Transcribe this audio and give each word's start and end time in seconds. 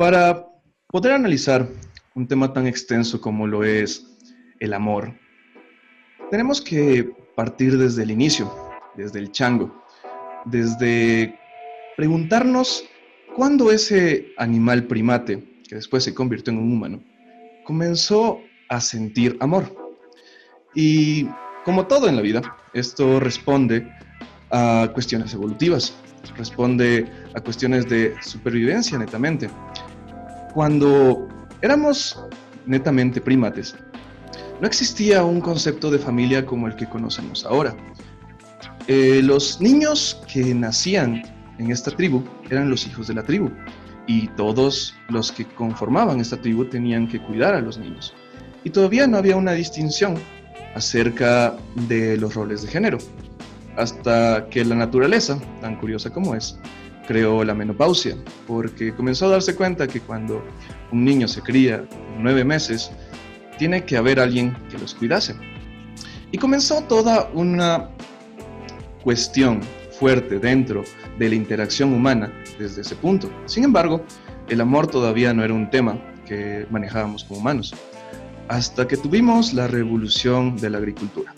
Para 0.00 0.46
poder 0.86 1.12
analizar 1.12 1.68
un 2.14 2.26
tema 2.26 2.54
tan 2.54 2.66
extenso 2.66 3.20
como 3.20 3.46
lo 3.46 3.64
es 3.64 4.06
el 4.58 4.72
amor, 4.72 5.12
tenemos 6.30 6.62
que 6.62 7.12
partir 7.36 7.76
desde 7.76 8.04
el 8.04 8.10
inicio, 8.10 8.50
desde 8.96 9.18
el 9.18 9.30
chango, 9.30 9.84
desde 10.46 11.38
preguntarnos 11.98 12.82
cuándo 13.36 13.70
ese 13.70 14.32
animal 14.38 14.84
primate, 14.84 15.60
que 15.68 15.74
después 15.74 16.02
se 16.02 16.14
convirtió 16.14 16.50
en 16.50 16.60
un 16.60 16.72
humano, 16.72 17.04
comenzó 17.66 18.40
a 18.70 18.80
sentir 18.80 19.36
amor. 19.40 19.70
Y 20.74 21.26
como 21.66 21.86
todo 21.86 22.08
en 22.08 22.16
la 22.16 22.22
vida, 22.22 22.56
esto 22.72 23.20
responde 23.20 23.86
a 24.50 24.88
cuestiones 24.94 25.34
evolutivas, 25.34 25.94
responde 26.38 27.06
a 27.34 27.40
cuestiones 27.42 27.86
de 27.86 28.14
supervivencia 28.22 28.96
netamente. 28.96 29.50
Cuando 30.52 31.28
éramos 31.62 32.18
netamente 32.66 33.20
primates, 33.20 33.74
no 34.60 34.66
existía 34.66 35.24
un 35.24 35.40
concepto 35.40 35.90
de 35.90 35.98
familia 35.98 36.44
como 36.44 36.66
el 36.66 36.76
que 36.76 36.88
conocemos 36.88 37.46
ahora. 37.46 37.74
Eh, 38.88 39.20
los 39.22 39.60
niños 39.60 40.20
que 40.32 40.54
nacían 40.54 41.22
en 41.58 41.70
esta 41.70 41.90
tribu 41.92 42.24
eran 42.50 42.68
los 42.68 42.86
hijos 42.86 43.06
de 43.06 43.14
la 43.14 43.22
tribu 43.22 43.50
y 44.06 44.26
todos 44.28 44.94
los 45.08 45.30
que 45.30 45.44
conformaban 45.44 46.18
esta 46.18 46.40
tribu 46.40 46.64
tenían 46.64 47.06
que 47.06 47.22
cuidar 47.22 47.54
a 47.54 47.60
los 47.60 47.78
niños. 47.78 48.12
Y 48.64 48.70
todavía 48.70 49.06
no 49.06 49.18
había 49.18 49.36
una 49.36 49.52
distinción 49.52 50.14
acerca 50.74 51.56
de 51.88 52.16
los 52.16 52.34
roles 52.34 52.62
de 52.62 52.68
género, 52.68 52.98
hasta 53.76 54.48
que 54.50 54.64
la 54.64 54.74
naturaleza, 54.74 55.38
tan 55.60 55.76
curiosa 55.76 56.10
como 56.10 56.34
es, 56.34 56.58
creó 57.06 57.44
la 57.44 57.54
menopausia, 57.54 58.16
porque 58.46 58.94
comenzó 58.94 59.26
a 59.26 59.30
darse 59.30 59.54
cuenta 59.54 59.86
que 59.86 60.00
cuando 60.00 60.44
un 60.92 61.04
niño 61.04 61.28
se 61.28 61.42
cría 61.42 61.84
nueve 62.18 62.44
meses, 62.44 62.90
tiene 63.58 63.84
que 63.84 63.96
haber 63.96 64.20
alguien 64.20 64.56
que 64.70 64.78
los 64.78 64.94
cuidase. 64.94 65.34
Y 66.32 66.38
comenzó 66.38 66.82
toda 66.84 67.28
una 67.34 67.90
cuestión 69.02 69.60
fuerte 69.98 70.38
dentro 70.38 70.82
de 71.18 71.28
la 71.28 71.34
interacción 71.34 71.92
humana 71.92 72.32
desde 72.58 72.82
ese 72.82 72.96
punto. 72.96 73.30
Sin 73.46 73.64
embargo, 73.64 74.04
el 74.48 74.60
amor 74.60 74.86
todavía 74.86 75.34
no 75.34 75.44
era 75.44 75.52
un 75.52 75.68
tema 75.70 75.98
que 76.26 76.66
manejábamos 76.70 77.24
como 77.24 77.40
humanos, 77.40 77.74
hasta 78.48 78.86
que 78.88 78.96
tuvimos 78.96 79.52
la 79.52 79.66
revolución 79.66 80.56
de 80.56 80.70
la 80.70 80.78
agricultura. 80.78 81.34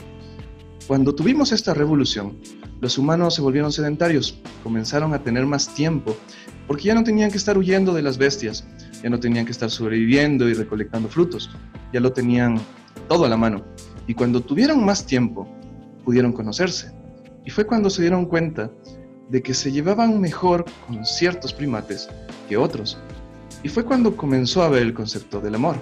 Cuando 0.86 1.14
tuvimos 1.14 1.52
esta 1.52 1.74
revolución, 1.74 2.38
los 2.82 2.98
humanos 2.98 3.36
se 3.36 3.42
volvieron 3.42 3.70
sedentarios, 3.70 4.40
comenzaron 4.64 5.14
a 5.14 5.22
tener 5.22 5.46
más 5.46 5.72
tiempo, 5.72 6.16
porque 6.66 6.82
ya 6.82 6.94
no 6.94 7.04
tenían 7.04 7.30
que 7.30 7.36
estar 7.36 7.56
huyendo 7.56 7.94
de 7.94 8.02
las 8.02 8.18
bestias, 8.18 8.66
ya 9.00 9.08
no 9.08 9.20
tenían 9.20 9.46
que 9.46 9.52
estar 9.52 9.70
sobreviviendo 9.70 10.48
y 10.48 10.54
recolectando 10.54 11.08
frutos, 11.08 11.48
ya 11.92 12.00
lo 12.00 12.12
tenían 12.12 12.60
todo 13.08 13.24
a 13.24 13.28
la 13.28 13.36
mano. 13.36 13.64
Y 14.08 14.14
cuando 14.14 14.40
tuvieron 14.40 14.84
más 14.84 15.06
tiempo, 15.06 15.48
pudieron 16.04 16.32
conocerse. 16.32 16.90
Y 17.44 17.50
fue 17.50 17.64
cuando 17.66 17.88
se 17.88 18.02
dieron 18.02 18.26
cuenta 18.26 18.68
de 19.28 19.42
que 19.44 19.54
se 19.54 19.70
llevaban 19.70 20.20
mejor 20.20 20.64
con 20.88 21.06
ciertos 21.06 21.52
primates 21.52 22.08
que 22.48 22.56
otros. 22.56 22.98
Y 23.62 23.68
fue 23.68 23.84
cuando 23.84 24.16
comenzó 24.16 24.60
a 24.64 24.68
ver 24.68 24.82
el 24.82 24.92
concepto 24.92 25.40
del 25.40 25.54
amor. 25.54 25.76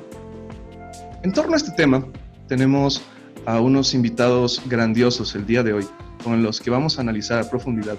En 1.22 1.32
torno 1.32 1.54
a 1.54 1.56
este 1.56 1.72
tema, 1.72 2.04
tenemos 2.46 3.00
a 3.46 3.58
unos 3.58 3.94
invitados 3.94 4.60
grandiosos 4.66 5.34
el 5.34 5.46
día 5.46 5.62
de 5.62 5.72
hoy, 5.72 5.86
con 6.22 6.42
los 6.42 6.60
que 6.60 6.70
vamos 6.70 6.98
a 6.98 7.02
analizar 7.02 7.38
a 7.38 7.50
profundidad 7.50 7.96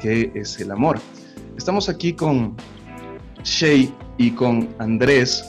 qué 0.00 0.30
es 0.34 0.58
el 0.60 0.70
amor. 0.70 0.98
Estamos 1.56 1.88
aquí 1.88 2.12
con 2.12 2.56
Shay 3.44 3.92
y 4.18 4.30
con 4.32 4.68
Andrés, 4.78 5.44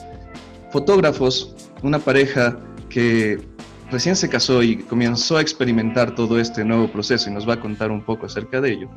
fotógrafos, 0.70 1.54
una 1.82 1.98
pareja 1.98 2.58
que 2.88 3.40
recién 3.90 4.16
se 4.16 4.28
casó 4.28 4.62
y 4.62 4.76
comenzó 4.76 5.36
a 5.36 5.40
experimentar 5.40 6.14
todo 6.14 6.38
este 6.40 6.64
nuevo 6.64 6.90
proceso 6.90 7.30
y 7.30 7.32
nos 7.32 7.48
va 7.48 7.54
a 7.54 7.60
contar 7.60 7.90
un 7.90 8.04
poco 8.04 8.26
acerca 8.26 8.60
de 8.60 8.72
ello. 8.72 8.90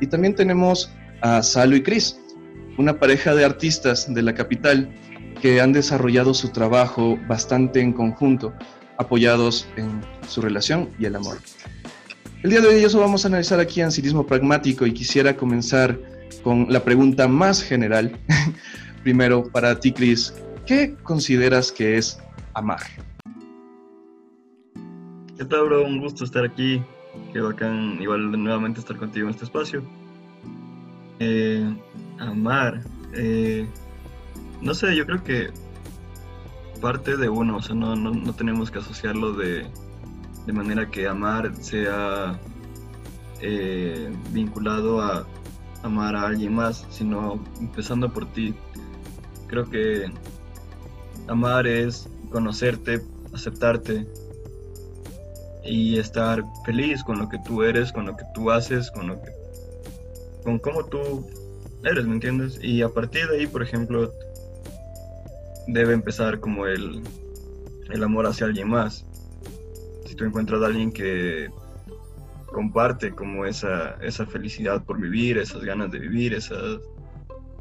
Y 0.00 0.06
también 0.06 0.34
tenemos 0.34 0.90
a 1.22 1.42
Salo 1.42 1.76
y 1.76 1.82
Cris, 1.82 2.20
una 2.78 2.98
pareja 2.98 3.34
de 3.34 3.44
artistas 3.44 4.12
de 4.12 4.22
la 4.22 4.34
capital 4.34 4.94
que 5.40 5.60
han 5.60 5.72
desarrollado 5.72 6.34
su 6.34 6.50
trabajo 6.50 7.18
bastante 7.28 7.80
en 7.80 7.92
conjunto, 7.92 8.52
apoyados 8.98 9.66
en 9.76 10.00
su 10.28 10.40
relación 10.40 10.90
y 10.98 11.06
el 11.06 11.16
amor. 11.16 11.38
El 12.46 12.50
día 12.50 12.60
de 12.60 12.68
hoy 12.68 12.84
eso 12.84 13.00
vamos 13.00 13.24
a 13.24 13.28
analizar 13.28 13.58
aquí 13.58 13.80
en 13.80 13.90
Cirismo 13.90 14.24
Pragmático 14.24 14.86
y 14.86 14.94
quisiera 14.94 15.36
comenzar 15.36 15.98
con 16.44 16.68
la 16.72 16.84
pregunta 16.84 17.26
más 17.26 17.60
general. 17.60 18.16
Primero, 19.02 19.50
para 19.50 19.80
ti, 19.80 19.90
Cris, 19.90 20.32
¿qué 20.64 20.94
consideras 21.02 21.72
que 21.72 21.96
es 21.96 22.20
amar? 22.54 22.78
¿Qué 25.36 25.44
tal, 25.44 25.64
bro? 25.64 25.84
Un 25.84 25.98
gusto 25.98 26.22
estar 26.22 26.44
aquí. 26.44 26.80
Qué 27.32 27.40
bacán, 27.40 27.98
igual 28.00 28.30
nuevamente 28.40 28.78
estar 28.78 28.96
contigo 28.96 29.26
en 29.26 29.32
este 29.32 29.46
espacio. 29.46 29.82
Eh, 31.18 31.68
amar. 32.20 32.80
Eh, 33.14 33.66
no 34.62 34.72
sé, 34.72 34.94
yo 34.94 35.04
creo 35.04 35.24
que 35.24 35.50
parte 36.80 37.16
de 37.16 37.28
uno, 37.28 37.56
o 37.56 37.62
sea, 37.62 37.74
no, 37.74 37.96
no, 37.96 38.32
tenemos 38.34 38.70
que 38.70 38.78
asociarlo 38.78 39.32
de, 39.32 39.66
de, 40.46 40.52
manera 40.52 40.90
que 40.90 41.06
amar 41.06 41.52
sea 41.56 42.38
eh, 43.40 44.12
vinculado 44.30 45.00
a 45.00 45.26
amar 45.82 46.16
a 46.16 46.26
alguien 46.26 46.54
más, 46.54 46.86
sino 46.90 47.42
empezando 47.60 48.12
por 48.12 48.30
ti. 48.32 48.54
Creo 49.48 49.68
que 49.68 50.10
amar 51.28 51.66
es 51.66 52.08
conocerte, 52.30 53.02
aceptarte, 53.32 54.06
y 55.68 55.98
estar 55.98 56.44
feliz 56.64 57.02
con 57.02 57.18
lo 57.18 57.28
que 57.28 57.38
tú 57.44 57.62
eres, 57.62 57.92
con 57.92 58.06
lo 58.06 58.16
que 58.16 58.24
tú 58.34 58.50
haces, 58.50 58.90
con 58.90 59.08
lo 59.08 59.20
que 59.20 59.30
con 60.44 60.58
cómo 60.60 60.84
tú 60.84 61.28
eres, 61.82 62.06
¿me 62.06 62.14
entiendes? 62.14 62.58
Y 62.62 62.82
a 62.82 62.88
partir 62.88 63.26
de 63.28 63.38
ahí, 63.38 63.46
por 63.48 63.64
ejemplo, 63.64 64.12
debe 65.66 65.92
empezar 65.92 66.38
como 66.38 66.66
el, 66.66 67.02
el 67.90 68.02
amor 68.04 68.26
hacia 68.28 68.46
alguien 68.46 68.68
más. 68.68 69.04
Si 70.06 70.14
tú 70.14 70.24
encuentras 70.24 70.62
a 70.62 70.66
alguien 70.66 70.92
que 70.92 71.50
comparte 72.46 73.12
como 73.12 73.44
esa, 73.44 73.96
esa 74.02 74.24
felicidad 74.24 74.82
por 74.84 74.98
vivir, 74.98 75.36
esas 75.36 75.62
ganas 75.62 75.90
de 75.90 75.98
vivir, 75.98 76.32
esa, 76.32 76.56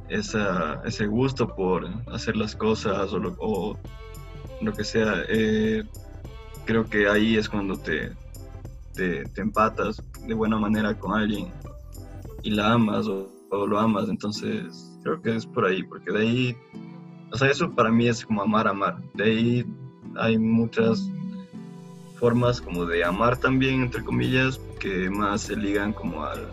ese 0.10 1.08
gusto 1.08 1.56
por 1.56 1.88
hacer 2.12 2.38
las 2.38 2.56
cosas 2.56 3.12
o 3.12 3.20
lo, 3.20 3.36
o 3.40 3.78
lo 4.62 4.74
que 4.74 4.84
sea, 4.84 5.24
eh, 5.28 5.84
creo 6.66 6.86
que 6.86 7.08
ahí 7.08 7.36
es 7.36 7.50
cuando 7.50 7.78
te, 7.78 8.12
te, 8.94 9.24
empatas 9.36 10.02
de 10.28 10.34
buena 10.34 10.58
manera 10.58 10.98
con 10.98 11.20
alguien 11.20 11.52
y 12.44 12.52
la 12.52 12.74
amas 12.74 13.08
o, 13.08 13.32
lo 13.52 13.80
amas. 13.80 14.10
Entonces, 14.10 14.92
creo 15.04 15.22
que 15.22 15.36
es 15.36 15.46
por 15.46 15.66
ahí, 15.66 15.82
porque 15.84 16.12
de 16.12 16.20
ahí, 16.20 16.58
o 17.32 17.38
sea, 17.38 17.50
eso 17.50 17.72
para 17.72 17.90
mí 17.90 18.08
es 18.08 18.26
como 18.26 18.42
amar, 18.42 18.68
amar. 18.68 18.98
De 19.14 19.24
ahí 19.24 19.66
hay 20.18 20.38
muchas 20.38 21.10
formas 22.25 22.59
como 22.59 22.88
de 22.88 23.03
amar 23.03 23.38
también, 23.38 23.84
entre 23.84 24.03
comillas, 24.03 24.59
que 24.80 25.12
más 25.12 25.41
se 25.41 25.56
ligan 25.56 25.94
como 25.94 26.24
al, 26.24 26.47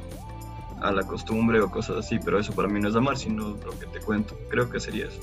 a 0.83 0.93
la 0.93 1.03
costumbre 1.03 1.63
o 1.63 1.71
cosas 1.71 2.05
así, 2.05 2.19
pero 2.23 2.39
eso 2.39 2.53
para 2.53 2.69
mí 2.69 2.79
no 2.79 2.91
es 2.91 2.95
amar, 2.95 3.17
sino 3.17 3.57
lo 3.65 3.79
que 3.81 3.87
te 3.87 3.99
cuento. 4.01 4.37
Creo 4.51 4.69
que 4.69 4.79
sería 4.79 5.07
eso. 5.07 5.21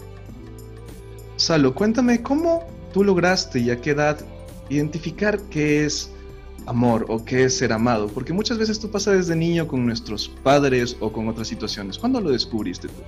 Salo, 1.35 1.75
cuéntame 1.75 2.23
cómo 2.23 2.67
tú 2.91 3.03
lograste 3.03 3.59
y 3.59 3.69
a 3.69 3.79
qué 3.79 3.91
edad 3.91 4.17
identificar 4.69 5.39
qué 5.51 5.85
es 5.85 6.11
amor 6.65 7.05
o 7.09 7.23
qué 7.23 7.43
es 7.43 7.55
ser 7.55 7.71
amado, 7.71 8.07
porque 8.07 8.33
muchas 8.33 8.57
veces 8.57 8.77
esto 8.77 8.89
pasa 8.89 9.11
desde 9.11 9.35
niño 9.35 9.67
con 9.67 9.85
nuestros 9.85 10.29
padres 10.41 10.97
o 10.99 11.11
con 11.11 11.27
otras 11.27 11.47
situaciones. 11.47 11.99
¿Cuándo 11.99 12.21
lo 12.21 12.31
descubriste 12.31 12.87
tú? 12.87 13.03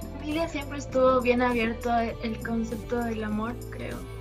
Mi 0.00 0.18
familia 0.20 0.48
siempre 0.48 0.78
estuvo 0.78 1.20
bien 1.20 1.42
abierto 1.42 1.90
el 1.98 2.38
concepto 2.38 2.96
del 3.04 3.24
amor, 3.24 3.54
creo. 3.68 4.11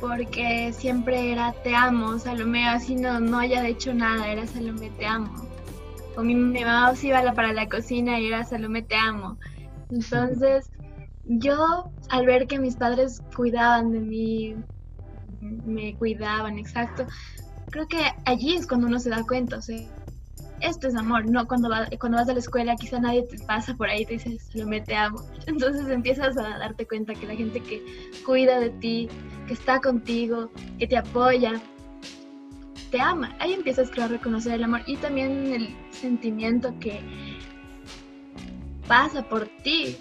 Porque 0.00 0.72
siempre 0.72 1.32
era 1.32 1.52
te 1.64 1.74
amo, 1.74 2.18
Salomé, 2.18 2.68
así 2.68 2.94
no, 2.94 3.18
no 3.20 3.38
haya 3.38 3.66
hecho 3.66 3.92
nada, 3.94 4.28
era 4.28 4.46
Salomé, 4.46 4.90
te 4.90 5.06
amo. 5.06 5.34
O 6.16 6.22
mi, 6.22 6.34
mamá 6.34 6.94
se 6.94 7.08
iba 7.08 7.32
para 7.32 7.52
la 7.52 7.68
cocina 7.68 8.18
y 8.18 8.26
era 8.28 8.44
Salomé, 8.44 8.82
te 8.82 8.96
amo. 8.96 9.38
Entonces, 9.90 10.70
yo 11.24 11.90
al 12.08 12.26
ver 12.26 12.46
que 12.46 12.58
mis 12.58 12.76
padres 12.76 13.20
cuidaban 13.36 13.92
de 13.92 14.00
mí, 14.00 14.56
me 15.40 15.94
cuidaban, 15.96 16.58
exacto, 16.58 17.06
creo 17.70 17.86
que 17.86 17.98
allí 18.24 18.56
es 18.56 18.66
cuando 18.66 18.86
uno 18.86 18.98
se 18.98 19.10
da 19.10 19.24
cuenta, 19.24 19.58
o 19.58 19.62
sea, 19.62 19.78
esto 20.60 20.88
es 20.88 20.96
amor, 20.96 21.30
no 21.30 21.46
cuando, 21.46 21.68
cuando 21.98 22.18
vas 22.18 22.28
a 22.28 22.32
la 22.32 22.38
escuela 22.38 22.76
quizá 22.76 22.98
nadie 23.00 23.22
te 23.22 23.38
pasa 23.44 23.74
por 23.74 23.88
ahí 23.88 24.02
y 24.02 24.06
te 24.06 24.12
dice, 24.14 24.38
lo 24.54 24.84
te 24.84 24.96
amo. 24.96 25.20
Entonces 25.46 25.88
empiezas 25.88 26.36
a 26.36 26.58
darte 26.58 26.86
cuenta 26.86 27.14
que 27.14 27.26
la 27.26 27.34
gente 27.34 27.60
que 27.60 27.82
cuida 28.24 28.60
de 28.60 28.70
ti, 28.70 29.08
que 29.46 29.54
está 29.54 29.80
contigo, 29.80 30.50
que 30.78 30.86
te 30.86 30.96
apoya, 30.96 31.60
te 32.90 33.00
ama. 33.00 33.34
Ahí 33.38 33.52
empiezas 33.52 33.90
a 33.98 34.08
reconocer 34.08 34.54
el 34.54 34.64
amor 34.64 34.82
y 34.86 34.96
también 34.96 35.52
el 35.52 35.76
sentimiento 35.90 36.74
que 36.80 37.00
pasa 38.86 39.22
por 39.22 39.46
ti 39.62 39.98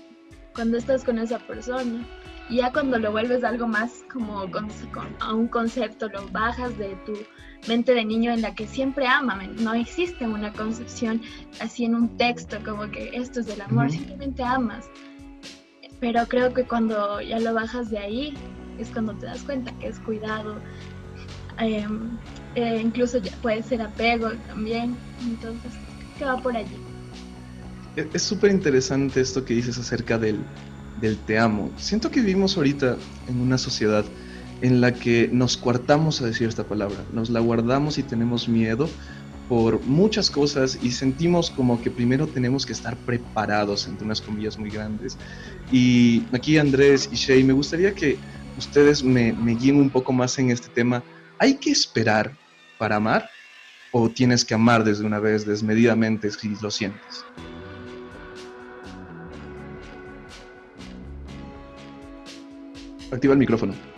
cuando 0.56 0.78
estás 0.78 1.04
con 1.04 1.20
esa 1.20 1.40
persona. 1.40 2.06
Y 2.50 2.58
ya 2.58 2.72
cuando 2.72 2.98
lo 2.98 3.12
vuelves 3.12 3.44
algo 3.44 3.68
más 3.68 4.06
como 4.12 4.40
a 5.20 5.34
un 5.34 5.48
concepto, 5.50 6.08
lo 6.08 6.28
bajas 6.30 6.78
de 6.78 6.96
tu 7.06 7.14
mente 7.68 7.94
de 7.94 8.06
niño 8.06 8.32
en 8.32 8.42
la 8.42 8.56
que 8.56 8.68
siempre 8.68 9.08
ama, 9.08 9.42
no 9.60 9.74
existe 9.74 10.26
una 10.26 10.54
concepción 10.54 11.22
así 11.60 11.86
en 11.86 11.96
un 11.96 12.18
texto 12.18 12.58
como 12.64 12.90
que 12.90 13.12
esto 13.14 13.40
es 13.40 13.48
del 13.48 13.62
amor, 13.62 13.92
simplemente 13.92 14.44
amas. 14.44 14.86
Pero 16.00 16.28
creo 16.28 16.54
que 16.54 16.64
cuando 16.64 17.22
ya 17.22 17.40
lo 17.40 17.54
bajas 17.54 17.90
de 17.90 17.98
ahí 17.98 18.34
es 18.78 18.90
cuando 18.90 19.14
te 19.16 19.26
das 19.26 19.42
cuenta 19.44 19.72
que 19.80 19.88
es 19.88 20.00
cuidado, 20.00 20.58
em, 21.60 22.18
eh, 22.56 22.80
incluso 22.84 23.18
ya 23.18 23.32
puede 23.42 23.64
ser 23.64 23.82
apego 23.82 24.32
también, 24.48 24.96
entonces 25.26 25.74
que 26.18 26.26
va 26.26 26.38
por 26.42 26.56
allí. 26.56 26.78
Es 27.96 28.22
súper 28.22 28.52
interesante 28.52 29.22
esto 29.22 29.44
que 29.44 29.56
dices 29.56 29.78
acerca 29.80 30.20
del, 30.20 30.40
del 31.02 31.18
te 31.18 31.40
amo. 31.40 31.72
Siento 31.78 32.12
que 32.12 32.22
vivimos 32.22 32.56
ahorita 32.58 32.96
en 33.28 33.42
una 33.42 33.58
sociedad 33.58 34.06
en 34.62 34.82
la 34.82 34.94
que 34.94 35.30
nos 35.32 35.58
coartamos 35.58 36.22
a 36.22 36.26
decir 36.26 36.48
esta 36.48 36.64
palabra, 36.64 36.98
nos 37.14 37.30
la 37.30 37.40
guardamos 37.40 37.98
y 37.98 38.04
tenemos 38.04 38.48
miedo 38.48 38.90
por 39.48 39.82
muchas 39.84 40.30
cosas 40.30 40.78
y 40.82 40.92
sentimos 40.92 41.50
como 41.50 41.82
que 41.82 41.90
primero 41.90 42.28
tenemos 42.28 42.66
que 42.66 42.74
estar 42.74 42.98
preparados, 42.98 43.88
entre 43.88 44.06
unas 44.06 44.22
comillas 44.22 44.58
muy 44.58 44.70
grandes. 44.70 45.18
Y 45.72 46.24
aquí 46.34 46.58
Andrés 46.58 47.10
y 47.12 47.16
Shay, 47.16 47.44
me 47.44 47.54
gustaría 47.54 47.94
que 47.94 48.18
ustedes 48.58 49.04
me, 49.04 49.32
me 49.34 49.56
guíen 49.56 49.78
un 49.78 49.90
poco 49.90 50.12
más 50.12 50.38
en 50.40 50.52
este 50.52 50.68
tema. 50.70 51.02
¿Hay 51.40 51.56
que 51.56 51.72
esperar 51.72 52.36
para 52.78 52.98
amar 52.98 53.30
o 53.92 54.10
tienes 54.10 54.44
que 54.44 54.54
amar 54.54 54.84
desde 54.84 55.06
una 55.06 55.20
vez 55.20 55.46
desmedidamente 55.46 56.30
si 56.32 56.54
lo 56.62 56.70
sientes? 56.70 57.24
Activa 63.12 63.32
el 63.32 63.40
micrófono. 63.40 63.97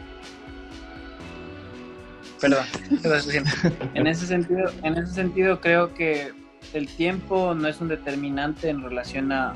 Perdón, 2.40 2.66
en 3.94 4.08
ese 4.08 4.26
sentido, 4.26 4.72
en 4.84 4.98
ese 4.98 5.14
sentido 5.14 5.60
creo 5.60 5.94
que 5.94 6.32
el 6.74 6.88
tiempo 6.88 7.54
no 7.54 7.68
es 7.68 7.82
un 7.82 7.88
determinante 7.88 8.70
en 8.70 8.82
relación 8.82 9.32
a, 9.32 9.54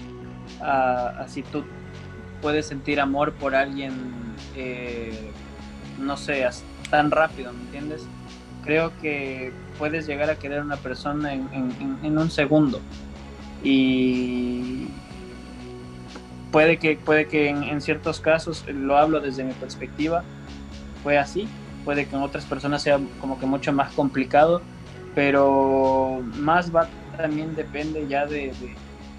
si 1.27 1.43
tú 1.43 1.63
puedes 2.41 2.65
sentir 2.65 2.99
amor 2.99 3.33
por 3.33 3.55
alguien, 3.55 3.93
eh, 4.55 5.31
no 5.99 6.17
sé, 6.17 6.47
tan 6.89 7.11
rápido, 7.11 7.53
¿me 7.53 7.61
entiendes? 7.61 8.05
Creo 8.63 8.91
que 9.01 9.53
puedes 9.77 10.05
llegar 10.05 10.29
a 10.29 10.35
querer 10.35 10.59
a 10.59 10.63
una 10.63 10.77
persona 10.77 11.33
en, 11.33 12.17
un 12.17 12.29
segundo. 12.29 12.81
Y 13.63 14.87
puede 16.51 16.77
que, 16.77 16.97
puede 16.97 17.27
que 17.27 17.49
en 17.49 17.81
ciertos 17.81 18.19
casos, 18.19 18.65
lo 18.67 18.97
hablo 18.97 19.21
desde 19.21 19.43
mi 19.43 19.53
perspectiva, 19.53 20.23
fue 21.01 21.17
así, 21.17 21.47
puede 21.83 22.05
que 22.05 22.15
en 22.15 22.21
otras 22.21 22.45
personas 22.45 22.81
sea 22.81 22.99
como 23.19 23.39
que 23.39 23.45
mucho 23.45 23.73
más 23.73 23.93
complicado, 23.93 24.61
pero 25.15 26.21
más 26.35 26.73
va 26.73 26.87
también 27.17 27.55
depende 27.55 28.07
ya 28.07 28.25
de, 28.25 28.51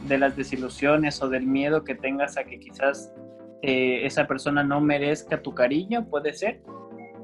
de, 0.09 0.19
las 0.19 0.37
desilusiones 0.37 1.23
o 1.23 1.29
del 1.29 1.47
miedo 1.47 1.85
que 1.85 1.95
tengas 1.95 2.37
a 2.37 2.45
que 2.45 2.59
quizás 2.59 3.13
eh, 3.63 4.05
esa 4.05 4.27
persona 4.27 4.65
no 4.65 4.81
merezca 4.81 5.41
tu 5.41 5.55
cariño, 5.55 6.05
puede 6.07 6.33
ser. 6.33 6.61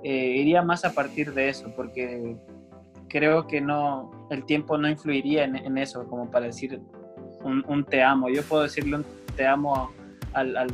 Eh, 0.02 0.36
iría 0.38 0.62
más 0.62 0.84
a 0.84 0.92
partir 0.94 1.34
de 1.34 1.48
eso, 1.48 1.72
porque 1.76 2.36
creo 3.08 3.46
que 3.46 3.60
no, 3.60 4.28
el 4.30 4.44
tiempo 4.44 4.78
no 4.78 4.88
influiría 4.88 5.44
en, 5.44 5.76
eso, 5.76 6.06
como 6.06 6.30
para 6.30 6.46
decir 6.46 6.80
un, 7.42 7.64
un, 7.66 7.84
te 7.84 8.02
amo. 8.02 8.28
Yo 8.30 8.42
puedo 8.44 8.62
decirle 8.62 8.96
un 8.96 9.04
te 9.36 9.46
amo 9.46 9.90
al, 10.32 10.56
al, 10.56 10.68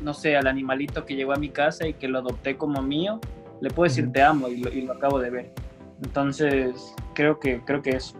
no 0.00 0.14
sé, 0.14 0.36
al 0.36 0.46
animalito 0.46 1.04
que 1.04 1.16
llegó 1.16 1.32
a 1.32 1.36
mi 1.36 1.50
casa 1.50 1.86
y 1.86 1.94
que 1.94 2.08
lo 2.08 2.18
adopté 2.18 2.56
como 2.56 2.80
mío, 2.82 3.20
le 3.62 3.70
puedo 3.70 3.88
decir 3.88 4.10
te 4.12 4.20
amo 4.20 4.48
y 4.48 4.82
lo, 4.82 4.92
acabo 4.92 5.20
de 5.20 5.30
ver. 5.30 5.54
Entonces, 6.02 6.74
creo 7.14 7.38
que, 7.38 7.60
creo 7.64 7.80
que 7.80 7.90
eso. 7.90 8.14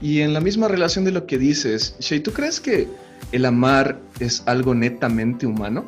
Y 0.00 0.22
en 0.22 0.32
la 0.32 0.40
misma 0.40 0.66
relación 0.66 1.04
de 1.04 1.12
lo 1.12 1.26
que 1.26 1.36
dices, 1.36 1.94
Shay, 2.00 2.20
¿tú 2.20 2.32
crees 2.32 2.58
que 2.58 2.88
el 3.32 3.44
amar 3.44 3.98
es 4.20 4.42
algo 4.46 4.74
netamente 4.74 5.46
humano? 5.46 5.84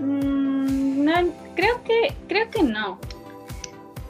Mm, 0.00 1.04
no, 1.04 1.12
creo 1.54 1.82
que, 1.84 2.12
creo 2.28 2.50
que 2.50 2.64
no. 2.64 2.98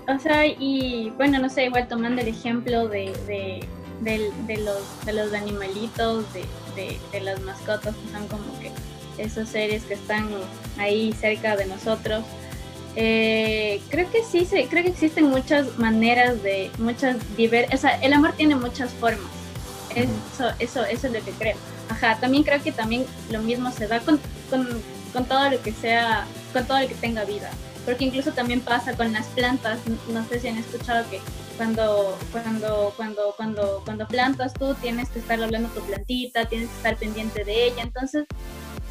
O 0.08 0.18
sea, 0.18 0.46
y 0.46 1.12
bueno, 1.16 1.38
no 1.38 1.50
sé, 1.50 1.66
igual 1.66 1.86
tomando 1.86 2.22
el 2.22 2.28
ejemplo 2.28 2.88
de, 2.88 3.12
de, 3.26 4.58
los, 4.58 5.06
de 5.06 5.12
los 5.12 5.34
animalitos, 5.34 6.24
de, 6.32 6.44
de, 7.12 7.20
las 7.20 7.40
mascotas 7.42 7.94
que 7.94 8.10
son 8.10 8.26
como 8.28 8.58
que 8.60 8.70
esos 9.18 9.48
seres 9.48 9.84
que 9.84 9.94
están 9.94 10.28
ahí 10.78 11.12
cerca 11.12 11.56
de 11.56 11.66
nosotros. 11.66 12.24
Eh, 12.96 13.80
creo 13.88 14.10
que 14.10 14.22
sí, 14.22 14.46
creo 14.70 14.84
que 14.84 14.90
existen 14.90 15.28
muchas 15.28 15.78
maneras 15.78 16.42
de, 16.42 16.70
muchas 16.78 17.16
diver 17.36 17.68
o 17.72 17.76
sea, 17.76 17.96
el 17.96 18.12
amor 18.12 18.32
tiene 18.32 18.54
muchas 18.54 18.90
formas. 18.92 19.30
Eso, 19.94 20.50
eso, 20.58 20.84
eso 20.84 21.06
es 21.06 21.12
lo 21.12 21.24
que 21.24 21.32
creo. 21.32 21.56
Ajá, 21.88 22.18
también 22.20 22.42
creo 22.44 22.62
que 22.62 22.72
también 22.72 23.04
lo 23.30 23.40
mismo 23.42 23.70
se 23.70 23.86
da 23.86 24.00
con, 24.00 24.18
con, 24.50 24.66
con 25.12 25.24
todo 25.26 25.50
lo 25.50 25.62
que 25.62 25.72
sea, 25.72 26.26
con 26.52 26.66
todo 26.66 26.80
lo 26.80 26.88
que 26.88 26.94
tenga 26.94 27.24
vida. 27.24 27.50
Porque 27.84 28.04
incluso 28.04 28.32
también 28.32 28.60
pasa 28.60 28.96
con 28.96 29.12
las 29.12 29.26
plantas, 29.26 29.78
no 30.08 30.26
sé 30.26 30.40
si 30.40 30.48
han 30.48 30.56
escuchado 30.56 31.04
que 31.10 31.20
cuando, 31.56 32.16
cuando, 32.32 32.92
cuando, 32.96 33.34
cuando, 33.36 33.82
cuando 33.84 34.08
plantas 34.08 34.54
tú 34.54 34.74
tienes 34.74 35.08
que 35.10 35.18
estar 35.18 35.40
hablando 35.42 35.68
tu 35.68 35.80
plantita, 35.82 36.46
tienes 36.46 36.68
que 36.70 36.76
estar 36.76 36.96
pendiente 36.96 37.44
de 37.44 37.66
ella. 37.66 37.82
Entonces, 37.82 38.24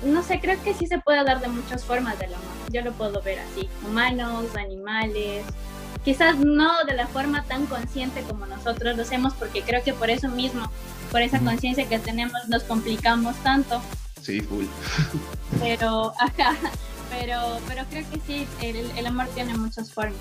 no 0.06 0.24
sé, 0.24 0.40
creo 0.40 0.62
que 0.64 0.74
sí 0.74 0.88
se 0.88 1.00
puede 1.00 1.24
dar 1.24 1.42
de 1.42 1.48
muchas 1.48 1.84
formas 1.84 2.18
del 2.20 2.34
amor. 2.34 2.48
Yo 2.72 2.82
lo 2.82 2.92
puedo 2.94 3.22
ver 3.22 3.40
así, 3.40 3.70
humanos, 3.86 4.46
animales. 4.56 5.46
Quizás 6.04 6.38
no 6.38 6.84
de 6.86 6.94
la 6.94 7.08
forma 7.08 7.44
tan 7.46 7.66
consciente 7.66 8.22
como 8.22 8.46
nosotros 8.46 8.96
lo 8.98 9.04
hacemos, 9.04 9.34
porque 9.34 9.62
creo 9.62 9.84
que 9.84 9.94
por 9.94 10.10
eso 10.10 10.28
mismo, 10.28 10.70
por 11.12 11.22
esa 11.22 11.40
conciencia 11.40 11.88
que 11.88 12.00
tenemos, 12.00 12.48
nos 12.50 12.64
complicamos 12.64 13.36
tanto. 13.38 13.82
Sí, 14.22 14.42
full. 14.42 14.66
Pero, 15.60 16.14
ajá, 16.20 16.56
pero, 17.10 17.60
pero 17.68 17.84
creo 17.90 18.04
que 18.10 18.20
sí, 18.26 18.48
el, 18.98 19.06
amor 19.06 19.28
tiene 19.36 19.56
muchas 19.56 19.92
formas. 19.92 20.18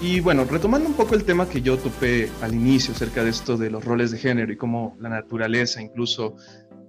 Y 0.00 0.20
bueno, 0.20 0.44
retomando 0.44 0.88
un 0.88 0.94
poco 0.94 1.14
el 1.14 1.24
tema 1.24 1.48
que 1.48 1.62
yo 1.62 1.78
topé 1.78 2.30
al 2.42 2.54
inicio 2.54 2.92
acerca 2.92 3.22
de 3.24 3.30
esto 3.30 3.56
de 3.56 3.70
los 3.70 3.84
roles 3.84 4.10
de 4.10 4.18
género 4.18 4.52
y 4.52 4.56
cómo 4.56 4.96
la 5.00 5.08
naturaleza 5.08 5.80
incluso 5.80 6.36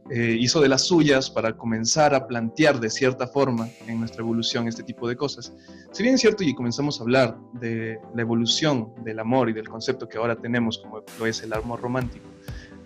eh, 0.10 0.36
hizo 0.38 0.60
de 0.60 0.68
las 0.68 0.82
suyas 0.82 1.30
para 1.30 1.56
comenzar 1.56 2.14
a 2.14 2.28
plantear 2.28 2.80
de 2.80 2.90
cierta 2.90 3.26
forma 3.26 3.70
en 3.88 4.00
nuestra 4.00 4.22
evolución 4.22 4.68
este 4.68 4.84
tipo 4.84 5.08
de 5.08 5.16
cosas. 5.16 5.54
Si 5.94 6.04
bien 6.04 6.16
es 6.16 6.22
cierto 6.22 6.44
y 6.44 6.54
comenzamos 6.54 7.00
a 7.00 7.04
hablar 7.04 7.38
de 7.54 8.00
la 8.14 8.22
evolución 8.22 8.94
del 9.06 9.20
amor 9.20 9.50
y 9.50 9.54
del 9.54 9.70
concepto 9.70 10.10
que 10.10 10.18
ahora 10.18 10.36
tenemos 10.36 10.80
como 10.80 11.04
lo 11.18 11.26
es 11.26 11.42
el 11.44 11.54
amor 11.54 11.82
romántico, 11.82 12.26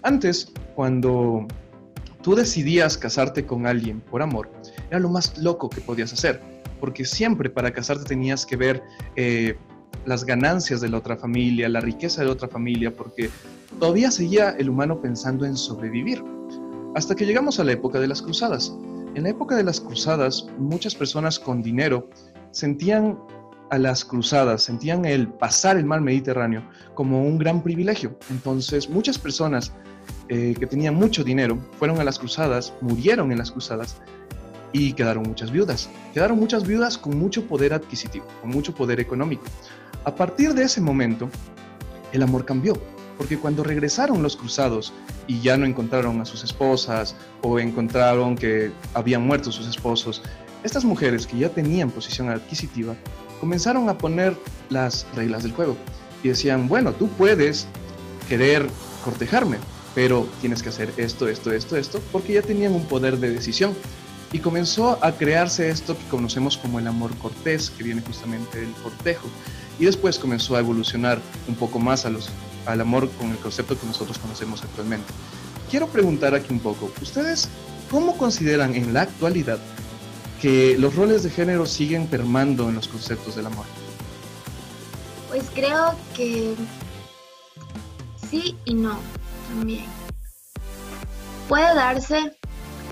antes 0.03 0.53
cuando 0.75 1.47
tú 2.21 2.35
decidías 2.35 2.99
casarte 2.99 3.47
con 3.47 3.65
alguien 3.65 3.99
por 3.99 4.21
amor, 4.21 4.51
era 4.91 4.99
lo 4.99 5.09
más 5.09 5.39
loco 5.39 5.69
que 5.69 5.81
podías 5.81 6.13
hacer, 6.13 6.39
porque 6.79 7.03
siempre 7.03 7.49
para 7.49 7.71
casarte 7.71 8.05
tenías 8.05 8.45
que 8.45 8.57
ver 8.57 8.83
eh, 9.15 9.57
las 10.05 10.23
ganancias 10.23 10.81
de 10.81 10.89
la 10.89 10.97
otra 10.99 11.17
familia, 11.17 11.67
la 11.67 11.81
riqueza 11.81 12.21
de 12.21 12.27
la 12.27 12.33
otra 12.33 12.47
familia, 12.47 12.93
porque 12.93 13.31
todavía 13.79 14.11
seguía 14.11 14.51
el 14.51 14.69
humano 14.69 15.01
pensando 15.01 15.45
en 15.45 15.57
sobrevivir 15.57 16.23
hasta 16.95 17.15
que 17.15 17.25
llegamos 17.25 17.59
a 17.59 17.63
la 17.63 17.73
época 17.73 17.99
de 17.99 18.07
las 18.07 18.21
cruzadas. 18.21 18.75
En 19.15 19.23
la 19.23 19.29
época 19.29 19.55
de 19.55 19.63
las 19.63 19.79
cruzadas, 19.79 20.47
muchas 20.57 20.95
personas 20.95 21.39
con 21.39 21.61
dinero 21.61 22.09
sentían 22.51 23.17
a 23.69 23.77
las 23.77 24.05
cruzadas, 24.05 24.63
sentían 24.63 25.05
el 25.05 25.27
pasar 25.27 25.77
el 25.77 25.85
mar 25.85 26.01
Mediterráneo 26.01 26.63
como 26.93 27.23
un 27.23 27.37
gran 27.37 27.61
privilegio. 27.61 28.17
Entonces, 28.29 28.89
muchas 28.89 29.17
personas 29.17 29.73
eh, 30.29 30.55
que 30.57 30.67
tenían 30.67 30.95
mucho 30.95 31.23
dinero 31.23 31.57
fueron 31.77 31.99
a 31.99 32.03
las 32.03 32.19
cruzadas, 32.19 32.73
murieron 32.81 33.31
en 33.31 33.37
las 33.37 33.51
cruzadas 33.51 33.97
y 34.71 34.93
quedaron 34.93 35.23
muchas 35.23 35.51
viudas. 35.51 35.89
Quedaron 36.13 36.39
muchas 36.39 36.65
viudas 36.65 36.97
con 36.97 37.17
mucho 37.17 37.45
poder 37.45 37.73
adquisitivo, 37.73 38.25
con 38.41 38.51
mucho 38.51 38.73
poder 38.73 38.99
económico. 38.99 39.43
A 40.05 40.15
partir 40.15 40.53
de 40.53 40.63
ese 40.63 40.81
momento, 40.81 41.29
el 42.11 42.23
amor 42.23 42.45
cambió 42.45 42.77
porque 43.17 43.37
cuando 43.37 43.63
regresaron 43.63 44.21
los 44.21 44.35
cruzados 44.35 44.93
y 45.27 45.41
ya 45.41 45.57
no 45.57 45.65
encontraron 45.65 46.21
a 46.21 46.25
sus 46.25 46.43
esposas 46.43 47.15
o 47.41 47.59
encontraron 47.59 48.35
que 48.35 48.71
habían 48.93 49.25
muerto 49.25 49.51
sus 49.51 49.67
esposos, 49.67 50.21
estas 50.63 50.85
mujeres 50.85 51.25
que 51.25 51.37
ya 51.37 51.49
tenían 51.49 51.89
posición 51.89 52.29
adquisitiva 52.29 52.95
comenzaron 53.39 53.89
a 53.89 53.97
poner 53.97 54.35
las 54.69 55.05
reglas 55.15 55.43
del 55.43 55.51
juego 55.51 55.77
y 56.23 56.29
decían, 56.29 56.67
bueno, 56.67 56.93
tú 56.93 57.07
puedes 57.09 57.67
querer 58.27 58.67
cortejarme, 59.03 59.57
pero 59.95 60.27
tienes 60.41 60.61
que 60.61 60.69
hacer 60.69 60.93
esto, 60.97 61.27
esto, 61.27 61.51
esto, 61.51 61.77
esto, 61.77 62.01
porque 62.11 62.33
ya 62.33 62.41
tenían 62.41 62.73
un 62.73 62.85
poder 62.85 63.17
de 63.17 63.29
decisión. 63.29 63.73
Y 64.33 64.39
comenzó 64.39 65.03
a 65.03 65.13
crearse 65.13 65.69
esto 65.69 65.97
que 65.97 66.03
conocemos 66.09 66.57
como 66.57 66.79
el 66.79 66.87
amor 66.87 67.15
cortés, 67.17 67.69
que 67.69 67.83
viene 67.83 68.01
justamente 68.01 68.59
del 68.59 68.71
cortejo. 68.83 69.27
y 69.79 69.85
después 69.85 70.17
comenzó 70.19 70.55
a 70.55 70.59
evolucionar 70.59 71.21
un 71.47 71.55
poco 71.55 71.79
más 71.79 72.05
a 72.05 72.09
los, 72.09 72.29
al 72.67 72.81
amor 72.81 73.09
con 73.11 73.31
el 73.31 73.37
concepto 73.37 73.79
que 73.79 73.87
nosotros 73.87 74.17
conocemos 74.17 74.63
actualmente. 74.63 75.11
Quiero 75.69 75.87
preguntar 75.87 76.35
aquí 76.35 76.53
un 76.53 76.59
poco, 76.59 76.91
¿ustedes 77.01 77.49
cómo 77.89 78.17
consideran 78.17 78.75
en 78.75 78.93
la 78.93 79.01
actualidad 79.01 79.59
que 80.41 80.77
los 80.77 80.95
roles 80.95 81.23
de 81.23 81.29
género 81.29 81.65
siguen 81.65 82.07
permando 82.07 82.69
en 82.69 82.75
los 82.75 82.87
conceptos 82.87 83.35
del 83.35 83.47
amor? 83.47 83.65
Pues 85.29 85.45
creo 85.53 85.95
que 86.15 86.55
sí 88.29 88.55
y 88.65 88.73
no 88.73 88.99
también. 89.49 89.85
Puede 91.49 91.73
darse 91.75 92.37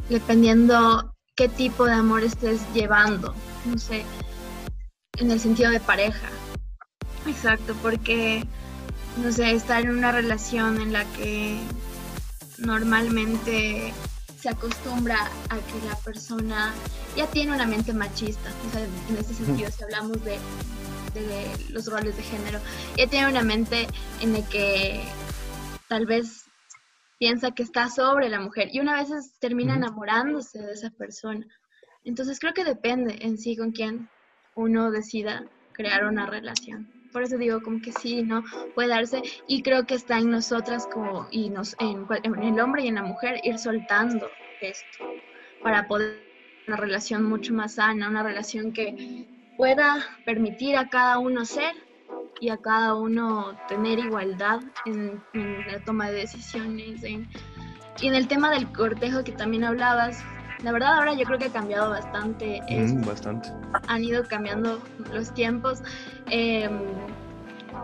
dependiendo 0.09 1.13
qué 1.35 1.49
tipo 1.49 1.85
de 1.85 1.93
amor 1.93 2.23
estés 2.23 2.61
llevando, 2.73 3.33
no 3.65 3.77
sé, 3.77 4.05
en 5.17 5.31
el 5.31 5.39
sentido 5.39 5.71
de 5.71 5.79
pareja. 5.79 6.29
Exacto, 7.27 7.75
porque, 7.81 8.45
no 9.17 9.31
sé, 9.31 9.51
estar 9.51 9.83
en 9.83 9.91
una 9.91 10.11
relación 10.11 10.81
en 10.81 10.93
la 10.93 11.05
que 11.13 11.59
normalmente 12.57 13.93
se 14.39 14.49
acostumbra 14.49 15.17
a 15.49 15.55
que 15.55 15.87
la 15.87 15.95
persona 16.03 16.73
ya 17.15 17.27
tiene 17.27 17.53
una 17.53 17.65
mente 17.65 17.93
machista, 17.93 18.49
o 18.67 18.71
sea, 18.71 18.83
en 18.83 19.17
ese 19.17 19.33
sentido, 19.33 19.71
si 19.71 19.83
hablamos 19.83 20.23
de, 20.23 20.37
de 21.13 21.71
los 21.71 21.87
roles 21.87 22.15
de 22.17 22.23
género, 22.23 22.59
ya 22.97 23.07
tiene 23.07 23.29
una 23.29 23.41
mente 23.41 23.87
en 24.21 24.33
la 24.33 24.47
que 24.49 25.01
tal 25.87 26.05
vez 26.05 26.45
piensa 27.17 27.51
que 27.51 27.63
está 27.63 27.89
sobre 27.89 28.29
la 28.29 28.39
mujer 28.39 28.69
y 28.71 28.79
una 28.79 29.01
vez 29.01 29.09
termina 29.39 29.75
enamorándose 29.75 30.59
de 30.59 30.73
esa 30.73 30.89
persona. 30.91 31.45
Entonces 32.03 32.39
creo 32.39 32.53
que 32.53 32.63
depende 32.63 33.17
en 33.21 33.37
sí 33.37 33.55
con 33.57 33.71
quién 33.71 34.09
uno 34.55 34.91
decida 34.91 35.45
crear 35.73 36.05
una 36.05 36.25
relación. 36.25 36.94
Por 37.15 37.23
eso 37.23 37.37
digo 37.37 37.61
como 37.61 37.79
que 37.79 37.93
sí, 37.93 38.23
¿no? 38.23 38.43
Puede 38.73 38.89
darse 38.89 39.21
y 39.47 39.63
creo 39.63 39.85
que 39.85 39.95
está 39.95 40.19
en 40.19 40.31
nosotras 40.31 40.85
como, 40.93 41.29
y 41.31 41.49
nos, 41.49 41.73
en, 41.79 42.05
en 42.23 42.43
el 42.43 42.59
hombre 42.59 42.83
y 42.83 42.87
en 42.89 42.95
la 42.95 43.03
mujer 43.03 43.39
ir 43.45 43.57
soltando 43.57 44.29
esto 44.59 45.05
para 45.63 45.87
poder 45.87 46.25
una 46.67 46.75
relación 46.75 47.23
mucho 47.23 47.53
más 47.53 47.75
sana, 47.75 48.09
una 48.09 48.21
relación 48.21 48.73
que 48.73 49.25
pueda 49.55 50.03
permitir 50.25 50.75
a 50.75 50.89
cada 50.89 51.19
uno 51.19 51.45
ser 51.45 51.73
y 52.41 52.49
a 52.49 52.57
cada 52.57 52.95
uno 52.95 53.57
tener 53.69 53.97
igualdad 53.97 54.59
en, 54.85 55.23
la 55.71 55.81
toma 55.85 56.09
de 56.09 56.17
decisiones. 56.17 57.01
y 57.01 58.07
en 58.07 58.13
el 58.13 58.27
tema 58.27 58.49
del 58.51 58.69
cortejo 58.73 59.23
que 59.23 59.31
también 59.31 59.63
hablabas, 59.63 60.21
la 60.63 60.71
verdad 60.71 60.95
ahora 60.95 61.13
yo 61.13 61.25
creo 61.25 61.37
que 61.37 61.45
ha 61.45 61.51
cambiado 61.51 61.89
bastante. 61.89 62.61
Mm, 62.69 63.05
bastante. 63.05 63.49
Han 63.87 64.03
ido 64.03 64.23
cambiando 64.27 64.81
los 65.13 65.33
tiempos. 65.33 65.81
Em, 66.29 66.79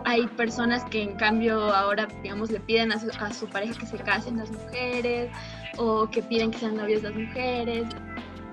hay 0.04 0.26
personas 0.28 0.84
que 0.86 1.02
en 1.02 1.16
cambio 1.16 1.74
ahora, 1.74 2.08
digamos, 2.22 2.50
le 2.50 2.60
piden 2.60 2.92
a 2.92 2.98
su, 2.98 3.10
a 3.20 3.32
su, 3.32 3.46
pareja 3.48 3.78
que 3.78 3.86
se 3.86 3.98
casen 3.98 4.38
las 4.38 4.50
mujeres 4.50 5.30
o 5.76 6.08
que 6.10 6.22
piden 6.22 6.50
que 6.50 6.58
sean 6.58 6.76
novios 6.76 7.02
las 7.02 7.14
mujeres. 7.14 7.86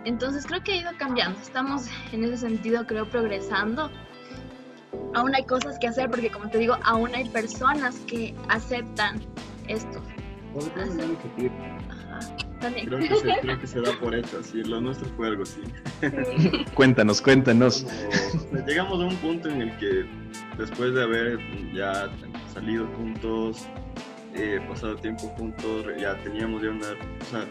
Entonces 0.06 0.46
creo 0.46 0.64
que 0.64 0.74
ha 0.74 0.76
ido 0.78 0.92
cambiando. 0.98 1.40
Estamos 1.40 1.88
en 2.12 2.24
ese 2.24 2.38
sentido, 2.38 2.86
creo, 2.86 3.10
progresando 3.10 3.90
aún 5.14 5.36
hay 5.36 5.44
cosas 5.46 5.78
que 5.80 5.88
hacer 5.88 6.10
porque 6.10 6.32
como 6.32 6.50
te 6.50 6.58
digo, 6.58 6.78
aún 6.84 7.14
hay 7.16 7.28
personas 7.30 8.00
que 8.08 8.36
aceptan 8.50 9.22
esto. 9.68 10.02
También. 12.60 12.88
Creo, 12.88 13.00
que 13.00 13.16
se, 13.16 13.40
creo 13.42 13.60
que 13.62 13.68
se 13.68 13.82
da 13.82 13.92
por 14.00 14.16
hecho, 14.16 14.40
así, 14.40 14.64
lo 14.64 14.82
nuestro 14.82 15.08
fue 15.16 15.28
algo 15.28 15.44
así. 15.44 15.62
cuéntanos, 16.74 17.22
cuéntanos. 17.22 17.86
llegamos 18.68 19.02
a 19.02 19.06
un 19.06 19.16
punto 19.18 19.50
en 19.50 19.62
el 19.62 19.78
que 19.78 20.06
después 20.58 20.94
de 20.94 21.04
haber 21.04 21.40
ya 21.74 22.10
salido 22.54 22.88
juntos, 22.98 23.66
eh, 24.36 24.60
pasado 24.68 24.96
tiempo 24.96 25.28
juntos, 25.38 25.86
ya 25.98 26.16
teníamos 26.24 26.62
ya 26.62 26.70
una, 26.70 26.88
o 26.88 27.26
sea, 27.26 27.46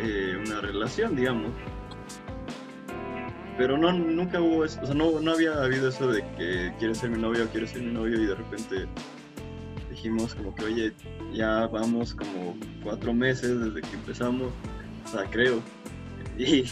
eh, 0.00 0.36
una 0.46 0.60
relación, 0.60 1.16
digamos, 1.16 1.50
pero 3.56 3.76
no, 3.76 3.92
nunca 3.92 4.40
hubo 4.40 4.64
eso, 4.64 4.80
o 4.82 4.86
sea, 4.86 4.94
no, 4.94 5.20
no 5.20 5.32
había 5.32 5.62
habido 5.62 5.88
eso 5.88 6.10
de 6.10 6.22
que 6.36 6.72
quieres 6.78 6.98
ser 6.98 7.10
mi 7.10 7.20
novio, 7.20 7.46
quieres 7.50 7.70
ser 7.70 7.82
mi 7.82 7.92
novio 7.92 8.20
y 8.20 8.26
de 8.26 8.34
repente 8.34 8.88
dijimos 9.90 10.34
como 10.34 10.54
que, 10.54 10.64
oye, 10.64 10.92
ya 11.32 11.66
vamos 11.66 12.14
como 12.14 12.56
cuatro 12.82 13.12
meses 13.12 13.58
desde 13.58 13.80
que 13.80 13.96
empezamos, 13.96 14.52
o 15.06 15.08
sea, 15.08 15.24
creo. 15.30 15.60
Y, 16.38 16.64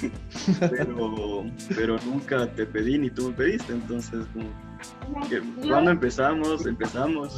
pero, 0.59 1.45
pero 1.75 1.99
nunca 2.07 2.47
te 2.52 2.64
pedí 2.64 2.99
ni 2.99 3.11
tú 3.11 3.29
me 3.29 3.35
pediste, 3.35 3.73
entonces 3.73 4.26
como 4.33 5.29
que 5.29 5.40
cuando 5.69 5.90
empezamos, 5.90 6.64
empezamos. 6.67 7.37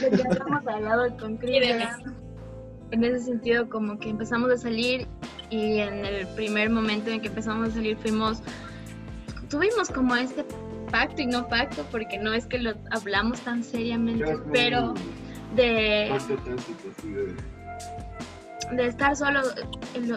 Ya 0.00 0.08
hemos 0.08 0.66
hablado 0.66 1.16
con 1.16 1.36
Chris, 1.36 1.62
en 2.92 3.04
ese 3.04 3.20
sentido 3.20 3.68
como 3.68 3.98
que 3.98 4.10
empezamos 4.10 4.50
a 4.50 4.56
salir 4.56 5.06
y 5.50 5.78
en 5.78 6.04
el 6.04 6.26
primer 6.28 6.70
momento 6.70 7.10
en 7.10 7.20
que 7.20 7.28
empezamos 7.28 7.68
a 7.68 7.72
salir 7.72 7.96
fuimos, 7.98 8.42
tuvimos 9.48 9.90
como 9.90 10.14
este 10.16 10.44
pacto 10.90 11.22
y 11.22 11.26
no 11.26 11.48
pacto, 11.48 11.84
porque 11.90 12.18
no 12.18 12.32
es 12.32 12.46
que 12.46 12.58
lo 12.58 12.74
hablamos 12.90 13.40
tan 13.40 13.62
seriamente, 13.62 14.38
pero 14.52 14.94
de, 15.54 16.16
de 18.72 18.86
estar 18.86 19.16
solo 19.16 19.40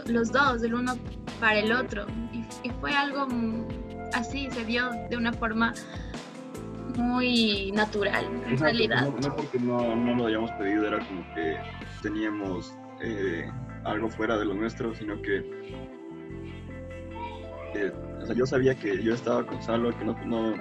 los 0.07 0.31
dos, 0.31 0.63
el 0.63 0.73
uno 0.73 0.95
para 1.39 1.59
el 1.59 1.71
otro. 1.71 2.05
Y, 2.63 2.69
fue 2.79 2.91
algo 2.93 3.27
así, 4.13 4.49
se 4.51 4.65
dio 4.65 4.89
de 5.09 5.17
una 5.17 5.33
forma 5.33 5.73
muy 6.97 7.71
natural, 7.71 8.25
en 8.47 8.57
realidad. 8.57 9.09
No, 9.21 9.35
porque 9.35 9.59
no, 9.59 9.95
no, 9.95 10.15
lo 10.15 10.27
hayamos 10.27 10.51
pedido, 10.51 10.87
era 10.87 10.99
como 10.99 11.23
que 11.33 11.57
teníamos 12.01 12.73
eh, 13.01 13.49
algo 13.83 14.09
fuera 14.09 14.37
de 14.37 14.45
lo 14.45 14.53
nuestro, 14.53 14.93
sino 14.93 15.19
que 15.21 15.43
o 18.21 18.25
sea, 18.25 18.35
yo 18.35 18.45
sabía 18.45 18.75
que 18.75 19.01
yo 19.01 19.13
estaba 19.13 19.45
con 19.45 19.61
Salo, 19.61 19.97
que 19.97 20.05
no, 20.05 20.15
no, 20.25 20.53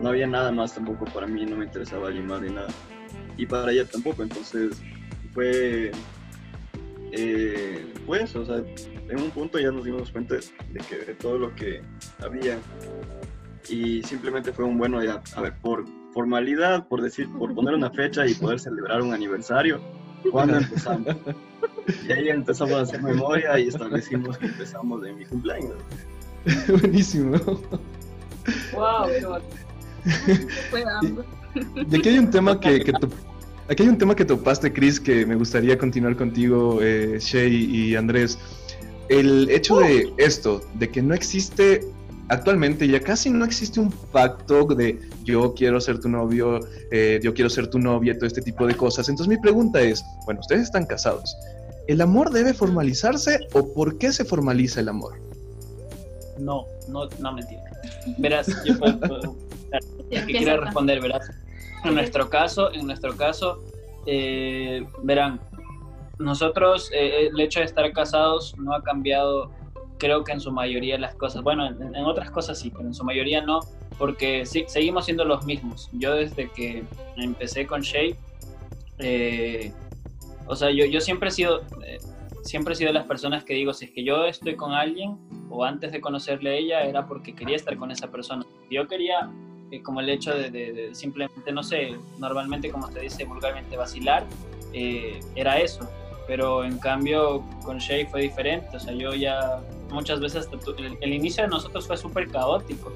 no, 0.00 0.08
había 0.08 0.26
nada 0.26 0.52
más 0.52 0.74
tampoco 0.74 1.04
para 1.06 1.26
mí, 1.26 1.44
no 1.44 1.56
me 1.56 1.64
interesaba 1.64 2.08
alguien 2.08 2.26
más 2.26 2.40
ni 2.42 2.50
nada. 2.50 2.68
Y 3.36 3.46
para 3.46 3.72
ella 3.72 3.84
tampoco, 3.86 4.22
entonces 4.22 4.80
fue, 5.32 5.90
eh, 7.12 7.92
pues, 8.06 8.34
o 8.36 8.44
sea, 8.44 8.56
en 8.56 9.20
un 9.20 9.30
punto 9.30 9.58
ya 9.58 9.70
nos 9.70 9.84
dimos 9.84 10.10
cuenta 10.10 10.36
de 10.36 10.80
que 10.88 10.96
de 10.98 11.14
todo 11.14 11.38
lo 11.38 11.54
que 11.54 11.82
había 12.22 12.58
y 13.68 14.02
simplemente 14.02 14.52
fue 14.52 14.64
un 14.64 14.78
bueno 14.78 15.02
ya, 15.02 15.22
a 15.34 15.40
ver, 15.40 15.54
por 15.60 15.84
formalidad, 16.12 16.86
por 16.88 17.02
decir, 17.02 17.28
por 17.30 17.54
poner 17.54 17.74
una 17.74 17.90
fecha 17.90 18.26
y 18.26 18.34
poder 18.34 18.60
celebrar 18.60 19.02
un 19.02 19.12
aniversario, 19.12 19.80
cuando 20.30 20.58
empezamos. 20.58 21.16
Y 22.06 22.12
ahí 22.12 22.28
empezamos 22.28 22.74
a 22.74 22.80
hacer 22.82 23.02
memoria 23.02 23.58
y 23.58 23.68
establecimos 23.68 24.38
que 24.38 24.46
empezamos 24.46 25.02
de 25.02 25.12
mi 25.12 25.24
cumpleaños. 25.24 25.76
Buenísimo. 26.68 27.38
Wow, 28.72 29.08
y 31.90 31.96
aquí 31.96 32.08
hay 32.08 32.18
un 32.18 32.30
tema 32.30 32.58
que, 32.58 32.80
que 32.80 32.92
aquí 33.68 33.82
hay 33.82 33.88
un 33.88 33.98
tema 33.98 34.14
que 34.14 34.24
topaste, 34.24 34.72
Chris, 34.72 35.00
que 35.00 35.26
me 35.26 35.34
gustaría 35.34 35.78
continuar 35.78 36.16
contigo, 36.16 36.80
eh, 36.82 37.18
Shay 37.20 37.52
y 37.52 37.96
Andrés. 37.96 38.38
El 39.08 39.50
hecho 39.50 39.76
de 39.78 40.12
esto, 40.16 40.62
de 40.74 40.88
que 40.88 41.02
no 41.02 41.14
existe 41.14 41.82
actualmente 42.28 42.88
ya 42.88 43.00
casi 43.00 43.30
no 43.30 43.44
existe 43.44 43.80
un 43.80 43.90
pacto 43.90 44.64
de 44.64 44.98
yo 45.24 45.54
quiero 45.54 45.80
ser 45.80 46.00
tu 46.00 46.08
novio, 46.08 46.60
eh, 46.90 47.20
yo 47.22 47.34
quiero 47.34 47.50
ser 47.50 47.68
tu 47.68 47.78
novia, 47.78 48.14
todo 48.14 48.26
este 48.26 48.42
tipo 48.42 48.66
de 48.66 48.74
cosas. 48.74 49.08
Entonces 49.08 49.28
mi 49.28 49.40
pregunta 49.40 49.80
es, 49.80 50.04
bueno, 50.24 50.40
ustedes 50.40 50.62
están 50.62 50.86
casados, 50.86 51.36
¿el 51.86 52.00
amor 52.00 52.30
debe 52.30 52.54
formalizarse 52.54 53.40
o 53.52 53.72
por 53.72 53.98
qué 53.98 54.12
se 54.12 54.24
formaliza 54.24 54.80
el 54.80 54.88
amor? 54.88 55.14
No, 56.38 56.66
no, 56.88 57.08
no 57.20 57.32
mentira. 57.32 57.62
Verás, 58.18 58.48
yo 58.64 58.78
puedo, 58.78 59.36
quiero 60.26 60.64
responder, 60.64 61.00
verás. 61.00 61.30
En 61.84 61.94
nuestro 61.94 62.30
caso, 62.30 62.72
en 62.72 62.86
nuestro 62.86 63.16
caso, 63.16 63.62
eh, 64.06 64.86
verán, 65.02 65.40
nosotros 66.18 66.90
eh, 66.92 67.28
el 67.28 67.40
hecho 67.40 67.60
de 67.60 67.66
estar 67.66 67.90
casados 67.92 68.56
no 68.58 68.74
ha 68.74 68.82
cambiado 68.82 69.50
creo 69.98 70.24
que 70.24 70.32
en 70.32 70.40
su 70.40 70.52
mayoría 70.52 70.98
las 70.98 71.14
cosas, 71.14 71.42
bueno, 71.42 71.66
en, 71.66 71.96
otras 72.04 72.30
cosas 72.30 72.58
sí, 72.58 72.70
pero 72.70 72.86
en 72.86 72.94
su 72.94 73.04
mayoría 73.04 73.40
no, 73.40 73.60
porque 73.98 74.44
seguimos 74.44 75.04
siendo 75.04 75.24
los 75.24 75.44
mismos. 75.46 75.88
Yo 75.92 76.14
desde 76.14 76.50
que 76.50 76.84
empecé 77.16 77.66
con 77.66 77.80
Shay, 77.80 78.16
eh, 78.98 79.72
o 80.46 80.56
sea, 80.56 80.70
yo, 80.70 80.84
yo 80.84 81.00
siempre 81.00 81.28
he 81.28 81.32
sido, 81.32 81.62
eh, 81.86 81.98
siempre 82.42 82.74
he 82.74 82.76
sido 82.76 82.88
de 82.88 82.94
las 82.94 83.06
personas 83.06 83.44
que 83.44 83.54
digo, 83.54 83.72
si 83.72 83.86
es 83.86 83.90
que 83.92 84.04
yo 84.04 84.24
estoy 84.26 84.56
con 84.56 84.72
alguien, 84.72 85.16
o 85.48 85.64
antes 85.64 85.92
de 85.92 86.00
conocerle 86.00 86.50
a 86.50 86.54
ella, 86.54 86.82
era 86.82 87.06
porque 87.06 87.34
quería 87.34 87.56
estar 87.56 87.76
con 87.76 87.90
esa 87.90 88.10
persona. 88.10 88.44
Yo 88.70 88.86
quería, 88.86 89.30
eh, 89.74 89.82
como 89.82 90.00
el 90.00 90.08
hecho 90.08 90.34
de, 90.34 90.90
simplemente, 90.92 91.52
no 91.52 91.62
sé, 91.62 91.96
normalmente 92.18 92.70
como 92.70 92.90
se 92.90 93.00
dice 93.00 93.24
vulgarmente, 93.24 93.76
vacilar, 93.76 94.24
era 94.72 95.58
eso. 95.60 95.88
Pero 96.26 96.64
en 96.64 96.78
cambio 96.78 97.44
con 97.64 97.78
Shay 97.78 98.06
fue 98.06 98.22
diferente, 98.22 98.76
o 98.76 98.80
sea, 98.80 98.94
yo 98.94 99.12
ya 99.12 99.60
muchas 99.90 100.20
veces 100.20 100.48
el, 101.00 101.12
inicio 101.12 101.44
de 101.44 101.50
nosotros 101.50 101.86
fue 101.86 101.96
súper 101.96 102.30
caótico, 102.30 102.92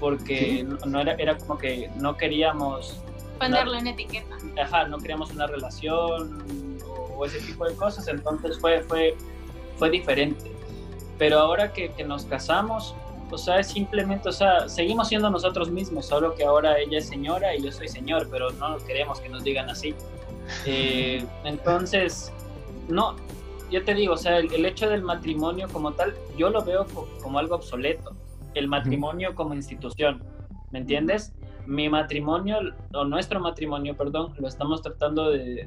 porque 0.00 0.66
no 0.84 1.00
era, 1.00 1.14
era 1.14 1.38
como 1.38 1.58
que 1.58 1.88
no 1.96 2.16
queríamos 2.16 3.00
ponerlo 3.38 3.74
en 3.74 3.86
etiqueta. 3.88 4.36
Ajá, 4.60 4.86
no 4.86 4.98
queríamos 4.98 5.30
una 5.30 5.46
relación 5.46 6.78
o, 6.86 7.24
ese 7.24 7.40
tipo 7.40 7.64
de 7.68 7.74
cosas, 7.76 8.08
entonces 8.08 8.58
fue, 8.58 8.82
fue, 8.82 9.16
fue 9.76 9.90
diferente. 9.90 10.50
Pero 11.18 11.38
ahora 11.38 11.72
que, 11.72 11.92
que, 11.92 12.02
nos 12.02 12.24
casamos, 12.24 12.96
o 13.32 13.38
sea, 13.38 13.60
es 13.60 13.68
simplemente, 13.68 14.28
o 14.28 14.32
sea, 14.32 14.68
seguimos 14.68 15.08
siendo 15.08 15.30
nosotros 15.30 15.70
mismos, 15.70 16.06
solo 16.06 16.34
que 16.34 16.44
ahora 16.44 16.78
ella 16.78 16.98
es 16.98 17.08
señora 17.08 17.54
y 17.54 17.62
yo 17.62 17.72
soy 17.72 17.88
señor, 17.88 18.28
pero 18.30 18.50
no 18.52 18.76
queremos 18.78 19.20
que 19.20 19.28
nos 19.28 19.42
digan 19.42 19.70
así. 19.70 19.94
Eh, 20.66 21.24
entonces, 21.44 22.32
no, 22.88 23.16
yo 23.70 23.82
te 23.84 23.94
digo, 23.94 24.14
o 24.14 24.16
sea, 24.18 24.38
el, 24.38 24.64
hecho 24.66 24.88
del 24.88 25.02
matrimonio 25.02 25.66
como 25.72 25.92
tal, 25.92 26.14
yo 26.36 26.50
lo 26.50 26.62
veo 26.62 26.86
como, 27.22 27.38
algo 27.38 27.56
obsoleto. 27.56 28.14
El 28.54 28.68
matrimonio 28.68 29.34
como 29.34 29.54
institución, 29.54 30.22
¿me 30.70 30.80
entiendes? 30.80 31.32
Mi 31.66 31.88
matrimonio, 31.88 32.58
o 32.92 33.04
nuestro 33.04 33.40
matrimonio, 33.40 33.96
perdón, 33.96 34.34
lo 34.38 34.46
estamos 34.46 34.82
tratando 34.82 35.30
de, 35.30 35.66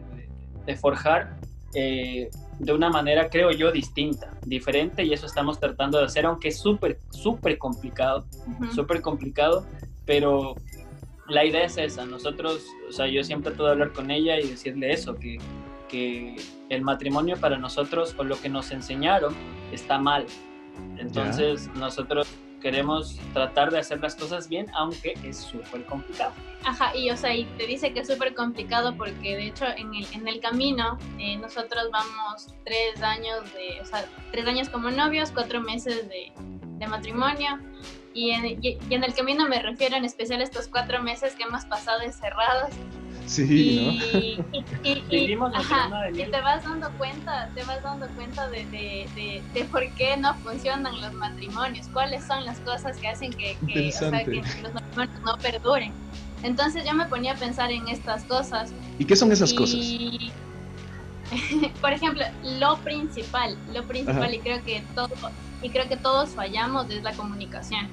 forjar 0.79 1.38
eh, 1.74 2.29
de 2.59 2.74
una 2.74 2.89
manera, 2.89 3.29
creo 3.29 3.51
yo, 3.51 3.71
distinta, 3.71 4.31
diferente, 4.45 5.03
y 5.03 5.13
eso 5.13 5.25
estamos 5.25 5.59
tratando 5.59 6.00
de 6.00 6.05
hacer, 6.05 6.25
aunque 6.25 6.50
es 6.50 6.59
súper, 6.59 7.00
súper 7.09 7.57
complicado, 7.57 8.25
súper 8.74 9.01
complicado, 9.01 9.65
pero 10.05 10.55
la 11.27 11.43
idea 11.43 11.65
es 11.65 11.77
esa. 11.77 12.05
Nosotros, 12.05 12.65
o 12.88 12.91
sea, 12.91 13.07
yo 13.07 13.24
siempre 13.24 13.51
puedo 13.51 13.69
hablar 13.69 13.91
con 13.91 14.12
ella 14.12 14.39
y 14.39 14.47
decirle 14.47 14.91
eso, 14.91 15.15
que 15.15 15.39
que 15.88 16.35
el 16.69 16.81
matrimonio 16.81 17.38
para 17.38 17.57
nosotros 17.57 18.15
o 18.17 18.24
lo 18.24 18.39
que 18.39 18.50
nos 18.50 18.71
enseñaron 18.71 19.35
está 19.71 19.97
mal. 19.97 20.25
Entonces 20.97 21.69
nosotros 21.75 22.27
queremos 22.65 23.19
tratar 23.31 23.69
de 23.69 23.77
hacer 23.77 24.00
las 24.00 24.15
cosas 24.15 24.50
bien, 24.50 24.65
aunque 24.74 25.13
es 25.24 25.38
súper 25.38 25.86
complicado. 25.86 26.34
Ajá, 26.63 26.95
y 26.98 27.12
o 27.12 27.15
sea, 27.15 27.31
y 27.36 27.45
te 27.60 27.67
dice 27.67 27.93
que 27.93 28.00
es 28.00 28.07
súper 28.07 28.34
complicado 28.34 28.98
porque 28.98 29.38
de 29.38 29.45
hecho 29.50 29.65
en 29.77 29.93
el, 29.93 30.07
en 30.13 30.27
el 30.27 30.39
camino 30.39 30.98
eh, 31.19 31.38
nosotros 31.38 31.91
vamos 31.91 32.55
tres 32.63 33.03
años 33.03 33.43
de, 33.53 33.79
o 33.81 33.86
sea, 33.86 34.03
tres 34.31 34.48
años 34.48 34.69
como 34.69 34.89
novios, 34.89 35.29
cuatro 35.29 35.62
meses 35.62 36.10
de, 36.10 36.31
de 36.79 36.88
matrimonio. 36.88 37.60
Y 38.15 38.31
en, 38.31 38.45
y 38.63 38.79
en, 38.89 39.03
el 39.03 39.13
camino 39.13 39.48
me 39.48 39.62
refiero 39.62 39.95
en 39.95 40.03
especial 40.03 40.41
a 40.41 40.43
estos 40.45 40.67
cuatro 40.67 41.03
meses 41.03 41.36
que 41.36 41.43
hemos 41.43 41.65
pasado 41.65 42.01
encerrados 42.01 42.72
Sí, 43.25 43.75
¿no? 43.75 43.91
Y, 44.84 45.01
te 45.10 45.36
vas 46.41 46.63
dando 46.63 46.91
cuenta, 46.98 47.50
te 47.55 47.63
vas 47.63 47.82
dando 47.82 48.08
cuenta 48.10 48.48
de, 48.50 48.65
de, 48.67 49.41
de, 49.53 49.65
por 49.65 49.89
qué 49.96 50.15
no 50.15 50.36
funcionan 50.36 51.01
los 51.01 51.13
matrimonios, 51.13 51.88
cuáles 51.88 52.24
son 52.25 52.46
las 52.46 52.60
cosas 52.60 52.98
que 52.98 53.08
hacen 53.08 53.34
que, 53.34 53.58
que, 53.67 53.91
los 54.62 54.74
matrimonios 54.74 55.22
no 55.25 55.38
perduren. 55.38 55.91
Entonces 56.44 56.86
yo 56.86 56.94
me 56.94 57.05
ponía 57.05 57.34
a 57.34 57.36
pensar 57.36 57.72
en 57.72 57.88
estas 57.88 58.24
cosas. 58.25 58.72
¿Y 59.00 59.05
qué 59.05 59.15
son 59.15 59.32
esas 59.32 59.53
cosas? 59.53 59.79
por 61.82 61.91
ejemplo, 61.91 62.24
lo 62.60 62.77
principal, 62.77 63.58
lo 63.74 63.84
principal 63.84 64.32
y 64.34 64.39
creo 64.39 64.63
que 64.63 64.84
todo 64.94 65.10
y 65.63 65.70
creo 65.70 65.89
que 65.89 65.98
todos 65.98 66.29
fallamos 66.29 66.88
es 66.91 67.01
la 67.01 67.13
comunicación 67.13 67.89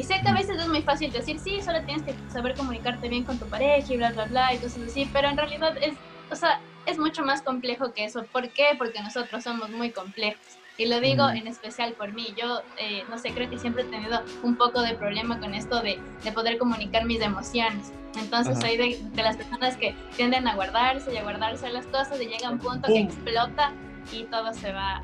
y 0.00 0.02
sé 0.02 0.18
que 0.22 0.28
a 0.28 0.32
veces 0.32 0.58
es 0.58 0.66
muy 0.66 0.80
fácil 0.80 1.12
decir, 1.12 1.38
sí, 1.38 1.60
solo 1.60 1.82
tienes 1.82 2.02
que 2.04 2.14
saber 2.32 2.54
comunicarte 2.54 3.06
bien 3.10 3.22
con 3.22 3.38
tu 3.38 3.44
pareja 3.46 3.92
y 3.92 3.98
bla, 3.98 4.10
bla, 4.12 4.24
bla, 4.24 4.54
y 4.54 4.56
cosas 4.56 4.84
así, 4.88 5.06
pero 5.12 5.28
en 5.28 5.36
realidad 5.36 5.76
es, 5.82 5.92
o 6.30 6.36
sea, 6.36 6.58
es 6.86 6.98
mucho 6.98 7.22
más 7.22 7.42
complejo 7.42 7.92
que 7.92 8.04
eso. 8.06 8.24
¿Por 8.32 8.48
qué? 8.48 8.68
Porque 8.78 9.02
nosotros 9.02 9.44
somos 9.44 9.68
muy 9.68 9.90
complejos. 9.90 10.40
Y 10.78 10.86
lo 10.86 11.00
digo 11.00 11.28
en 11.28 11.46
especial 11.46 11.92
por 11.92 12.14
mí. 12.14 12.28
Yo, 12.34 12.62
eh, 12.78 13.04
no 13.10 13.18
sé, 13.18 13.32
creo 13.32 13.50
que 13.50 13.58
siempre 13.58 13.82
he 13.82 13.86
tenido 13.86 14.22
un 14.42 14.56
poco 14.56 14.80
de 14.80 14.94
problema 14.94 15.38
con 15.38 15.52
esto 15.52 15.82
de, 15.82 16.00
de 16.24 16.32
poder 16.32 16.56
comunicar 16.56 17.04
mis 17.04 17.20
emociones. 17.20 17.92
Entonces 18.18 18.58
soy 18.58 18.78
de, 18.78 18.98
de, 19.02 19.22
las 19.22 19.36
personas 19.36 19.76
que 19.76 19.94
tienden 20.16 20.48
a 20.48 20.54
guardarse 20.54 21.12
y 21.12 21.18
a 21.18 21.22
guardarse 21.22 21.68
las 21.68 21.84
cosas 21.88 22.18
y 22.22 22.26
llega 22.26 22.48
un 22.48 22.58
punto 22.58 22.88
que 22.88 23.00
explota 23.00 23.74
y 24.10 24.24
todo 24.24 24.54
se 24.54 24.72
va, 24.72 25.02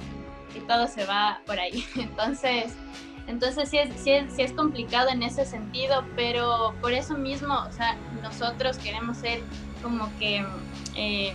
y 0.54 0.60
todo 0.60 0.86
se 0.86 1.04
va 1.04 1.42
por 1.44 1.60
ahí. 1.60 1.84
Entonces, 1.97 2.73
entonces 3.26 3.69
sí 3.69 3.78
es, 3.78 3.91
sí 4.00 4.10
es, 4.10 4.32
sí 4.32 4.43
es 4.43 4.52
complicado 4.52 5.08
en 5.08 5.23
ese 5.23 5.45
sentido, 5.45 6.04
pero 6.15 6.75
por 6.80 6.93
eso 6.93 7.17
mismo, 7.17 7.54
o 7.54 7.73
sea, 7.73 7.97
nosotros 8.23 8.78
queremos 8.78 9.17
ser 9.17 9.41
como 9.82 10.08
que 10.19 10.45
eh, 10.95 11.34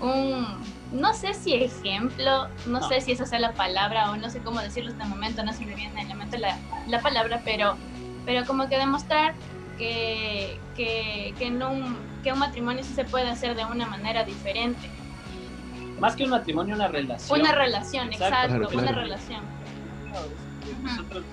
un, 0.00 0.46
no 0.92 1.12
sé 1.12 1.34
si 1.34 1.54
ejemplo, 1.54 2.48
no, 2.66 2.88
sé 2.88 3.02
si 3.02 3.12
esa 3.12 3.26
sea 3.26 3.38
la 3.38 3.52
palabra 3.52 4.10
o 4.10 4.16
no 4.16 4.30
sé 4.30 4.40
cómo 4.40 4.60
decirlo 4.60 4.90
en 4.90 4.96
este 4.96 5.08
momento, 5.08 5.44
no 5.44 5.52
sé 5.52 5.58
si 5.58 5.66
me 5.66 5.74
viene 5.74 6.00
en 6.00 6.08
la 6.08 6.14
mente 6.14 6.38
la, 6.38 6.56
la 6.88 7.00
palabra, 7.00 7.42
pero, 7.44 7.76
pero 8.24 8.46
como 8.46 8.68
que 8.68 8.78
demostrar 8.78 9.34
que, 9.76 10.58
que, 10.74 11.34
que, 11.38 11.46
en 11.46 11.62
un, 11.62 11.96
que 12.22 12.32
un 12.32 12.38
matrimonio 12.38 12.82
sí 12.82 12.94
se 12.94 13.04
puede 13.04 13.28
hacer 13.28 13.56
de 13.56 13.66
una 13.66 13.86
manera 13.86 14.24
diferente. 14.24 14.90
Más 15.98 16.16
que 16.16 16.24
un 16.24 16.30
matrimonio, 16.30 16.74
una 16.76 16.88
relación. 16.88 17.40
Una 17.40 17.52
relación, 17.52 18.10
exacto, 18.10 18.70
una 18.72 18.92
relación 18.92 19.60
nosotros 20.82 21.24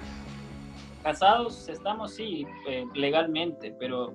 casados 1.03 1.69
estamos, 1.69 2.15
sí, 2.15 2.45
eh, 2.67 2.85
legalmente, 2.93 3.75
pero 3.79 4.13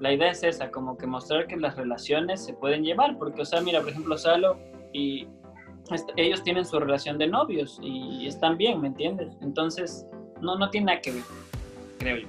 la 0.00 0.12
idea 0.12 0.30
es 0.30 0.42
esa, 0.42 0.70
como 0.70 0.96
que 0.96 1.06
mostrar 1.06 1.46
que 1.46 1.56
las 1.56 1.76
relaciones 1.76 2.44
se 2.44 2.54
pueden 2.54 2.82
llevar, 2.82 3.16
porque, 3.18 3.42
o 3.42 3.44
sea, 3.44 3.60
mira, 3.60 3.80
por 3.80 3.90
ejemplo, 3.90 4.18
Salo 4.18 4.58
y 4.92 5.28
ellos 6.16 6.42
tienen 6.42 6.64
su 6.64 6.78
relación 6.80 7.18
de 7.18 7.26
novios 7.26 7.78
y 7.82 8.26
están 8.26 8.56
bien, 8.56 8.80
¿me 8.80 8.88
entiendes? 8.88 9.36
Entonces, 9.42 10.06
no, 10.40 10.58
no 10.58 10.70
tiene 10.70 10.86
nada 10.86 11.00
que 11.00 11.12
ver, 11.12 11.22
creo 11.98 12.16
yo. 12.18 12.28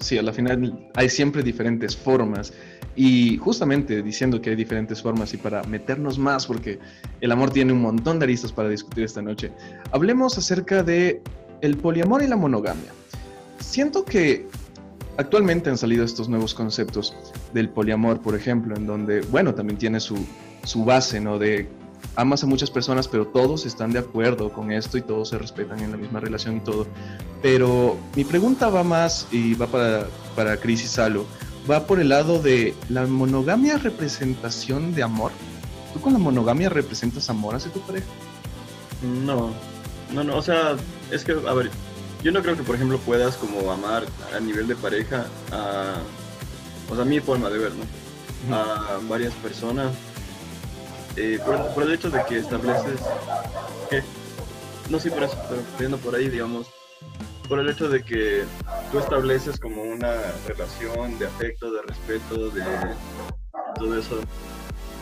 Sí, 0.00 0.18
a 0.18 0.22
la 0.22 0.32
final 0.32 0.90
hay 0.94 1.08
siempre 1.08 1.42
diferentes 1.42 1.96
formas 1.96 2.52
y 2.96 3.38
justamente 3.38 4.02
diciendo 4.02 4.40
que 4.40 4.50
hay 4.50 4.56
diferentes 4.56 5.02
formas 5.02 5.34
y 5.34 5.36
para 5.36 5.62
meternos 5.64 6.18
más, 6.18 6.46
porque 6.46 6.78
el 7.20 7.32
amor 7.32 7.50
tiene 7.50 7.72
un 7.72 7.82
montón 7.82 8.18
de 8.18 8.24
aristas 8.24 8.52
para 8.52 8.68
discutir 8.68 9.04
esta 9.04 9.22
noche, 9.22 9.50
hablemos 9.92 10.38
acerca 10.38 10.82
de 10.82 11.22
el 11.60 11.76
poliamor 11.76 12.22
y 12.22 12.26
la 12.26 12.36
monogamia. 12.36 12.92
Siento 13.58 14.04
que 14.04 14.46
actualmente 15.16 15.70
han 15.70 15.78
salido 15.78 16.04
estos 16.04 16.28
nuevos 16.28 16.54
conceptos 16.54 17.14
del 17.52 17.68
poliamor, 17.68 18.20
por 18.20 18.34
ejemplo, 18.34 18.76
en 18.76 18.86
donde, 18.86 19.22
bueno, 19.22 19.54
también 19.54 19.78
tiene 19.78 20.00
su, 20.00 20.16
su 20.64 20.84
base, 20.84 21.20
¿no? 21.20 21.38
De 21.38 21.68
amas 22.16 22.44
a 22.44 22.46
muchas 22.46 22.70
personas, 22.70 23.08
pero 23.08 23.26
todos 23.26 23.66
están 23.66 23.92
de 23.92 23.98
acuerdo 23.98 24.52
con 24.52 24.70
esto 24.70 24.98
y 24.98 25.02
todos 25.02 25.30
se 25.30 25.38
respetan 25.38 25.80
en 25.80 25.90
la 25.90 25.96
misma 25.96 26.20
relación 26.20 26.58
y 26.58 26.60
todo. 26.60 26.86
Pero 27.42 27.96
mi 28.14 28.24
pregunta 28.24 28.68
va 28.68 28.84
más 28.84 29.26
y 29.32 29.54
va 29.54 29.66
para, 29.66 30.06
para 30.36 30.56
Cris 30.56 30.84
y 30.84 30.88
Salo 30.88 31.26
va 31.70 31.86
por 31.86 32.00
el 32.00 32.10
lado 32.10 32.40
de 32.40 32.74
la 32.88 33.06
monogamia 33.06 33.78
representación 33.78 34.94
de 34.94 35.02
amor. 35.02 35.32
¿Tú 35.92 36.00
con 36.00 36.12
la 36.12 36.18
monogamia 36.18 36.68
representas 36.68 37.30
amor 37.30 37.54
hacia 37.54 37.72
tu 37.72 37.80
pareja? 37.80 38.06
No, 39.02 39.52
no, 40.12 40.24
no, 40.24 40.36
o 40.36 40.42
sea, 40.42 40.76
es 41.10 41.24
que, 41.24 41.32
a 41.32 41.54
ver, 41.54 41.70
yo 42.22 42.32
no 42.32 42.42
creo 42.42 42.56
que, 42.56 42.62
por 42.62 42.74
ejemplo, 42.74 42.98
puedas 42.98 43.36
como 43.36 43.70
amar 43.70 44.04
a 44.34 44.40
nivel 44.40 44.66
de 44.66 44.76
pareja 44.76 45.26
a, 45.52 45.96
o 46.90 46.96
sea, 46.96 47.04
mi 47.04 47.20
forma 47.20 47.50
de 47.50 47.58
ver, 47.58 47.72
¿no? 47.74 48.54
A 48.54 48.98
varias 49.08 49.32
personas 49.34 49.92
eh, 51.16 51.38
por, 51.74 51.84
el 51.84 51.92
hecho 51.92 52.10
de 52.10 52.24
que 52.24 52.38
estableces, 52.38 53.00
que, 53.88 54.02
no 54.90 54.98
sé 54.98 55.10
por 55.10 55.22
eso, 55.22 55.36
pero 55.48 55.62
viendo 55.78 55.96
por 55.98 56.14
ahí, 56.14 56.28
digamos, 56.28 56.66
por 57.48 57.60
el 57.60 57.68
hecho 57.68 57.88
de 57.88 58.02
que 58.02 58.44
tú 58.90 58.98
estableces 58.98 59.58
como 59.60 59.73
una 59.94 60.14
relación 60.46 61.18
de 61.18 61.26
afecto, 61.26 61.72
de 61.72 61.82
respeto, 61.82 62.50
de 62.50 62.64
todo 63.76 63.98
eso, 63.98 64.20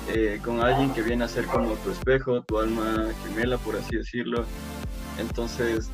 eh, 0.08 0.40
con 0.44 0.60
alguien 0.60 0.92
que 0.92 1.02
viene 1.02 1.24
a 1.24 1.28
ser 1.28 1.46
como 1.46 1.74
tu 1.76 1.90
espejo, 1.90 2.42
tu 2.42 2.58
alma 2.58 3.08
gemela, 3.24 3.58
por 3.58 3.76
así 3.76 3.96
decirlo. 3.96 4.44
Entonces, 5.18 5.88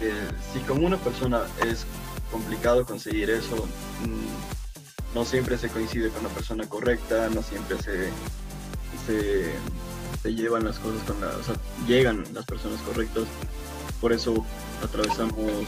eh, 0.00 0.28
si 0.52 0.60
con 0.60 0.84
una 0.84 0.96
persona 0.96 1.42
es 1.66 1.86
complicado 2.30 2.84
conseguir 2.84 3.30
eso, 3.30 3.56
mm, 4.02 5.14
no 5.14 5.24
siempre 5.24 5.56
se 5.58 5.68
coincide 5.68 6.10
con 6.10 6.24
la 6.24 6.28
persona 6.30 6.66
correcta, 6.68 7.28
no 7.30 7.42
siempre 7.42 7.76
se, 7.80 8.10
se, 9.06 10.34
llevan 10.34 10.64
las 10.64 10.78
cosas 10.78 11.02
con 11.02 11.22
o 11.22 11.42
sea, 11.42 11.54
llegan 11.86 12.24
las 12.32 12.44
personas 12.44 12.80
correctas. 12.80 13.24
Por 14.00 14.12
eso 14.12 14.44
atravesamos 14.82 15.66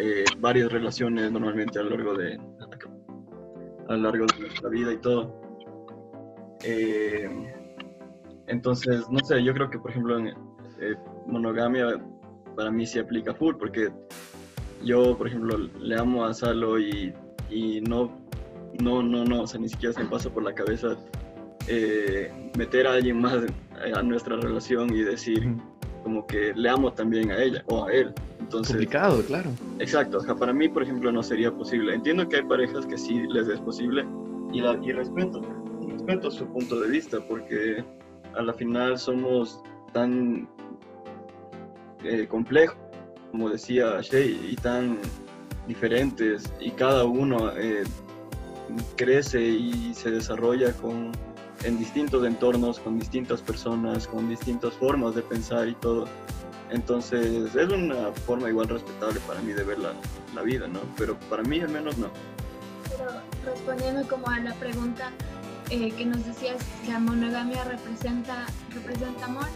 eh, 0.00 0.24
varias 0.38 0.70
relaciones 0.70 1.32
normalmente 1.32 1.76
a 1.76 1.82
lo 1.82 1.90
largo 1.90 2.14
de 2.14 2.38
a 3.88 3.96
lo 3.96 4.02
largo 4.02 4.26
de 4.26 4.40
nuestra 4.42 4.68
vida 4.68 4.92
y 4.92 4.98
todo. 4.98 5.40
Eh, 6.62 7.28
entonces, 8.46 9.04
no 9.10 9.18
sé, 9.24 9.42
yo 9.42 9.52
creo 9.54 9.68
que 9.68 9.78
por 9.80 9.90
ejemplo 9.90 10.18
en 10.20 10.28
eh, 10.28 10.94
monogamia 11.26 12.00
para 12.54 12.70
mí 12.70 12.86
se 12.86 13.00
aplica 13.00 13.34
full 13.34 13.56
porque 13.56 13.90
yo, 14.84 15.18
por 15.18 15.26
ejemplo, 15.26 15.58
le 15.58 15.98
amo 15.98 16.24
a 16.24 16.32
Salo 16.32 16.78
y, 16.78 17.12
y 17.50 17.80
no, 17.80 18.16
no, 18.80 19.02
no, 19.02 19.24
no, 19.24 19.42
o 19.42 19.46
sea, 19.48 19.58
ni 19.58 19.68
siquiera 19.68 19.94
se 19.94 20.04
me 20.04 20.10
pasa 20.10 20.30
por 20.30 20.44
la 20.44 20.54
cabeza 20.54 20.96
meter 22.56 22.86
a 22.86 22.92
alguien 22.92 23.20
más 23.20 23.34
a 23.94 24.02
nuestra 24.02 24.36
relación 24.36 24.94
y 24.94 25.02
decir, 25.02 25.56
como 26.04 26.24
que 26.24 26.52
le 26.54 26.68
amo 26.68 26.92
también 26.92 27.32
a 27.32 27.42
ella 27.42 27.64
o 27.66 27.84
a 27.84 27.92
él. 27.92 28.14
Entonces, 28.48 28.72
Complicado, 28.72 29.22
claro. 29.26 29.50
Exacto, 29.78 30.16
o 30.16 30.20
sea, 30.22 30.34
para 30.34 30.54
mí, 30.54 30.70
por 30.70 30.82
ejemplo, 30.82 31.12
no 31.12 31.22
sería 31.22 31.52
posible. 31.52 31.94
Entiendo 31.94 32.26
que 32.26 32.36
hay 32.36 32.42
parejas 32.44 32.86
que 32.86 32.96
sí 32.96 33.26
les 33.28 33.46
es 33.46 33.60
posible 33.60 34.06
y, 34.54 34.62
la, 34.62 34.72
y 34.82 34.90
respeto, 34.90 35.42
respeto 35.86 36.30
su 36.30 36.46
punto 36.46 36.80
de 36.80 36.88
vista 36.88 37.18
porque 37.28 37.84
a 38.34 38.40
la 38.40 38.54
final 38.54 38.98
somos 38.98 39.60
tan 39.92 40.48
eh, 42.04 42.26
complejos, 42.26 42.78
como 43.32 43.50
decía 43.50 44.00
Shay, 44.00 44.40
y 44.50 44.56
tan 44.56 44.96
diferentes 45.66 46.50
y 46.58 46.70
cada 46.70 47.04
uno 47.04 47.52
eh, 47.54 47.84
crece 48.96 49.42
y 49.42 49.92
se 49.92 50.10
desarrolla 50.10 50.72
con, 50.72 51.12
en 51.64 51.78
distintos 51.78 52.24
entornos, 52.24 52.78
con 52.78 52.98
distintas 52.98 53.42
personas, 53.42 54.08
con 54.08 54.26
distintas 54.26 54.72
formas 54.72 55.14
de 55.14 55.20
pensar 55.20 55.68
y 55.68 55.74
todo. 55.74 56.06
Entonces 56.70 57.54
es 57.54 57.68
una 57.72 58.12
forma 58.26 58.48
igual 58.48 58.68
respetable 58.68 59.20
para 59.20 59.40
mí 59.40 59.52
de 59.52 59.64
ver 59.64 59.78
la, 59.78 59.92
la 60.34 60.42
vida, 60.42 60.68
¿no? 60.68 60.80
Pero 60.96 61.18
para 61.30 61.42
mí 61.42 61.60
al 61.60 61.70
menos 61.70 61.96
no. 61.96 62.10
Pero 62.90 63.10
respondiendo 63.44 64.06
como 64.08 64.28
a 64.28 64.38
la 64.40 64.54
pregunta 64.54 65.10
eh, 65.70 65.90
que 65.92 66.04
nos 66.04 66.24
decías, 66.24 66.56
la 66.86 66.98
monogamia 66.98 67.64
representa, 67.64 68.46
representa 68.74 69.24
amor, 69.24 69.48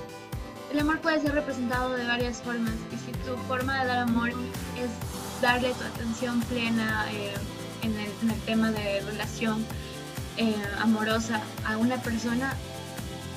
el 0.70 0.79
amor 0.79 1.01
puede 1.01 1.20
ser 1.20 1.33
representado 1.33 1.92
de 1.92 2.07
varias 2.07 2.40
formas 2.40 2.75
y 2.92 2.96
si 2.96 3.12
tu 3.27 3.37
forma 3.48 3.81
de 3.81 3.88
dar 3.88 3.98
amor 3.98 4.31
es 4.31 5.42
darle 5.42 5.72
tu 5.75 5.85
atención 5.85 6.40
plena 6.42 7.07
eh, 7.12 7.35
en, 7.83 7.92
el, 7.92 8.11
en, 8.22 8.31
el, 8.31 8.40
tema 8.42 8.70
de 8.70 9.01
relación 9.01 9.64
eh, 10.38 10.55
amorosa 10.81 11.42
a 11.66 11.77
una 11.77 11.96
persona, 11.96 12.55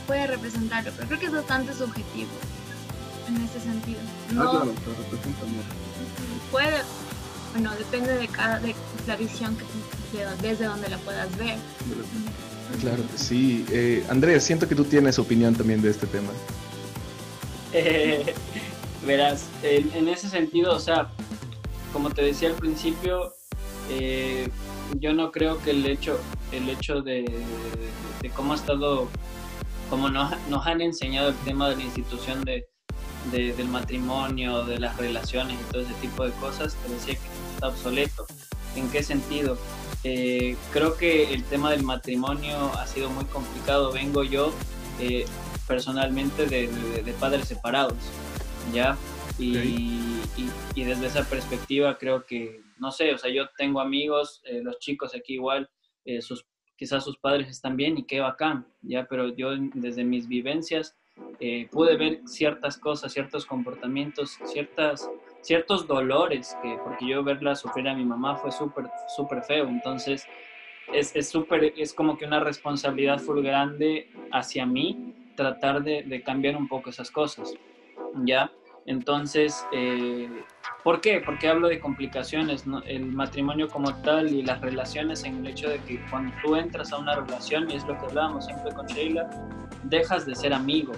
puede 0.07 0.27
representarlo, 0.27 0.91
pero 0.95 1.07
creo 1.07 1.19
que 1.19 1.25
es 1.25 1.33
bastante 1.33 1.73
subjetivo 1.73 2.29
en 3.27 3.43
ese 3.43 3.59
sentido. 3.59 3.99
No, 4.33 4.41
ah, 4.41 4.51
claro, 4.51 4.73
pero 4.83 4.97
representa 4.97 5.41
amor. 5.43 5.63
Puede, 6.51 6.81
bueno, 7.53 7.71
depende 7.77 8.17
de 8.17 8.27
cada, 8.27 8.59
de 8.59 8.75
la 9.07 9.15
visión 9.15 9.57
que 9.57 9.65
desde 10.41 10.65
donde 10.65 10.89
la 10.89 10.97
puedas 10.99 11.35
ver. 11.37 11.57
Claro 12.79 13.03
que 13.11 13.17
sí. 13.17 13.65
Eh, 13.71 14.05
Andrés, 14.09 14.43
siento 14.43 14.67
que 14.67 14.75
tú 14.75 14.83
tienes 14.85 15.19
opinión 15.19 15.55
también 15.55 15.81
de 15.81 15.89
este 15.89 16.07
tema. 16.07 16.31
Eh, 17.73 18.33
verás, 19.05 19.47
en, 19.63 19.91
en, 19.93 20.07
ese 20.07 20.29
sentido, 20.29 20.75
o 20.75 20.79
sea, 20.79 21.09
como 21.93 22.09
te 22.09 22.21
decía 22.21 22.49
al 22.49 22.55
principio, 22.55 23.33
eh, 23.89 24.49
yo 24.99 25.13
no 25.13 25.31
creo 25.31 25.61
que 25.61 25.71
el 25.71 25.85
hecho, 25.85 26.19
el 26.51 26.69
hecho 26.69 27.01
de, 27.01 27.23
de, 27.23 27.43
de 28.21 28.29
cómo 28.31 28.53
ha 28.53 28.55
estado, 28.55 29.07
como 29.89 30.09
nos, 30.09 30.33
nos, 30.49 30.65
han 30.65 30.81
enseñado 30.81 31.29
el 31.29 31.35
tema 31.37 31.69
de 31.69 31.77
la 31.77 31.83
institución 31.83 32.43
de, 32.43 32.67
del 33.31 33.67
matrimonio, 33.67 34.63
de 34.65 34.79
las 34.79 34.97
relaciones 34.97 35.57
y 35.59 35.71
todo 35.71 35.81
ese 35.81 35.93
tipo 35.95 36.25
de 36.25 36.31
cosas, 36.33 36.75
te 36.75 36.93
decía 36.93 37.15
que 37.15 37.53
está 37.53 37.67
obsoleto. 37.69 38.25
¿En 38.75 38.89
qué 38.91 39.03
sentido? 39.03 39.57
Eh, 40.03 40.55
creo 40.71 40.97
que 40.97 41.33
el 41.33 41.43
tema 41.45 41.71
del 41.71 41.83
matrimonio 41.83 42.71
ha 42.77 42.85
sido 42.85 43.09
muy 43.09 43.25
complicado. 43.25 43.91
Vengo 43.91 44.23
yo 44.23 44.53
eh, 44.99 45.25
personalmente 45.67 46.45
de, 46.45 46.67
de, 46.67 47.03
de, 47.03 47.13
padres 47.13 47.47
separados, 47.47 47.97
¿ya? 48.71 48.97
Y, 49.39 49.57
okay. 49.57 50.21
y, 50.37 50.79
y, 50.79 50.83
desde 50.83 51.07
esa 51.07 51.23
perspectiva 51.27 51.97
creo 51.97 52.25
que, 52.25 52.61
no 52.77 52.91
sé, 52.91 53.13
o 53.13 53.17
sea, 53.17 53.31
yo 53.31 53.49
tengo 53.57 53.81
amigos, 53.81 54.41
eh, 54.45 54.61
los 54.63 54.77
chicos 54.79 55.15
aquí 55.15 55.33
igual, 55.33 55.69
sus, 56.21 56.45
quizás 56.75 57.03
sus 57.03 57.17
padres 57.17 57.49
están 57.49 57.75
bien 57.75 57.97
y 57.97 58.03
qué 58.03 58.19
bacán, 58.19 58.67
¿ya? 58.83 59.07
Pero 59.09 59.35
yo 59.35 59.49
desde 59.73 60.03
mis 60.03 60.27
vivencias 60.27 60.95
eh, 61.39 61.67
pude 61.71 61.97
ver 61.97 62.21
ciertas 62.25 62.77
cosas, 62.77 63.13
ciertos 63.13 63.45
comportamientos, 63.45 64.39
ciertas, 64.45 65.09
ciertos 65.41 65.87
dolores, 65.87 66.57
que, 66.61 66.77
porque 66.83 67.07
yo 67.07 67.23
verla 67.23 67.55
sufrir 67.55 67.87
a 67.87 67.93
mi 67.93 68.05
mamá 68.05 68.35
fue 68.35 68.51
súper, 68.51 68.85
súper 69.15 69.43
feo, 69.43 69.67
entonces 69.67 70.27
es, 70.93 71.15
es, 71.15 71.29
super, 71.29 71.73
es 71.77 71.93
como 71.93 72.17
que 72.17 72.25
una 72.25 72.39
responsabilidad 72.39 73.19
full 73.19 73.41
grande 73.43 74.09
hacia 74.31 74.65
mí 74.65 75.13
tratar 75.35 75.83
de, 75.83 76.03
de 76.03 76.21
cambiar 76.23 76.55
un 76.55 76.67
poco 76.67 76.89
esas 76.89 77.11
cosas, 77.11 77.53
¿ya? 78.23 78.51
Entonces, 78.85 79.65
eh, 79.71 80.29
¿por 80.83 81.01
qué? 81.01 81.21
Porque 81.25 81.47
hablo 81.47 81.67
de 81.67 81.79
complicaciones, 81.79 82.67
¿no? 82.67 82.83
el 82.83 83.05
matrimonio 83.07 83.67
como 83.67 83.93
tal 84.01 84.31
y 84.31 84.43
las 84.43 84.61
relaciones 84.61 85.23
en 85.23 85.37
el 85.37 85.47
hecho 85.47 85.69
de 85.69 85.79
que 85.79 85.99
cuando 86.09 86.33
tú 86.43 86.55
entras 86.55 86.93
a 86.93 86.97
una 86.97 87.15
relación, 87.15 87.69
y 87.69 87.75
es 87.75 87.85
lo 87.85 87.97
que 87.97 88.05
hablábamos 88.05 88.45
siempre 88.45 88.71
con 88.73 88.85
Sheila, 88.85 89.27
dejas 89.83 90.27
de 90.27 90.35
ser 90.35 90.53
amigo, 90.53 90.93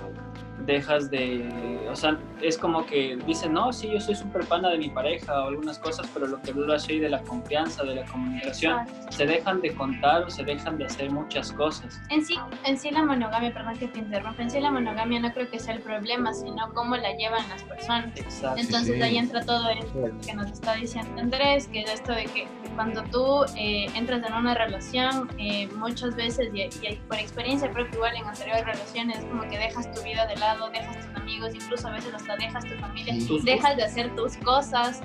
dejas 0.65 1.09
de, 1.09 1.87
o 1.89 1.95
sea, 1.95 2.17
es 2.41 2.57
como 2.57 2.85
que 2.85 3.17
dicen, 3.25 3.53
no, 3.53 3.71
sí, 3.71 3.89
yo 3.91 3.99
soy 3.99 4.15
súper 4.15 4.45
pana 4.45 4.69
de 4.69 4.77
mi 4.77 4.89
pareja 4.89 5.43
o 5.43 5.47
algunas 5.47 5.77
cosas, 5.79 6.09
pero 6.13 6.27
lo 6.27 6.41
que 6.41 6.51
hablo 6.51 6.73
así 6.73 6.99
de 6.99 7.09
la 7.09 7.21
confianza, 7.21 7.83
de 7.83 7.95
la 7.95 8.05
comunicación, 8.05 8.79
Exacto. 8.81 9.11
se 9.11 9.25
dejan 9.25 9.61
de 9.61 9.75
contar 9.75 10.23
o 10.23 10.29
se 10.29 10.43
dejan 10.43 10.77
de 10.77 10.85
hacer 10.85 11.11
muchas 11.11 11.51
cosas. 11.51 12.01
En 12.09 12.23
sí, 12.23 12.35
en 12.65 12.77
sí 12.77 12.91
la 12.91 13.03
monogamia, 13.03 13.53
perdón 13.53 13.77
que 13.77 13.87
te 13.87 13.99
interrumpa, 13.99 14.41
en 14.41 14.49
sí 14.49 14.59
la 14.59 14.71
monogamia 14.71 15.19
no 15.19 15.33
creo 15.33 15.49
que 15.49 15.59
sea 15.59 15.75
el 15.75 15.81
problema, 15.81 16.33
sino 16.33 16.73
cómo 16.73 16.95
la 16.97 17.13
llevan 17.15 17.47
las 17.49 17.63
personas. 17.63 18.17
Exacto. 18.17 18.59
Entonces 18.59 18.95
sí. 18.95 19.01
ahí 19.01 19.17
entra 19.17 19.41
todo 19.45 19.69
esto 19.69 20.09
que 20.25 20.33
nos 20.33 20.51
está 20.51 20.75
diciendo 20.75 21.21
Andrés, 21.21 21.67
que 21.67 21.81
es 21.81 21.93
esto 21.93 22.13
de 22.13 22.25
que 22.25 22.47
cuando 22.75 23.03
tú 23.05 23.43
eh, 23.57 23.87
entras 23.95 24.23
en 24.23 24.33
una 24.33 24.53
relación, 24.53 25.29
eh, 25.39 25.67
muchas 25.75 26.15
veces, 26.15 26.49
y, 26.53 26.61
y, 26.61 26.95
por 27.07 27.17
experiencia 27.17 27.71
propia 27.71 27.95
igual 27.95 28.15
en 28.15 28.25
anteriores 28.25 28.65
relaciones, 28.65 29.25
como 29.25 29.41
que 29.43 29.57
dejas 29.57 29.91
tu 29.93 30.01
vida 30.03 30.27
de 30.27 30.35
lado, 30.35 30.46
dejas 30.71 31.05
tus 31.05 31.15
amigos, 31.15 31.53
incluso 31.53 31.87
a 31.87 31.91
veces 31.91 32.13
hasta 32.13 32.35
dejas 32.37 32.65
tu 32.65 32.75
familia, 32.75 33.15
¿Tus 33.27 33.43
dejas 33.43 33.75
de 33.77 33.83
hacer 33.83 34.15
tus 34.15 34.37
cosas 34.37 35.01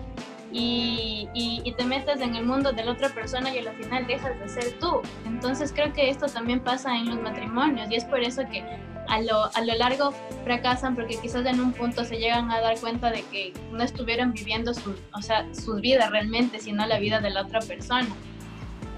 y, 0.52 1.28
y, 1.32 1.62
y, 1.64 1.72
te 1.72 1.84
metes 1.84 2.20
en 2.20 2.36
el 2.36 2.44
mundo 2.44 2.72
de 2.72 2.84
la 2.84 2.92
otra 2.92 3.08
persona 3.08 3.54
y 3.54 3.58
al 3.58 3.74
final 3.74 4.06
dejas 4.06 4.38
de 4.38 4.48
ser 4.48 4.78
tú. 4.78 5.00
Entonces 5.24 5.72
creo 5.72 5.92
que 5.94 6.10
esto 6.10 6.26
también 6.26 6.60
pasa 6.60 6.94
en 6.94 7.08
los 7.08 7.20
matrimonios 7.22 7.90
y 7.90 7.94
es 7.94 8.04
por 8.04 8.20
eso 8.20 8.42
que 8.50 8.62
a 9.08 9.20
lo, 9.20 9.44
a 9.54 9.60
lo 9.62 9.74
largo 9.74 10.12
fracasan 10.44 10.94
porque 10.94 11.18
quizás 11.20 11.44
en 11.46 11.60
un 11.60 11.72
punto 11.72 12.04
se 12.04 12.16
llegan 12.18 12.50
a 12.50 12.60
dar 12.60 12.78
cuenta 12.78 13.10
de 13.10 13.22
que 13.22 13.52
no 13.70 13.82
estuvieron 13.82 14.32
viviendo 14.32 14.74
su, 14.74 14.94
o 15.14 15.22
sea, 15.22 15.46
sus 15.54 15.80
vidas 15.80 16.10
realmente, 16.10 16.58
sino 16.60 16.86
la 16.86 16.98
vida 16.98 17.20
de 17.20 17.30
la 17.30 17.42
otra 17.42 17.60
persona. 17.60 18.08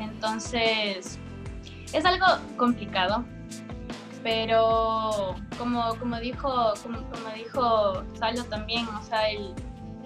Entonces, 0.01 1.19
es 1.93 2.05
algo 2.05 2.27
complicado, 2.57 3.25
pero 4.25 5.37
como, 5.59 5.95
como 5.99 6.19
dijo, 6.19 6.73
como, 6.83 6.99
como 7.11 7.35
dijo 7.37 8.03
Salo 8.15 8.43
también, 8.45 8.89
o 8.89 9.03
sea, 9.03 9.31
el, 9.31 9.55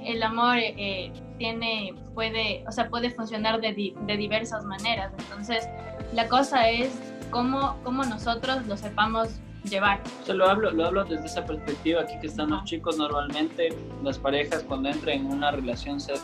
el 0.04 0.22
amor 0.24 0.57
eh, 0.59 1.12
tiene, 1.38 1.94
puede, 2.14 2.64
o 2.66 2.72
sea, 2.72 2.88
puede 2.88 3.11
funcionar 3.11 3.61
de, 3.61 3.94
de, 3.96 4.16
diversas 4.16 4.64
maneras. 4.64 5.12
Entonces, 5.18 5.68
la 6.12 6.26
cosa 6.28 6.68
es 6.68 6.90
cómo, 7.31 7.76
cómo 7.85 8.02
nosotros 8.02 8.66
lo 8.66 8.76
sepamos 8.76 9.40
llevar. 9.62 10.00
Yo 10.26 10.35
lo 10.35 10.50
hablo, 10.50 10.72
lo 10.72 10.87
hablo 10.87 11.04
desde 11.04 11.26
esa 11.26 11.46
perspectiva, 11.46 12.02
aquí 12.02 12.14
que 12.20 12.26
están 12.26 12.50
los 12.50 12.64
chicos, 12.64 12.98
normalmente 12.98 13.68
las 14.02 14.18
parejas 14.18 14.64
cuando 14.64 14.88
entran 14.88 15.18
en 15.18 15.26
una 15.26 15.52
relación 15.52 16.00
se 16.00 16.14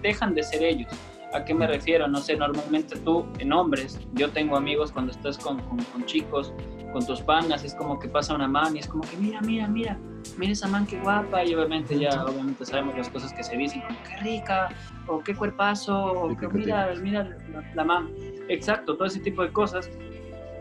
dejan 0.00 0.32
de 0.32 0.44
ser 0.44 0.62
ellos. 0.62 0.92
¿A 1.34 1.44
qué 1.44 1.52
me 1.52 1.66
refiero? 1.66 2.06
No 2.06 2.18
sé, 2.18 2.36
normalmente 2.36 2.96
tú 3.00 3.26
en 3.40 3.52
hombres, 3.52 3.98
yo 4.12 4.30
tengo 4.30 4.56
amigos 4.56 4.92
cuando 4.92 5.10
estás 5.10 5.36
con, 5.36 5.60
con, 5.62 5.78
con 5.78 6.04
chicos, 6.04 6.54
con 6.92 7.04
tus 7.04 7.20
panas, 7.22 7.64
es 7.64 7.74
como 7.74 7.98
que 7.98 8.08
pasa 8.08 8.36
una 8.36 8.46
man 8.46 8.76
y 8.76 8.78
es 8.78 8.86
como 8.86 9.02
que 9.02 9.16
mira, 9.16 9.40
mira, 9.40 9.66
mira, 9.66 9.98
mira 10.38 10.52
esa 10.52 10.68
man 10.68 10.86
qué 10.86 10.96
guapa 11.00 11.44
y 11.44 11.52
obviamente 11.52 11.98
ya 11.98 12.24
obviamente 12.24 12.64
sabemos 12.64 12.96
las 12.96 13.08
cosas 13.08 13.32
que 13.32 13.42
se 13.42 13.56
dicen, 13.56 13.82
como 13.82 13.98
qué 14.04 14.16
rica, 14.18 14.68
o 15.08 15.18
qué 15.18 15.34
cuerpazo, 15.34 16.04
o 16.04 16.36
que 16.36 16.46
mira, 16.46 16.94
mira 17.02 17.24
la, 17.24 17.64
la 17.74 17.84
man. 17.84 18.10
Exacto, 18.48 18.96
todo 18.96 19.06
ese 19.06 19.18
tipo 19.18 19.42
de 19.42 19.50
cosas. 19.50 19.90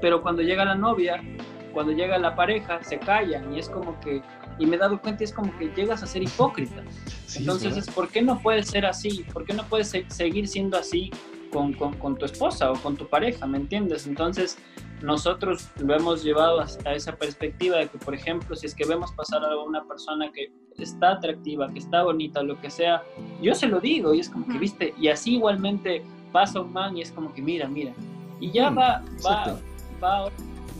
Pero 0.01 0.23
cuando 0.23 0.41
llega 0.41 0.65
la 0.65 0.75
novia, 0.75 1.21
cuando 1.71 1.91
llega 1.91 2.17
la 2.17 2.33
pareja, 2.33 2.81
se 2.83 2.97
callan 2.97 3.53
y 3.53 3.59
es 3.59 3.69
como 3.69 3.99
que, 3.99 4.23
y 4.59 4.65
me 4.65 4.75
he 4.75 4.79
dado 4.79 4.99
cuenta, 5.01 5.23
es 5.23 5.33
como 5.33 5.55
que 5.57 5.69
llegas 5.75 6.03
a 6.03 6.07
ser 6.07 6.23
hipócrita. 6.23 6.83
Sí, 7.25 7.39
Entonces, 7.39 7.77
es, 7.77 7.89
¿por 7.89 8.09
qué 8.09 8.21
no 8.21 8.39
puedes 8.39 8.67
ser 8.67 8.85
así? 8.85 9.25
¿Por 9.31 9.45
qué 9.45 9.53
no 9.53 9.63
puedes 9.63 9.89
se 9.89 10.05
seguir 10.09 10.47
siendo 10.47 10.77
así 10.77 11.11
con, 11.51 11.73
con, 11.73 11.93
con, 11.97 12.15
tu 12.17 12.25
esposa 12.25 12.71
o 12.71 12.75
con 12.75 12.95
tu 12.95 13.07
pareja? 13.07 13.45
¿Me 13.45 13.57
entiendes? 13.57 14.07
Entonces, 14.07 14.57
nosotros 15.01 15.69
lo 15.79 15.95
hemos 15.95 16.23
llevado 16.23 16.61
a, 16.61 16.67
a, 16.85 16.93
esa 16.93 17.15
perspectiva 17.15 17.77
de 17.77 17.87
que, 17.87 17.97
por 17.97 18.13
ejemplo, 18.15 18.55
si 18.55 18.67
es 18.67 18.75
que 18.75 18.85
vemos 18.85 19.11
pasar 19.13 19.43
a 19.43 19.57
una 19.57 19.83
persona 19.85 20.31
que 20.31 20.51
está 20.77 21.13
atractiva, 21.13 21.71
que 21.71 21.79
está 21.79 22.03
bonita, 22.03 22.41
lo 22.43 22.59
que 22.61 22.69
sea, 22.69 23.03
yo 23.41 23.53
se 23.53 23.67
lo 23.67 23.79
digo 23.79 24.13
y 24.13 24.19
es 24.19 24.29
como 24.29 24.47
que, 24.47 24.57
viste, 24.57 24.93
y 24.97 25.09
así 25.09 25.35
igualmente 25.35 26.03
pasa 26.31 26.61
un 26.61 26.73
man 26.73 26.97
y 26.97 27.01
es 27.01 27.11
como 27.11 27.33
que, 27.33 27.41
mira, 27.41 27.67
mira, 27.67 27.93
y 28.39 28.51
ya 28.51 28.69
mm, 28.69 28.77
va, 28.77 29.03
va, 29.25 29.59
va, 30.01 30.29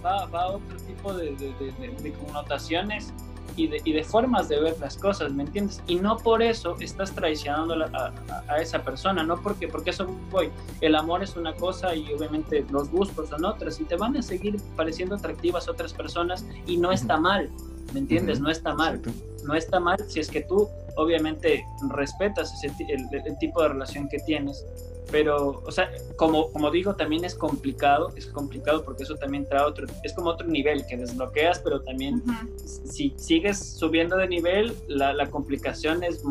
va, 0.04 0.26
va, 0.26 0.42
a 0.42 0.48
otro 0.48 0.78
tipo 0.88 1.14
de, 1.14 1.36
de, 1.36 1.54
de, 1.60 1.96
de 2.02 2.14
connotaciones 2.14 3.14
y 3.56 3.68
de, 3.68 3.82
y 3.84 3.94
de, 3.94 4.04
formas 4.04 4.50
de 4.50 4.60
ver 4.60 4.76
las 4.80 4.98
cosas, 4.98 5.32
¿me 5.32 5.44
entiendes? 5.44 5.82
Y 5.88 5.96
no 5.96 6.18
por 6.18 6.42
eso 6.42 6.76
estás 6.80 7.12
traicionando 7.14 7.74
a, 7.76 8.14
a, 8.30 8.54
a, 8.54 8.62
esa 8.62 8.84
persona, 8.84 9.24
no 9.24 9.42
porque, 9.42 9.68
porque 9.68 9.92
eso 9.92 10.08
voy, 10.32 10.50
el 10.82 10.96
amor 10.96 11.24
es 11.24 11.36
una 11.36 11.54
cosa 11.54 11.96
y 11.96 12.12
obviamente 12.14 12.66
los 12.70 12.90
gustos 12.90 13.30
son 13.30 13.46
otras 13.46 13.80
y 13.80 13.86
te 13.86 13.96
van 13.96 14.18
a 14.18 14.22
seguir 14.22 14.58
pareciendo 14.76 15.16
atractivas 15.16 15.68
otras 15.70 15.94
personas 15.94 16.46
y 16.66 16.78
no 16.78 16.92
está 16.92 17.18
mal, 17.18 17.50
¿me 17.94 18.00
entiendes? 18.00 18.40
No 18.40 18.50
está 18.50 18.74
mal, 18.74 19.02
no 19.46 19.54
está 19.54 19.80
mal 19.80 19.98
si 20.08 20.20
es 20.20 20.30
que 20.30 20.42
tú 20.42 20.68
obviamente 20.96 21.66
respetas 21.90 22.54
ese, 22.64 22.74
el, 22.90 23.38
tipo 23.40 23.62
de 23.62 23.70
relación 23.70 24.08
que 24.08 24.20
tienes, 24.20 24.66
pero, 25.14 25.62
o 25.64 25.72
sea, 25.72 25.92
como, 26.16 26.52
como 26.52 26.72
digo, 26.72 26.96
también 26.96 27.24
es 27.24 27.36
complicado, 27.36 28.12
es 28.16 28.26
complicado 28.26 28.84
porque 28.84 29.04
eso 29.04 29.14
también 29.14 29.48
trae 29.48 29.62
otro, 29.62 29.86
es 30.02 30.12
como 30.12 30.32
otro 30.32 30.48
nivel 30.48 30.88
que 30.88 30.98
desbloqueas, 30.98 31.60
pero 31.60 31.82
también 31.82 32.24
si 32.66 33.14
sigues 33.16 33.60
subiendo 33.60 34.18
de 34.18 34.28
nivel, 34.28 34.76
la, 34.88 35.14
la 35.14 35.30
complicación 35.30 36.04
es, 36.04 36.24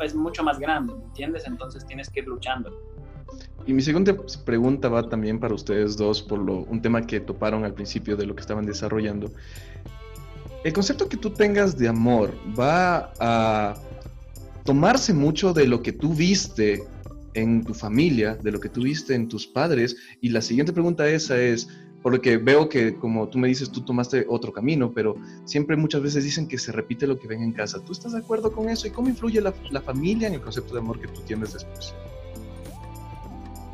es 0.00 0.14
mucho 0.14 0.44
más 0.44 0.60
grande, 0.60 0.94
¿me 0.94 1.04
entiendes? 1.06 1.44
Entonces 1.44 1.84
tienes 1.84 2.08
que 2.08 2.20
ir 2.20 2.28
luchando. 2.28 2.70
Y 3.66 3.72
mi 3.72 3.82
segunda 3.82 4.14
pregunta 4.44 4.88
va 4.88 5.08
también 5.08 5.40
para 5.40 5.52
ustedes 5.52 5.96
dos 5.96 6.22
por 6.22 6.38
lo, 6.38 6.58
un 6.58 6.80
tema 6.80 7.04
que 7.04 7.18
toparon 7.18 7.64
al 7.64 7.74
principio 7.74 8.16
de 8.16 8.26
lo 8.26 8.36
que 8.36 8.42
estaban 8.42 8.64
desarrollando. 8.64 9.28
El 10.62 10.72
concepto 10.72 11.08
que 11.08 11.16
tú 11.16 11.30
tengas 11.30 11.76
de 11.76 11.88
amor 11.88 12.32
va 12.56 13.12
a 13.18 13.74
tomarse 14.64 15.12
mucho 15.12 15.52
de 15.52 15.66
lo 15.66 15.82
que 15.82 15.90
tú 15.90 16.14
viste 16.14 16.84
en 17.34 17.64
tu 17.64 17.74
familia, 17.74 18.36
de 18.36 18.50
lo 18.52 18.60
que 18.60 18.68
tú 18.68 18.82
viste 18.82 19.14
en 19.14 19.28
tus 19.28 19.46
padres. 19.46 19.96
Y 20.20 20.30
la 20.30 20.40
siguiente 20.40 20.72
pregunta 20.72 21.08
esa 21.08 21.38
es, 21.38 21.68
por 22.02 22.12
lo 22.12 22.20
que 22.20 22.38
veo 22.38 22.68
que 22.68 22.94
como 22.94 23.28
tú 23.28 23.38
me 23.38 23.48
dices, 23.48 23.70
tú 23.70 23.82
tomaste 23.82 24.24
otro 24.28 24.52
camino, 24.52 24.92
pero 24.92 25.16
siempre 25.44 25.76
muchas 25.76 26.02
veces 26.02 26.24
dicen 26.24 26.48
que 26.48 26.58
se 26.58 26.72
repite 26.72 27.06
lo 27.06 27.18
que 27.18 27.28
ven 27.28 27.42
en 27.42 27.52
casa. 27.52 27.78
¿Tú 27.84 27.92
estás 27.92 28.12
de 28.12 28.18
acuerdo 28.18 28.52
con 28.52 28.68
eso? 28.68 28.86
¿Y 28.86 28.90
cómo 28.90 29.08
influye 29.08 29.40
la, 29.40 29.54
la 29.70 29.80
familia 29.80 30.28
en 30.28 30.34
el 30.34 30.40
concepto 30.40 30.74
de 30.74 30.80
amor 30.80 31.00
que 31.00 31.08
tú 31.08 31.20
tienes 31.22 31.52
después? 31.52 31.94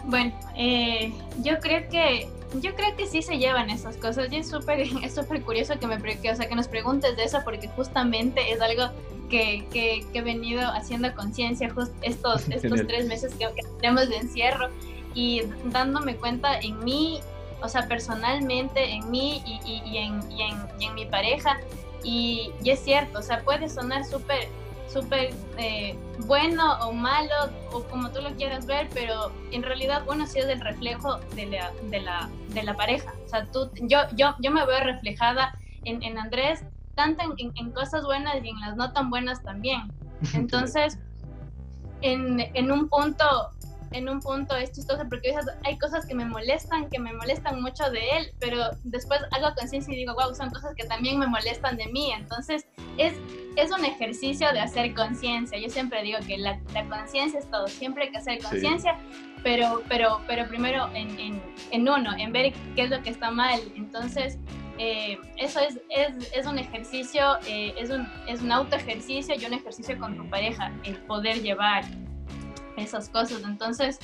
Bueno, 0.06 0.32
eh, 0.56 1.12
yo 1.42 1.58
creo 1.60 1.88
que 1.88 2.28
yo 2.54 2.74
creo 2.74 2.96
que 2.96 3.06
sí 3.06 3.22
se 3.22 3.38
llevan 3.38 3.70
esas 3.70 3.96
cosas. 3.96 4.32
Y 4.32 4.36
es 4.36 4.48
súper 4.48 4.80
es 5.02 5.14
súper 5.14 5.42
curioso 5.42 5.78
que 5.78 5.86
me 5.86 5.98
que, 5.98 6.30
o 6.30 6.36
sea, 6.36 6.48
que 6.48 6.54
nos 6.54 6.68
preguntes 6.68 7.16
de 7.16 7.24
eso 7.24 7.38
porque 7.44 7.68
justamente 7.68 8.52
es 8.52 8.60
algo 8.60 8.90
que, 9.28 9.66
que, 9.72 10.06
he 10.12 10.22
venido 10.22 10.62
haciendo 10.70 11.12
conciencia 11.14 11.66
estos 12.02 12.42
estos 12.50 12.86
tres 12.86 13.06
meses 13.06 13.34
que, 13.34 13.48
tenemos 13.80 14.08
de 14.08 14.16
encierro. 14.16 14.68
Y 15.14 15.42
dándome 15.72 16.16
cuenta 16.16 16.60
en 16.60 16.84
mí, 16.84 17.20
o 17.62 17.68
sea, 17.68 17.88
personalmente 17.88 18.84
en 18.90 19.10
mí 19.10 19.42
y, 19.46 19.60
y, 19.64 19.82
y, 19.86 19.96
en, 19.96 20.20
y 20.30 20.42
en, 20.42 20.58
en, 20.78 20.94
mi 20.94 21.06
pareja. 21.06 21.58
Y, 22.04 22.52
es 22.64 22.80
cierto, 22.80 23.20
o 23.20 23.22
sea, 23.22 23.42
puede 23.42 23.70
sonar 23.70 24.04
súper 24.04 24.48
súper 24.88 25.34
eh, 25.58 25.96
bueno 26.26 26.78
o 26.86 26.92
malo 26.92 27.34
o 27.72 27.82
como 27.84 28.10
tú 28.10 28.20
lo 28.20 28.34
quieras 28.34 28.66
ver, 28.66 28.88
pero 28.94 29.32
en 29.50 29.62
realidad 29.62 30.02
uno 30.08 30.26
sí 30.26 30.38
es 30.38 30.46
el 30.46 30.60
reflejo 30.60 31.18
de 31.34 31.46
la, 31.46 31.72
de 31.90 32.00
la, 32.00 32.28
de 32.48 32.62
la 32.62 32.74
pareja. 32.74 33.12
O 33.24 33.28
sea, 33.28 33.44
tú, 33.46 33.70
yo, 33.82 33.98
yo, 34.14 34.34
yo 34.40 34.50
me 34.50 34.64
veo 34.64 34.80
reflejada 34.80 35.54
en, 35.84 36.02
en 36.02 36.18
Andrés, 36.18 36.64
tanto 36.94 37.24
en, 37.38 37.52
en, 37.56 37.70
cosas 37.72 38.04
buenas 38.04 38.36
y 38.42 38.48
en 38.48 38.60
las 38.60 38.76
no 38.76 38.92
tan 38.92 39.10
buenas 39.10 39.42
también. 39.42 39.92
Entonces, 40.34 40.98
en, 42.00 42.40
en 42.54 42.72
un 42.72 42.88
punto 42.88 43.24
en 43.96 44.08
un 44.08 44.20
punto 44.20 44.54
es 44.56 44.72
chistoso 44.72 45.02
porque 45.08 45.34
hay 45.64 45.78
cosas 45.78 46.06
que 46.06 46.14
me 46.14 46.24
molestan, 46.24 46.88
que 46.90 46.98
me 46.98 47.12
molestan 47.12 47.60
mucho 47.62 47.88
de 47.90 48.00
él, 48.18 48.32
pero 48.38 48.70
después 48.84 49.20
hago 49.32 49.54
conciencia 49.54 49.92
y 49.94 49.96
digo, 49.96 50.14
wow, 50.14 50.34
son 50.34 50.50
cosas 50.50 50.74
que 50.76 50.84
también 50.84 51.18
me 51.18 51.26
molestan 51.26 51.76
de 51.76 51.86
mí. 51.86 52.12
Entonces 52.12 52.66
es, 52.98 53.14
es 53.56 53.70
un 53.72 53.84
ejercicio 53.84 54.52
de 54.52 54.60
hacer 54.60 54.94
conciencia. 54.94 55.58
Yo 55.58 55.70
siempre 55.70 56.02
digo 56.02 56.18
que 56.26 56.38
la, 56.38 56.60
conciencia 56.88 57.40
es 57.40 57.50
todo, 57.50 57.66
siempre 57.68 58.04
hay 58.04 58.10
que 58.10 58.18
hacer 58.18 58.42
conciencia, 58.42 58.96
pero, 59.42 59.82
pero, 59.88 60.20
pero 60.26 60.46
primero 60.46 60.88
en, 60.94 61.18
en, 61.18 61.42
en, 61.70 61.88
uno, 61.88 62.14
en 62.16 62.32
ver 62.32 62.52
qué 62.74 62.82
es 62.82 62.90
lo 62.90 63.02
que 63.02 63.10
está 63.10 63.30
mal. 63.30 63.60
Entonces... 63.76 64.38
Eh, 64.78 65.18
eso 65.38 65.58
es, 65.60 65.80
es, 65.88 66.30
es, 66.36 66.44
un 66.44 66.58
ejercicio, 66.58 67.38
eh, 67.46 67.72
es, 67.78 67.88
un, 67.88 68.06
es 68.28 68.42
un 68.42 68.52
auto 68.52 68.76
ejercicio 68.76 69.34
y 69.34 69.42
un 69.46 69.54
ejercicio 69.54 69.98
con 69.98 70.18
tu 70.18 70.28
pareja, 70.28 70.70
el 70.84 70.98
poder 70.98 71.40
llevar 71.40 71.82
esas 72.76 73.08
cosas. 73.08 73.42
Entonces, 73.44 73.98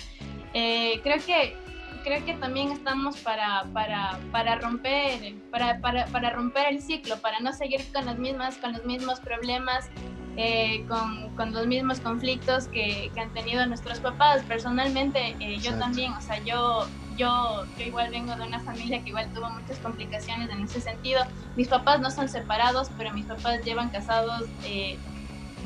eh, 0.54 1.00
creo 1.02 1.18
que 1.24 1.56
creo 2.04 2.24
que 2.24 2.35
también 2.35 2.72
estamos 2.72 3.16
para, 3.18 3.64
para, 3.72 4.18
para 4.32 4.56
romper 4.56 5.37
para, 5.52 5.78
para, 5.78 6.06
para, 6.06 6.30
romper 6.30 6.66
el 6.72 6.82
ciclo, 6.82 7.16
para 7.18 7.38
no 7.38 7.52
seguir 7.52 7.80
con 7.92 8.06
las 8.06 8.18
mismas 8.18 8.56
con 8.56 8.72
los 8.72 8.85
mismos 8.85 9.20
problemas, 9.20 9.88
eh, 10.37 10.85
con, 10.88 11.30
con, 11.37 11.52
los 11.52 11.66
mismos 11.68 12.00
conflictos 12.00 12.66
que, 12.66 13.11
que, 13.14 13.20
han 13.20 13.32
tenido 13.32 13.64
nuestros 13.66 14.00
papás. 14.00 14.42
Personalmente, 14.42 15.37
eh, 15.38 15.58
yo 15.58 15.78
también, 15.78 16.12
o 16.12 16.20
sea, 16.20 16.42
yo 16.42 16.87
yo, 17.16 17.66
yo 17.78 17.85
igual 17.85 18.11
vengo 18.11 18.35
de 18.35 18.46
una 18.46 18.58
familia 18.61 19.02
que 19.02 19.11
igual 19.11 19.30
tuvo 19.35 19.50
muchas 19.50 19.78
complicaciones 19.78 20.50
en 20.50 20.62
ese 20.62 20.80
sentido. 20.80 21.22
Mis 21.56 21.68
papás 21.68 22.00
no 22.00 22.11
son 22.11 22.28
separados, 22.28 22.90
pero 22.96 23.12
mis 23.12 23.26
papás 23.26 23.62
llevan 23.64 23.90
casados 23.90 24.48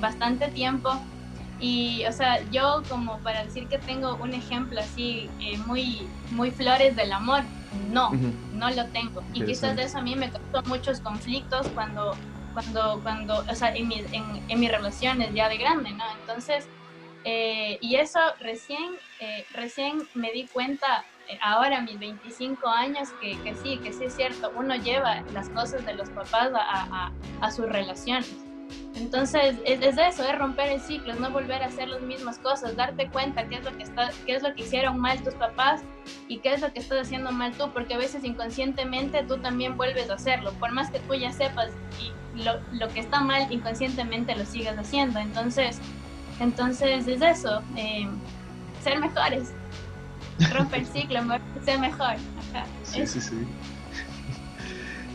bastante 0.01 0.49
tiempo. 0.49 1.01
Y, 1.59 2.05
o 2.07 2.13
sea, 2.13 2.43
yo 2.51 2.83
como 2.89 3.19
para 3.21 3.45
decir 3.45 3.67
que 3.69 3.79
tengo 3.79 4.17
un 4.17 4.35
ejemplo 4.35 4.81
así 4.81 5.31
eh, 5.41 5.57
muy, 5.67 6.07
muy 6.31 6.51
flores 6.51 6.95
del 6.97 7.13
amor, 7.13 7.43
no, 7.91 8.11
no 8.53 8.71
lo 8.71 8.87
tengo. 8.89 9.23
Y 9.33 9.41
quizás 9.47 9.77
de 9.77 9.85
eso 9.85 9.99
a 9.99 10.03
mí 10.03 10.15
me 10.17 10.31
causó 10.31 10.63
muchos 10.69 11.01
conflictos 11.01 11.67
cuando, 11.69 12.15
cuando, 12.53 13.01
cuando, 13.03 13.39
o 13.49 13.55
sea, 13.55 13.75
en, 13.75 13.91
en, 13.91 14.45
en 14.49 14.61
mis 14.61 14.71
relaciones 14.71 15.33
ya 15.33 15.49
de 15.49 15.57
grande, 15.57 15.91
¿no? 15.93 16.05
Entonces, 16.21 16.69
eh, 17.25 17.79
y 17.81 17.97
eso 17.97 18.21
recién, 18.41 18.95
eh, 19.21 19.47
recién 19.53 20.07
me 20.15 20.33
di 20.33 20.47
cuenta 20.47 21.05
ahora 21.43 21.79
a 21.79 21.81
mis 21.81 21.99
25 21.99 22.69
años 22.69 23.09
que, 23.21 23.37
que, 23.43 23.55
sí, 23.57 23.79
que 23.79 23.93
sí 23.93 24.05
es 24.05 24.15
cierto, 24.15 24.53
uno 24.55 24.77
lleva 24.77 25.23
las 25.33 25.49
cosas 25.49 25.85
de 25.85 25.95
los 25.95 26.09
papás 26.11 26.53
a, 26.55 27.07
a, 27.07 27.13
a 27.41 27.51
sus 27.51 27.67
relaciones. 27.67 28.33
Entonces, 28.97 29.57
es, 29.67 29.81
eso, 29.83 30.25
es 30.25 30.39
romper 30.39 30.71
el 30.71 30.81
ciclo, 30.81 31.13
es 31.13 31.21
no 31.21 31.31
volver 31.31 31.63
a 31.63 31.67
hacer 31.67 31.89
las 31.89 32.01
mismas 32.01 32.39
cosas, 32.39 32.77
darte 32.77 33.09
cuenta 33.09 33.47
qué 33.47 33.57
es 33.57 33.65
lo 33.65 33.77
que 33.77 33.83
está, 33.83 34.11
qué 34.25 34.35
es 34.35 34.43
lo 34.43 34.55
que 34.55 34.63
hicieron 34.63 34.99
mal 34.99 35.23
tus 35.23 35.35
papás 35.35 35.83
y 36.29 36.39
qué 36.39 36.55
es 36.55 36.63
lo 36.63 36.73
que 36.73 36.81
estás 36.81 37.03
haciendo 37.03 37.31
mal 37.31 37.53
tú, 37.53 37.71
porque 37.73 37.95
a 37.95 37.99
veces 37.99 38.25
inconscientemente 38.25 39.23
tú 39.25 39.37
también 39.37 39.77
vuelves 39.77 40.09
a 40.09 40.15
hacerlo, 40.15 40.53
por 40.55 40.73
más 40.73 40.91
que 40.91 40.99
tú 41.01 41.15
ya 41.15 41.31
sepas 41.31 41.69
y 42.01 42.43
lo, 42.43 42.61
lo 42.73 42.89
que 42.89 43.01
está 43.01 43.21
mal 43.21 43.53
inconscientemente 43.53 44.35
lo 44.35 44.47
sigas 44.47 44.79
haciendo. 44.79 45.19
Entonces, 45.19 45.79
entonces 46.41 47.07
es 47.07 47.21
eso, 47.21 47.63
eh, 47.77 48.09
ser 48.83 48.99
mejores, 48.99 49.53
romper 50.55 50.81
el 50.81 50.87
ciclo, 50.93 51.21
ser 51.65 51.79
mejor. 51.79 52.17
sí, 52.83 53.07
sí, 53.07 53.21
sí. 53.21 53.47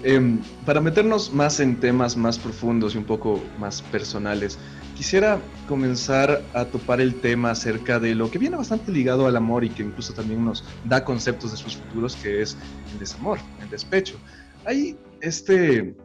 Em, 0.04 0.40
para 0.66 0.82
meternos 0.82 1.32
más 1.32 1.60
en 1.60 1.80
temas 1.80 2.18
más 2.18 2.40
profundos 2.40 2.96
y 2.96 2.98
un 2.98 3.04
poco 3.04 3.40
más 3.60 3.84
personales, 3.84 4.58
quisiera 4.96 5.40
comenzar 5.68 6.42
a 6.54 6.66
topar 6.66 7.02
el 7.02 7.16
tema 7.22 7.52
acerca 7.52 8.00
de 8.00 8.16
lo 8.16 8.32
que 8.32 8.40
viene 8.40 8.58
bastante 8.58 8.92
ligado 8.92 9.28
al 9.28 9.36
amor 9.36 9.64
y 9.64 9.70
que 9.70 9.84
incluso 9.84 10.14
también 10.14 10.44
nos 10.44 10.64
da 10.86 11.06
conceptos 11.06 11.52
de 11.52 11.58
sus 11.58 11.78
futuros, 11.78 12.16
que 12.16 12.42
es 12.42 12.58
el 12.94 13.00
desamor, 13.00 13.38
el 13.62 13.70
despecho. 13.70 14.20
Hay 14.66 14.98
este 15.22 15.96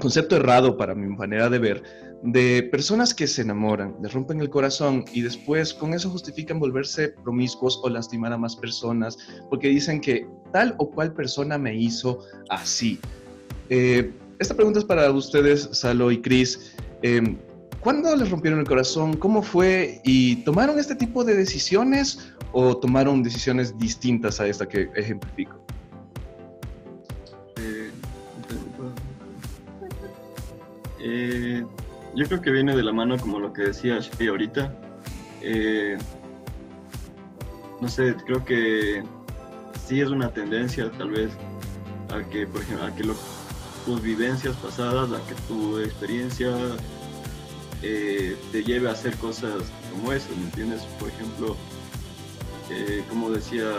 concepto 0.00 0.36
errado 0.36 0.76
para 0.76 0.94
mi 0.94 1.06
manera 1.06 1.48
de 1.48 1.58
ver 1.58 1.82
de 2.22 2.68
personas 2.72 3.14
que 3.14 3.26
se 3.26 3.42
enamoran, 3.42 3.94
les 4.02 4.12
rompen 4.12 4.40
el 4.40 4.50
corazón 4.50 5.04
y 5.12 5.22
después 5.22 5.72
con 5.72 5.94
eso 5.94 6.10
justifican 6.10 6.58
volverse 6.58 7.10
promiscuos 7.22 7.80
o 7.84 7.88
lastimar 7.88 8.32
a 8.32 8.38
más 8.38 8.56
personas 8.56 9.16
porque 9.48 9.68
dicen 9.68 10.00
que 10.00 10.26
tal 10.52 10.74
o 10.78 10.90
cual 10.90 11.12
persona 11.12 11.58
me 11.58 11.76
hizo 11.76 12.20
así. 12.48 12.98
Eh, 13.68 14.12
esta 14.38 14.54
pregunta 14.54 14.78
es 14.78 14.84
para 14.84 15.10
ustedes, 15.10 15.68
Salo 15.72 16.10
y 16.10 16.20
Chris. 16.20 16.74
Eh, 17.02 17.36
¿Cuándo 17.80 18.14
les 18.16 18.30
rompieron 18.30 18.60
el 18.60 18.66
corazón? 18.66 19.16
¿Cómo 19.16 19.42
fue? 19.42 20.00
¿Y 20.04 20.36
tomaron 20.44 20.78
este 20.78 20.94
tipo 20.94 21.24
de 21.24 21.34
decisiones 21.34 22.32
o 22.52 22.76
tomaron 22.76 23.22
decisiones 23.22 23.78
distintas 23.78 24.40
a 24.40 24.46
esta 24.46 24.66
que 24.66 24.90
ejemplifico? 24.96 25.64
Eh, 30.98 31.64
yo 32.16 32.26
creo 32.26 32.40
que 32.40 32.50
viene 32.50 32.74
de 32.74 32.82
la 32.82 32.92
mano 32.92 33.16
como 33.18 33.38
lo 33.38 33.52
que 33.52 33.62
decía 33.62 34.00
Shea 34.00 34.30
ahorita. 34.30 34.74
no 37.80 37.88
sé, 37.88 38.16
creo 38.26 38.44
que 38.44 39.04
sí 39.86 40.00
es 40.00 40.08
una 40.08 40.30
tendencia 40.30 40.90
tal 40.98 41.10
vez 41.10 41.30
a 42.12 42.28
que, 42.28 42.46
por 42.46 42.62
ejemplo, 42.62 42.86
a 42.86 42.94
que 42.96 43.04
lo 43.04 43.14
tus 43.86 44.02
vivencias 44.02 44.56
pasadas, 44.56 45.12
a 45.12 45.24
que 45.28 45.34
tu 45.46 45.78
experiencia 45.78 46.50
eh, 47.82 48.36
te 48.50 48.64
lleve 48.64 48.88
a 48.88 48.92
hacer 48.92 49.16
cosas 49.16 49.62
como 49.92 50.12
esas, 50.12 50.36
¿me 50.36 50.44
entiendes? 50.46 50.82
Por 50.98 51.08
ejemplo, 51.08 51.56
eh, 52.68 53.04
como 53.08 53.30
decía, 53.30 53.70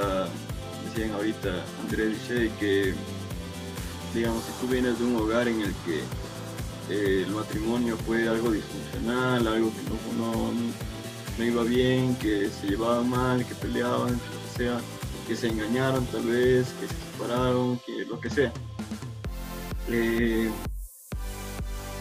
decían 0.85 1.11
ahorita 1.11 1.61
Andrés 1.81 2.17
y 2.29 2.49
que, 2.57 2.93
digamos, 4.15 4.43
si 4.45 4.65
tú 4.65 4.71
vienes 4.71 4.97
de 4.97 5.05
un 5.05 5.17
hogar 5.17 5.49
en 5.49 5.59
el 5.59 5.73
que 5.85 5.99
eh, 6.89 7.23
el 7.27 7.33
matrimonio 7.33 7.97
fue 7.97 8.29
algo 8.29 8.51
disfuncional, 8.51 9.45
algo 9.45 9.71
que 9.71 10.15
no, 10.17 10.25
no, 10.25 10.53
no, 11.37 11.43
iba 11.43 11.63
bien, 11.63 12.15
que 12.15 12.49
se 12.49 12.67
llevaba 12.67 13.03
mal, 13.03 13.45
que 13.45 13.55
peleaban, 13.55 14.13
lo 14.13 14.17
que 14.17 14.57
sea, 14.57 14.79
que 15.27 15.35
se 15.35 15.49
engañaron 15.49 16.05
tal 16.05 16.23
vez, 16.23 16.67
que 16.79 16.87
se 16.87 16.95
separaron, 17.11 17.77
que 17.85 18.05
lo 18.05 18.17
que 18.21 18.29
sea 18.29 18.53
eh, 19.89 20.49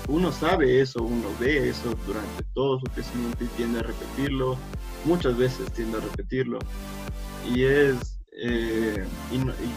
uno 0.09 0.33
sabe 0.33 0.81
eso, 0.81 1.03
uno 1.03 1.29
ve 1.40 1.68
eso 1.68 1.94
durante 2.07 2.44
todo 2.55 2.79
su 2.79 2.87
crecimiento 2.87 3.42
y 3.44 3.49
tiende 3.49 3.81
a 3.81 3.83
repetirlo, 3.83 4.57
muchas 5.05 5.37
veces 5.37 5.70
tiende 5.72 5.99
a 5.99 6.01
repetirlo. 6.01 6.59
Y 7.44 7.64
es, 7.64 8.18
eh, 8.33 9.05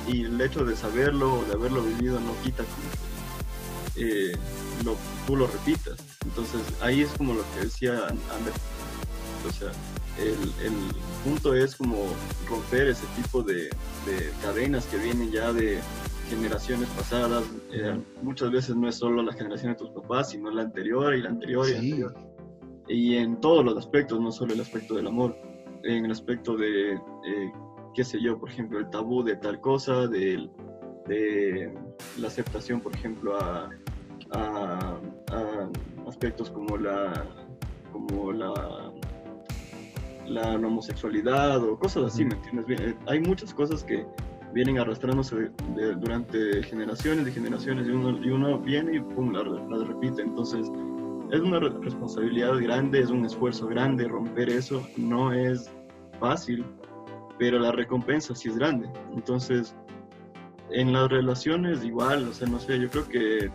y, 0.08 0.22
el 0.24 0.40
hecho 0.42 0.66
de 0.66 0.76
saberlo, 0.76 1.44
de 1.48 1.54
haberlo 1.54 1.84
vivido, 1.84 2.20
no 2.20 2.34
quita 2.44 2.64
que 3.96 4.30
eh, 4.32 4.38
lo, 4.84 4.96
tú 5.26 5.36
lo 5.36 5.48
repitas. 5.48 5.98
Entonces 6.24 6.62
ahí 6.82 7.02
es 7.02 7.10
como 7.12 7.34
lo 7.34 7.44
que 7.54 7.66
decía 7.66 8.08
Ander. 8.08 8.54
O 9.48 9.52
sea, 9.52 9.72
el, 10.18 10.66
el 10.66 10.74
punto 11.24 11.56
es 11.56 11.76
como 11.76 12.08
romper 12.48 12.88
ese 12.88 13.06
tipo 13.16 13.42
de, 13.42 13.70
de 14.06 14.32
cadenas 14.42 14.86
que 14.86 14.98
vienen 14.98 15.32
ya 15.32 15.54
de 15.54 15.80
generaciones 16.30 16.88
pasadas. 16.90 17.44
Eh, 17.72 18.00
muchas 18.22 18.52
veces 18.52 18.76
no 18.76 18.88
es 18.88 18.96
solo 18.96 19.22
la 19.22 19.34
generación 19.34 19.74
de 19.74 19.80
tus 19.80 19.90
papás, 19.90 20.30
sino 20.30 20.52
la 20.52 20.62
anterior 20.64 21.14
y 21.14 21.22
la 21.22 21.30
anterior 21.30 21.68
y 21.68 21.72
la 21.72 21.80
anterior. 21.80 22.14
Y 22.88 23.16
en 23.16 23.40
todos 23.42 23.64
los 23.66 23.78
aspectos, 23.78 24.20
no 24.20 24.32
solo 24.32 24.54
el 24.54 24.62
aspecto 24.62 24.96
del 24.96 25.08
amor, 25.08 25.36
en 25.84 26.06
el 26.06 26.12
aspecto 26.12 26.56
de, 26.56 26.94
eh, 26.94 27.52
qué 27.94 28.04
sé 28.04 28.22
yo, 28.22 28.40
por 28.40 28.50
ejemplo, 28.50 28.80
el 28.80 28.90
tabú 28.90 29.24
de 29.24 29.36
tal 29.36 29.60
cosa, 29.62 30.08
de, 30.08 30.50
de 31.08 31.74
la 32.20 32.28
aceptación, 32.28 32.82
por 32.82 32.94
ejemplo, 32.96 33.38
a, 33.38 33.70
a, 34.32 35.00
aspectos 36.08 36.50
como 36.50 36.78
la, 36.78 37.26
como 37.92 38.32
la 38.32 38.92
la 40.30 40.56
homosexualidad 40.56 41.64
o 41.64 41.78
cosas 41.78 42.14
así, 42.14 42.24
¿me 42.24 42.36
entiendes? 42.36 42.80
Eh, 42.80 42.96
hay 43.08 43.20
muchas 43.20 43.54
cosas 43.54 43.84
que 43.84 44.06
vienen 44.54 44.80
arrastrándose 44.80 45.52
durante 45.98 46.64
generaciones 46.64 47.28
y 47.28 47.32
generaciones 47.32 47.88
y 47.88 47.92
uno, 47.92 48.18
y 48.24 48.30
uno 48.30 48.60
viene 48.60 48.96
y 48.96 49.00
pum, 49.00 49.32
las 49.32 49.46
la 49.46 49.86
repite. 49.86 50.22
Entonces, 50.22 50.72
es 51.32 51.40
una 51.42 51.60
responsabilidad 51.60 52.58
grande, 52.60 53.00
es 53.00 53.10
un 53.10 53.26
esfuerzo 53.26 53.68
grande 53.68 54.08
romper 54.08 54.50
eso, 54.50 54.86
no 54.98 55.32
es 55.32 55.70
fácil, 56.20 56.66
pero 57.38 57.60
la 57.60 57.72
recompensa 57.72 58.36
sí 58.36 58.50
es 58.50 58.58
grande. 58.58 58.90
Entonces, 59.14 59.76
en 60.72 60.94
las 60.94 61.10
relaciones 61.10 61.84
igual, 61.84 62.28
o 62.28 62.34
sea, 62.34 62.48
no 62.48 62.60
sé, 62.60 62.80
yo 62.80 62.90
creo 62.90 63.08
que 63.08 63.52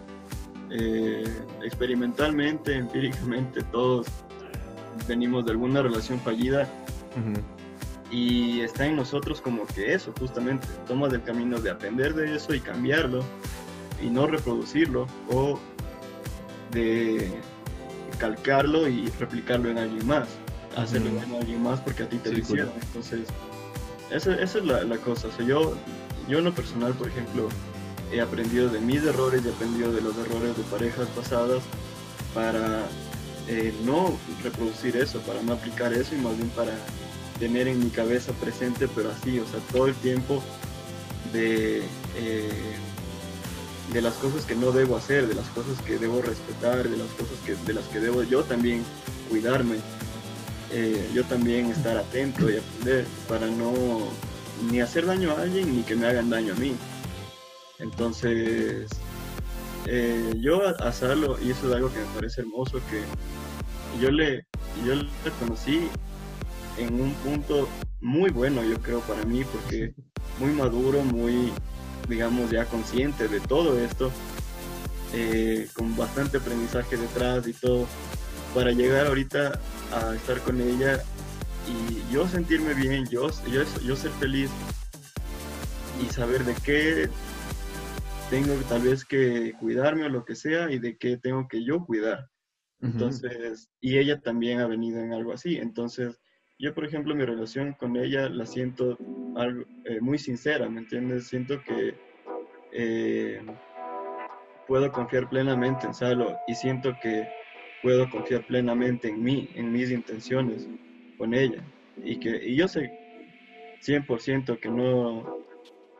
eh, 0.70 1.24
experimentalmente, 1.62 2.76
empíricamente, 2.76 3.62
todos 3.64 4.06
venimos 5.08 5.44
de 5.44 5.52
alguna 5.52 5.82
relación 5.82 6.18
fallida 6.20 6.68
y 8.14 8.60
está 8.60 8.86
en 8.86 8.94
nosotros 8.94 9.40
como 9.40 9.66
que 9.66 9.92
eso, 9.92 10.14
justamente, 10.16 10.68
tomas 10.86 11.12
el 11.12 11.24
camino 11.24 11.58
de 11.58 11.68
aprender 11.68 12.14
de 12.14 12.36
eso 12.36 12.54
y 12.54 12.60
cambiarlo 12.60 13.24
y 14.00 14.08
no 14.08 14.28
reproducirlo 14.28 15.08
o 15.28 15.58
de 16.70 17.40
calcarlo 18.18 18.86
y 18.86 19.08
replicarlo 19.18 19.68
en 19.68 19.78
alguien 19.78 20.06
más, 20.06 20.28
hacerlo 20.76 21.10
en 21.10 21.34
alguien 21.34 21.60
más 21.60 21.80
porque 21.80 22.04
a 22.04 22.08
ti 22.08 22.18
te 22.18 22.30
lo 22.30 22.38
hicieron. 22.38 22.70
Entonces, 22.80 23.22
esa, 24.12 24.40
esa 24.40 24.58
es 24.58 24.64
la, 24.64 24.84
la 24.84 24.98
cosa. 24.98 25.26
O 25.26 25.42
yo, 25.42 25.76
yo 26.28 26.38
en 26.38 26.44
lo 26.44 26.54
personal, 26.54 26.92
por 26.92 27.08
ejemplo, 27.08 27.48
he 28.12 28.20
aprendido 28.20 28.68
de 28.68 28.78
mis 28.78 29.02
errores 29.02 29.42
y 29.44 29.48
he 29.48 29.50
aprendido 29.50 29.92
de 29.92 30.00
los 30.02 30.16
errores 30.18 30.56
de 30.56 30.62
parejas 30.70 31.08
pasadas 31.16 31.64
para 32.32 32.84
eh, 33.48 33.74
no 33.84 34.16
reproducir 34.44 34.96
eso, 34.96 35.18
para 35.22 35.42
no 35.42 35.54
aplicar 35.54 35.92
eso 35.92 36.14
y 36.14 36.18
más 36.18 36.36
bien 36.36 36.50
para 36.50 36.74
tener 37.38 37.68
en 37.68 37.80
mi 37.82 37.90
cabeza 37.90 38.32
presente, 38.32 38.88
pero 38.94 39.10
así, 39.10 39.38
o 39.38 39.46
sea, 39.46 39.60
todo 39.72 39.86
el 39.86 39.94
tiempo 39.94 40.42
de, 41.32 41.82
eh, 42.16 42.76
de 43.92 44.02
las 44.02 44.14
cosas 44.14 44.44
que 44.44 44.54
no 44.54 44.72
debo 44.72 44.96
hacer, 44.96 45.26
de 45.26 45.34
las 45.34 45.48
cosas 45.48 45.80
que 45.82 45.98
debo 45.98 46.22
respetar, 46.22 46.88
de 46.88 46.96
las 46.96 47.08
cosas 47.08 47.36
que, 47.44 47.54
de 47.54 47.74
las 47.74 47.84
que 47.86 48.00
debo 48.00 48.22
yo 48.22 48.44
también 48.44 48.82
cuidarme, 49.28 49.76
eh, 50.72 51.08
yo 51.14 51.24
también 51.24 51.70
estar 51.70 51.96
atento 51.96 52.50
y 52.50 52.56
aprender 52.56 53.06
para 53.28 53.46
no 53.46 53.72
ni 54.70 54.80
hacer 54.80 55.06
daño 55.06 55.32
a 55.32 55.42
alguien 55.42 55.76
ni 55.76 55.82
que 55.82 55.96
me 55.96 56.06
hagan 56.06 56.30
daño 56.30 56.54
a 56.54 56.56
mí. 56.56 56.74
Entonces, 57.78 58.88
eh, 59.86 60.34
yo 60.40 60.62
a 60.66 60.92
Salo, 60.92 61.38
y 61.42 61.50
eso 61.50 61.68
es 61.68 61.74
algo 61.74 61.92
que 61.92 61.98
me 61.98 62.06
parece 62.14 62.40
hermoso, 62.40 62.80
que 62.90 63.02
yo 64.00 64.10
le, 64.10 64.46
yo 64.86 64.94
le 64.94 65.08
conocí 65.40 65.88
en 66.78 67.00
un 67.00 67.12
punto 67.14 67.68
muy 68.00 68.30
bueno, 68.30 68.62
yo 68.62 68.80
creo, 68.80 69.00
para 69.00 69.24
mí, 69.24 69.44
porque 69.44 69.94
muy 70.38 70.50
maduro, 70.52 71.02
muy, 71.02 71.52
digamos, 72.08 72.50
ya 72.50 72.66
consciente 72.66 73.28
de 73.28 73.40
todo 73.40 73.78
esto, 73.78 74.10
eh, 75.12 75.68
con 75.74 75.96
bastante 75.96 76.38
aprendizaje 76.38 76.96
detrás 76.96 77.46
y 77.46 77.52
todo, 77.52 77.86
para 78.54 78.72
llegar 78.72 79.06
ahorita 79.06 79.60
a 79.92 80.14
estar 80.14 80.40
con 80.40 80.60
ella 80.60 81.02
y 81.66 82.12
yo 82.12 82.28
sentirme 82.28 82.74
bien, 82.74 83.06
yo, 83.08 83.30
yo, 83.50 83.62
yo 83.84 83.96
ser 83.96 84.10
feliz 84.12 84.50
y 86.02 86.12
saber 86.12 86.44
de 86.44 86.54
qué 86.54 87.08
tengo 88.30 88.54
tal 88.68 88.82
vez 88.82 89.04
que 89.04 89.54
cuidarme 89.58 90.04
o 90.04 90.08
lo 90.08 90.24
que 90.24 90.34
sea 90.34 90.70
y 90.70 90.78
de 90.78 90.96
qué 90.98 91.16
tengo 91.16 91.46
que 91.48 91.64
yo 91.64 91.84
cuidar. 91.84 92.28
Entonces, 92.80 93.70
y 93.80 93.96
ella 93.96 94.20
también 94.20 94.60
ha 94.60 94.66
venido 94.66 95.00
en 95.00 95.14
algo 95.14 95.32
así. 95.32 95.56
Entonces, 95.56 96.20
yo, 96.58 96.74
por 96.74 96.84
ejemplo, 96.84 97.14
mi 97.14 97.24
relación 97.24 97.72
con 97.72 97.96
ella 97.96 98.28
la 98.28 98.46
siento 98.46 98.96
algo, 99.36 99.64
eh, 99.84 100.00
muy 100.00 100.18
sincera, 100.18 100.68
¿me 100.68 100.80
entiendes? 100.80 101.26
Siento 101.26 101.62
que 101.62 101.94
eh, 102.72 103.42
puedo 104.68 104.90
confiar 104.92 105.28
plenamente 105.28 105.86
en 105.86 105.94
Salo 105.94 106.36
y 106.46 106.54
siento 106.54 106.96
que 107.02 107.28
puedo 107.82 108.08
confiar 108.08 108.46
plenamente 108.46 109.08
en 109.08 109.22
mí, 109.22 109.50
en 109.54 109.72
mis 109.72 109.90
intenciones 109.90 110.68
con 111.18 111.34
ella. 111.34 111.62
Y, 112.02 112.18
que, 112.18 112.30
y 112.44 112.56
yo 112.56 112.68
sé 112.68 112.90
100% 113.84 114.58
que 114.58 114.68
no, 114.68 115.44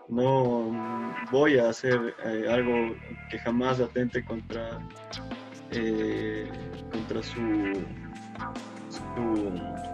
no 0.08 1.14
voy 1.30 1.58
a 1.58 1.68
hacer 1.68 2.14
eh, 2.24 2.46
algo 2.48 2.96
que 3.30 3.38
jamás 3.38 3.80
atente 3.80 4.24
contra, 4.24 4.78
contra 6.90 7.22
su, 7.22 7.72
su 8.88 9.93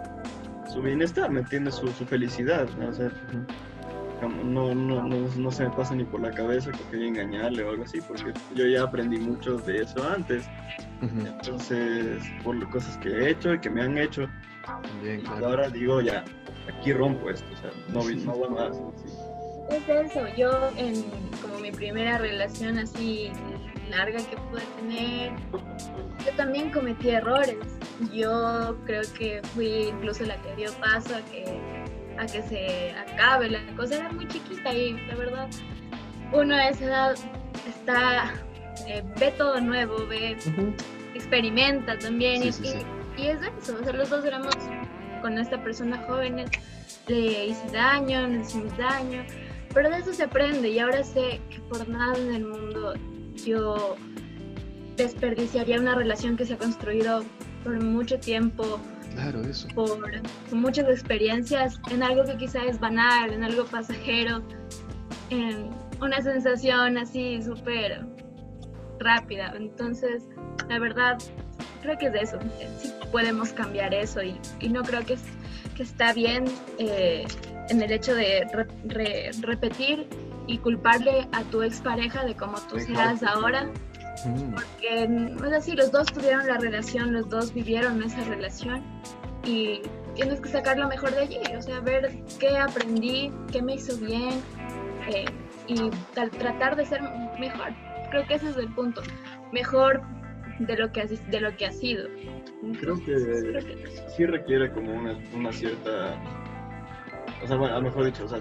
su 0.71 0.81
bienestar, 0.81 1.29
¿me 1.29 1.41
entiendes? 1.41 1.75
Su, 1.75 1.87
su 1.89 2.05
felicidad, 2.05 2.67
¿no? 2.77 2.89
O 2.89 2.93
sea, 2.93 3.11
no, 4.43 4.75
no, 4.75 5.03
no, 5.03 5.51
se 5.51 5.63
me 5.63 5.69
pasa 5.71 5.95
ni 5.95 6.03
por 6.03 6.21
la 6.21 6.31
cabeza 6.31 6.71
que 6.71 6.83
quería 6.91 7.07
engañarle 7.07 7.63
o 7.63 7.71
algo 7.71 7.83
así, 7.83 7.99
porque 8.01 8.33
yo 8.55 8.67
ya 8.67 8.83
aprendí 8.83 9.17
mucho 9.17 9.57
de 9.57 9.81
eso 9.81 10.07
antes. 10.07 10.45
Entonces, 11.01 12.21
por 12.43 12.55
las 12.55 12.69
cosas 12.69 12.97
que 12.97 13.09
he 13.09 13.29
hecho 13.31 13.53
y 13.53 13.59
que 13.59 13.69
me 13.69 13.81
han 13.81 13.97
hecho, 13.97 14.27
ahora 15.41 15.69
digo, 15.69 16.01
ya, 16.01 16.23
aquí 16.69 16.93
rompo 16.93 17.29
esto, 17.29 17.47
o 17.53 17.57
sea, 17.57 17.71
no, 17.89 18.03
no 18.25 18.31
voy 18.33 18.49
más. 18.49 18.77
Es 19.71 19.87
eso, 19.87 20.25
yo 20.37 20.51
en 20.77 21.03
como 21.41 21.59
mi 21.59 21.71
primera 21.71 22.17
relación 22.17 22.77
así 22.77 23.31
larga 23.91 24.17
que 24.17 24.37
pude 24.37 24.61
tener, 24.77 25.31
yo 26.25 26.31
también 26.35 26.71
cometí 26.71 27.09
errores. 27.09 27.57
Yo 28.11 28.77
creo 28.85 29.03
que 29.17 29.41
fui 29.53 29.89
incluso 29.89 30.25
la 30.25 30.35
que 30.37 30.55
dio 30.55 30.71
paso 30.73 31.15
a 31.15 31.21
que, 31.31 31.45
a 32.17 32.25
que 32.25 32.41
se 32.43 32.91
acabe. 32.91 33.49
La 33.49 33.59
cosa 33.75 33.97
era 33.97 34.11
muy 34.11 34.27
chiquita 34.27 34.73
y 34.73 34.93
la 35.07 35.15
verdad, 35.15 35.47
uno 36.31 36.55
a 36.55 36.69
esa 36.69 36.85
edad 36.85 37.15
está, 37.67 38.33
eh, 38.87 39.03
ve 39.19 39.31
todo 39.37 39.59
nuevo, 39.59 40.07
ve, 40.07 40.37
experimenta 41.13 41.97
también. 41.99 42.43
y, 42.43 42.47
es 42.47 42.59
eso, 42.59 43.77
o 43.79 43.83
sea, 43.83 43.93
los 43.93 44.09
dos 44.09 44.25
éramos 44.25 44.55
con 45.21 45.37
esta 45.37 45.61
persona 45.63 46.03
jóvenes, 46.07 46.49
le 47.07 47.47
hice 47.47 47.67
daño, 47.71 48.27
le 48.27 48.39
hicimos 48.39 48.75
daño, 48.77 49.23
pero 49.73 49.89
de 49.89 49.97
eso 49.97 50.13
se 50.13 50.23
aprende 50.23 50.69
y 50.69 50.79
ahora 50.79 51.03
sé 51.03 51.39
que 51.49 51.59
por 51.69 51.87
nada 51.87 52.17
en 52.17 52.33
el 52.33 52.45
mundo 52.45 52.93
yo 53.45 53.95
desperdiciaría 54.97 55.79
una 55.79 55.95
relación 55.95 56.37
que 56.37 56.45
se 56.45 56.53
ha 56.53 56.57
construido 56.57 57.23
por 57.63 57.81
mucho 57.81 58.19
tiempo, 58.19 58.79
claro, 59.13 59.41
eso. 59.41 59.67
por 59.75 60.09
muchas 60.51 60.87
experiencias, 60.89 61.79
en 61.89 62.03
algo 62.03 62.23
que 62.25 62.37
quizá 62.37 62.63
es 62.65 62.79
banal, 62.79 63.33
en 63.33 63.43
algo 63.43 63.65
pasajero, 63.65 64.41
en 65.29 65.69
una 66.01 66.21
sensación 66.21 66.97
así 66.97 67.41
súper 67.41 68.05
rápida. 68.99 69.53
Entonces, 69.55 70.23
la 70.69 70.79
verdad, 70.79 71.17
creo 71.81 71.97
que 71.97 72.07
es 72.07 72.13
de 72.13 72.19
eso. 72.21 72.39
Sí 72.79 72.91
podemos 73.11 73.51
cambiar 73.51 73.93
eso 73.93 74.21
y, 74.23 74.39
no 74.69 74.81
creo 74.83 75.05
que, 75.05 75.17
que 75.75 75.83
está 75.83 76.13
bien 76.13 76.45
eh, 76.79 77.25
en 77.69 77.81
el 77.81 77.91
hecho 77.91 78.15
de 78.15 78.47
repetir 79.41 80.07
y 80.51 80.57
culparle 80.57 81.27
a 81.31 81.43
tu 81.45 81.63
expareja 81.63 82.25
de 82.25 82.35
cómo 82.35 82.57
tú 82.69 82.77
seas 82.79 83.23
ahora. 83.23 83.69
Mm. 84.25 84.51
Porque, 84.53 85.03
es 85.47 85.53
así, 85.53 85.71
los 85.75 85.91
dos 85.91 86.07
tuvieron 86.07 86.45
la 86.45 86.57
relación, 86.57 87.13
los 87.13 87.29
dos 87.29 87.53
vivieron 87.53 88.03
esa 88.03 88.23
relación 88.25 88.83
y 89.45 89.81
tienes 90.13 90.41
que 90.41 90.49
sacar 90.49 90.77
lo 90.77 90.87
mejor 90.89 91.11
de 91.11 91.21
allí, 91.21 91.39
o 91.57 91.61
sea, 91.61 91.79
ver 91.79 92.11
qué 92.39 92.57
aprendí, 92.57 93.31
qué 93.51 93.61
me 93.61 93.75
hizo 93.75 93.97
bien 93.97 94.41
eh, 95.07 95.25
y 95.67 95.89
tratar 96.13 96.75
de 96.75 96.85
ser 96.85 97.01
mejor. 97.39 97.69
Creo 98.11 98.27
que 98.27 98.35
ese 98.35 98.49
es 98.49 98.57
el 98.57 98.67
punto. 98.75 99.01
Mejor 99.53 100.01
de 100.59 100.75
lo 100.77 100.91
que, 100.91 101.01
has- 101.01 101.31
de 101.31 101.39
lo 101.41 101.55
que 101.55 101.65
ha 101.65 101.71
sido. 101.71 102.07
Creo 102.79 102.95
que 102.97 103.05
creo 103.15 103.65
que- 103.65 103.85
sí 104.15 104.25
requiere 104.25 104.71
como 104.73 104.93
una, 104.93 105.17
una 105.33 105.51
cierta, 105.51 106.15
o 107.43 107.47
sea, 107.47 107.55
bueno, 107.55 107.75
a 107.75 107.79
lo 107.79 107.85
mejor 107.85 108.05
dicho, 108.05 108.25
o 108.25 108.27
sea, 108.27 108.39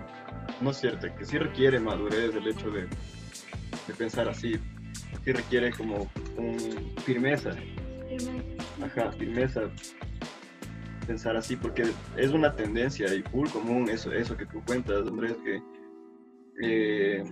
no 0.61 0.73
cierta, 0.73 1.15
que 1.15 1.25
sí 1.25 1.39
requiere 1.39 1.79
madurez 1.81 2.35
el 2.35 2.47
hecho 2.49 2.71
de, 2.71 2.83
de 2.83 3.95
pensar 3.97 4.29
así, 4.29 4.55
sí 5.25 5.33
requiere 5.33 5.73
como 5.73 6.11
un 6.37 6.57
firmeza, 7.05 7.51
ajá, 8.83 9.13
firmeza, 9.13 9.63
pensar 11.07 11.37
así, 11.37 11.57
porque 11.57 11.85
es 12.17 12.31
una 12.33 12.55
tendencia 12.55 13.13
y 13.15 13.23
full 13.23 13.49
común 13.49 13.89
eso, 13.91 14.13
eso 14.13 14.37
que 14.37 14.47
tú 14.47 14.63
cuentas, 14.67 15.07
Andrés, 15.07 15.37
que 15.45 15.63
eh, 16.63 17.25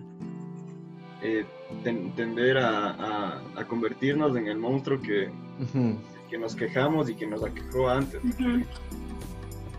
eh, 1.23 1.45
ten- 1.85 2.15
tender 2.15 2.59
a, 2.59 2.91
a- 2.91 3.43
a 3.57 3.65
convertirnos 3.67 4.37
en 4.37 4.47
el 4.47 4.57
monstruo 4.59 5.01
que, 5.01 5.31
que 6.31 6.39
nos 6.39 6.55
quejamos 6.57 7.09
y 7.11 7.15
que 7.15 7.27
nos 7.27 7.43
aquejó 7.45 7.89
antes. 7.89 8.21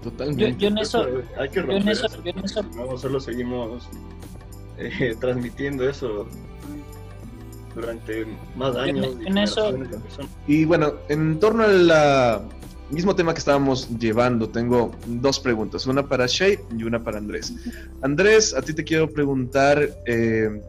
Totalmente. 0.03 0.51
Yo, 0.53 0.57
yo 0.57 0.67
en 0.69 0.77
eso, 0.77 1.05
hay 1.37 1.49
que 1.49 1.55
yo 1.55 1.61
en 1.61 1.67
romper 1.67 1.91
eso- 1.91 2.05
eso, 2.07 2.23
yo 2.23 2.31
en 2.31 2.45
eso- 2.45 2.63
no 2.63 2.97
solo 2.97 3.19
seguimos 3.19 3.89
eh, 4.77 5.15
transmitiendo 5.19 5.87
eso 5.89 6.25
durante 7.75 8.25
más 8.55 8.75
en- 8.87 9.03
años 9.03 9.51
eso-. 9.51 9.73
Y 10.47 10.65
bueno, 10.65 10.93
en 11.09 11.39
torno 11.39 11.63
al 11.63 12.41
mismo 12.89 13.15
tema 13.15 13.33
que 13.33 13.39
estábamos 13.39 13.89
llevando, 13.99 14.49
tengo 14.49 14.91
dos 15.05 15.39
preguntas, 15.39 15.85
una 15.85 16.07
para 16.07 16.25
Shay 16.27 16.59
y 16.77 16.83
una 16.83 17.03
para 17.03 17.17
Andrés. 17.19 17.53
Andrés, 18.01 18.53
a 18.55 18.61
ti 18.61 18.73
te 18.73 18.83
quiero 18.83 19.09
preguntar, 19.09 19.87
eh, 20.05 20.61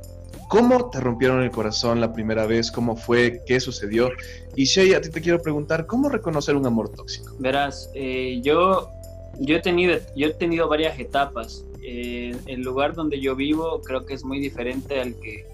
¿cómo 0.48 0.90
te 0.90 1.00
rompieron 1.00 1.42
el 1.42 1.50
corazón 1.50 2.00
la 2.00 2.12
primera 2.12 2.46
vez? 2.46 2.70
¿Cómo 2.70 2.96
fue? 2.96 3.42
¿Qué 3.46 3.58
sucedió? 3.60 4.10
Y 4.56 4.64
Shay, 4.64 4.92
a 4.94 5.00
ti 5.00 5.08
te 5.10 5.20
quiero 5.20 5.40
preguntar, 5.40 5.86
¿cómo 5.86 6.08
reconocer 6.08 6.56
un 6.56 6.66
amor 6.66 6.90
tóxico? 6.90 7.32
Verás, 7.38 7.90
eh, 7.94 8.40
yo, 8.42 8.90
yo, 9.38 9.56
he 9.56 9.60
tenido, 9.60 9.98
yo 10.16 10.28
he 10.28 10.34
tenido 10.34 10.68
varias 10.68 10.98
etapas. 10.98 11.64
Eh, 11.82 12.36
el 12.46 12.60
lugar 12.62 12.94
donde 12.94 13.20
yo 13.20 13.34
vivo 13.34 13.80
creo 13.82 14.04
que 14.04 14.14
es 14.14 14.24
muy 14.24 14.38
diferente 14.38 15.00
al 15.00 15.14
que, 15.18 15.44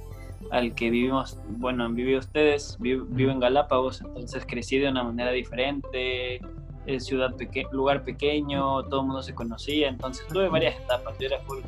al 0.51 0.75
que 0.75 0.91
vivimos, 0.91 1.39
bueno, 1.47 1.85
han 1.85 1.95
vivido 1.95 2.19
ustedes. 2.19 2.77
Vi- 2.81 3.01
Vivo, 3.09 3.31
en 3.31 3.41
Galápagos, 3.41 4.01
entonces 4.01 4.45
crecí 4.47 4.79
de 4.79 4.89
una 4.89 5.05
manera 5.05 5.31
diferente. 5.31 6.41
Es 6.87 7.05
ciudad 7.07 7.35
peque 7.35 7.65
lugar 7.73 8.05
pequeño, 8.05 8.85
todo 8.85 9.01
el 9.01 9.07
mundo 9.07 9.23
se 9.23 9.35
conocía, 9.35 9.89
entonces 9.89 10.25
tuve 10.29 10.49
varias 10.49 10.77
etapas. 10.81 11.17
Yo 11.19 11.27
era 11.27 11.41
full, 11.41 11.59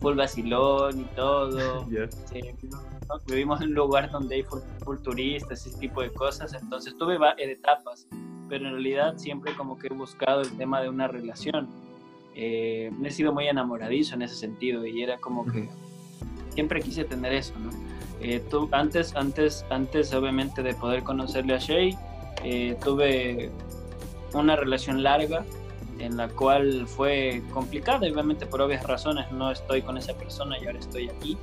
full 0.00 0.14
vacilón 0.16 1.00
y 1.00 1.04
todo. 1.14 1.86
Eh, 2.32 2.54
¿no? 2.70 2.78
vivimos 3.26 3.60
en 3.62 3.68
un 3.68 3.74
lugar 3.74 4.10
donde 4.10 4.34
hay 4.36 4.42
full, 4.42 4.60
full 4.84 4.98
turistas, 4.98 5.66
ese 5.66 5.78
tipo 5.78 6.02
de 6.02 6.10
cosas, 6.10 6.52
entonces 6.52 6.94
tuve 6.98 7.16
va- 7.16 7.34
etapas, 7.38 8.06
pero 8.50 8.66
en 8.66 8.72
realidad 8.74 9.16
siempre 9.16 9.54
como 9.56 9.78
que 9.78 9.86
he 9.86 9.90
buscado 9.94 10.42
el 10.42 10.56
tema 10.58 10.80
de 10.82 10.88
una 10.90 11.08
relación. 11.08 11.68
Eh, 12.34 12.90
he 13.02 13.10
sido 13.10 13.32
muy 13.32 13.48
enamoradizo 13.48 14.14
en 14.14 14.22
ese 14.22 14.34
sentido 14.36 14.86
y 14.86 15.02
era 15.02 15.18
como 15.18 15.44
que 15.46 15.68
siempre 16.50 16.80
quise 16.82 17.04
tener 17.04 17.32
eso, 17.32 17.54
¿no? 17.58 17.70
Eh, 18.20 18.40
tú, 18.50 18.68
antes, 18.72 19.14
antes, 19.16 19.64
antes 19.70 20.12
obviamente 20.12 20.62
de 20.62 20.74
poder 20.74 21.02
conocerle 21.02 21.54
a 21.54 21.58
Shay, 21.58 21.96
eh, 22.44 22.76
tuve 22.84 23.50
una 24.34 24.54
relación 24.54 25.02
larga 25.02 25.44
en 25.98 26.16
la 26.16 26.28
cual 26.28 26.86
fue 26.86 27.42
complicada, 27.52 27.98
obviamente 27.98 28.46
por 28.46 28.60
obvias 28.60 28.84
razones 28.84 29.30
no 29.32 29.50
estoy 29.50 29.82
con 29.82 29.98
esa 29.98 30.14
persona 30.14 30.58
y 30.58 30.66
ahora 30.66 30.78
estoy 30.78 31.08
aquí, 31.08 31.36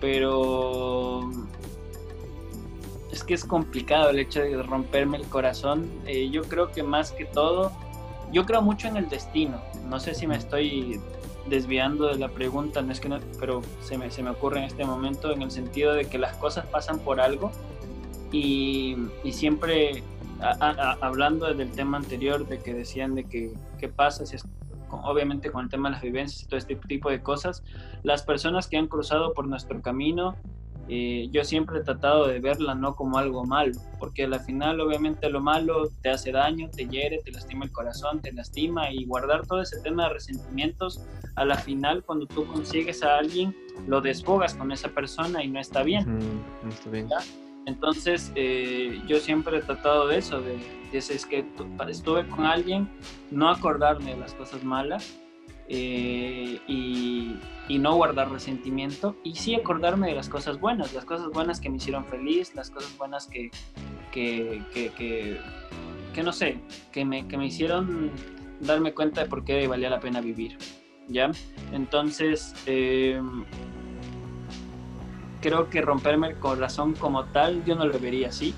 pero 0.00 1.30
es 3.12 3.24
que 3.24 3.34
es 3.34 3.44
complicado 3.44 4.10
el 4.10 4.18
hecho 4.18 4.40
de 4.40 4.62
romperme 4.62 5.16
el 5.16 5.24
corazón. 5.24 5.90
Eh, 6.06 6.30
yo 6.30 6.42
creo 6.44 6.70
que 6.70 6.82
más 6.82 7.12
que 7.12 7.24
todo, 7.24 7.72
yo 8.32 8.46
creo 8.46 8.62
mucho 8.62 8.88
en 8.88 8.96
el 8.96 9.08
destino. 9.08 9.60
No 9.88 10.00
sé 10.00 10.14
si 10.14 10.26
me 10.26 10.36
estoy 10.36 11.00
desviando 11.46 12.06
de 12.06 12.16
la 12.16 12.28
pregunta, 12.28 12.82
no 12.82 12.92
es 12.92 13.00
que 13.00 13.08
no, 13.08 13.18
pero 13.38 13.62
se 13.82 13.98
me, 13.98 14.10
se 14.10 14.22
me 14.22 14.30
ocurre 14.30 14.58
en 14.58 14.64
este 14.64 14.84
momento 14.84 15.32
en 15.32 15.42
el 15.42 15.50
sentido 15.50 15.94
de 15.94 16.04
que 16.04 16.18
las 16.18 16.36
cosas 16.36 16.66
pasan 16.66 17.00
por 17.00 17.20
algo 17.20 17.50
y, 18.30 18.96
y 19.24 19.32
siempre 19.32 20.04
a- 20.42 20.56
a- 20.60 20.98
hablando 21.00 21.52
del 21.54 21.72
tema 21.74 21.96
anterior 21.98 22.46
de 22.46 22.58
que 22.60 22.74
decían 22.74 23.14
de 23.14 23.26
que 23.28 23.52
qué 23.78 23.88
pasa 23.88 24.24
si 24.26 24.36
es 24.36 24.42
obviamente 24.88 25.50
con 25.50 25.64
el 25.64 25.70
tema 25.70 25.88
de 25.88 25.94
las 25.94 26.02
vivencias 26.02 26.42
y 26.42 26.46
todo 26.48 26.58
este 26.58 26.76
tipo 26.88 27.10
de 27.10 27.22
cosas 27.22 27.62
las 28.02 28.22
personas 28.24 28.66
que 28.68 28.76
han 28.76 28.88
cruzado 28.88 29.32
por 29.34 29.46
nuestro 29.46 29.80
camino 29.80 30.36
eh, 30.88 31.28
yo 31.30 31.44
siempre 31.44 31.78
he 31.78 31.82
tratado 31.84 32.26
de 32.26 32.40
verla 32.40 32.74
no 32.74 32.96
como 32.96 33.16
algo 33.18 33.44
malo, 33.44 33.74
porque 34.00 34.24
al 34.24 34.40
final 34.40 34.80
obviamente 34.80 35.30
lo 35.30 35.40
malo 35.40 35.88
te 36.02 36.08
hace 36.10 36.32
daño, 36.32 36.68
te 36.74 36.88
hiere, 36.88 37.20
te 37.24 37.30
lastima 37.30 37.64
el 37.64 37.70
corazón, 37.70 38.20
te 38.22 38.32
lastima 38.32 38.90
y 38.90 39.04
guardar 39.04 39.46
todo 39.46 39.60
ese 39.60 39.76
tema 39.84 40.08
de 40.08 40.14
resentimientos, 40.14 41.00
a 41.36 41.44
la 41.44 41.56
final 41.58 42.02
cuando 42.04 42.26
tú 42.26 42.44
consigues 42.46 43.04
a 43.04 43.18
alguien, 43.18 43.54
lo 43.86 44.00
desfogas 44.00 44.54
con 44.56 44.72
esa 44.72 44.88
persona 44.88 45.44
y 45.44 45.48
no 45.48 45.60
está 45.60 45.84
bien. 45.84 46.42
Ujú, 46.62 46.68
está 46.72 46.90
bien. 46.90 47.06
Entonces 47.70 48.32
eh, 48.34 49.00
yo 49.06 49.20
siempre 49.20 49.58
he 49.58 49.62
tratado 49.62 50.08
de 50.08 50.18
eso, 50.18 50.40
de, 50.40 50.56
de 50.92 50.98
es 50.98 51.24
que 51.24 51.44
tu- 51.44 51.66
estuve 51.88 52.26
con 52.28 52.44
alguien, 52.44 52.88
no 53.30 53.48
acordarme 53.48 54.10
de 54.14 54.16
las 54.18 54.34
cosas 54.34 54.64
malas 54.64 55.16
eh, 55.68 56.58
y, 56.66 57.36
y 57.68 57.78
no 57.78 57.94
guardar 57.94 58.30
resentimiento 58.30 59.14
y 59.22 59.36
sí 59.36 59.54
acordarme 59.54 60.08
de 60.08 60.14
las 60.16 60.28
cosas 60.28 60.58
buenas, 60.58 60.92
las 60.92 61.04
cosas 61.04 61.28
buenas 61.28 61.60
que 61.60 61.70
me 61.70 61.76
hicieron 61.76 62.04
feliz, 62.06 62.54
las 62.56 62.70
cosas 62.70 62.96
buenas 62.98 63.28
que, 63.28 63.50
que, 64.10 64.62
que, 64.74 64.90
que, 64.90 65.38
que 66.12 66.22
no 66.24 66.32
sé, 66.32 66.58
que 66.90 67.04
me, 67.04 67.28
que 67.28 67.36
me 67.38 67.46
hicieron 67.46 68.10
darme 68.58 68.92
cuenta 68.92 69.22
de 69.22 69.28
por 69.28 69.44
qué 69.44 69.68
valía 69.68 69.90
la 69.90 70.00
pena 70.00 70.20
vivir. 70.20 70.58
¿Ya? 71.08 71.30
Entonces, 71.72 72.54
eh, 72.66 73.20
creo 75.40 75.68
que 75.68 75.80
romperme 75.80 76.28
el 76.28 76.36
corazón 76.36 76.94
como 76.94 77.24
tal, 77.24 77.64
yo 77.64 77.74
no 77.74 77.86
lo 77.86 77.98
vería 77.98 78.28
así, 78.28 78.54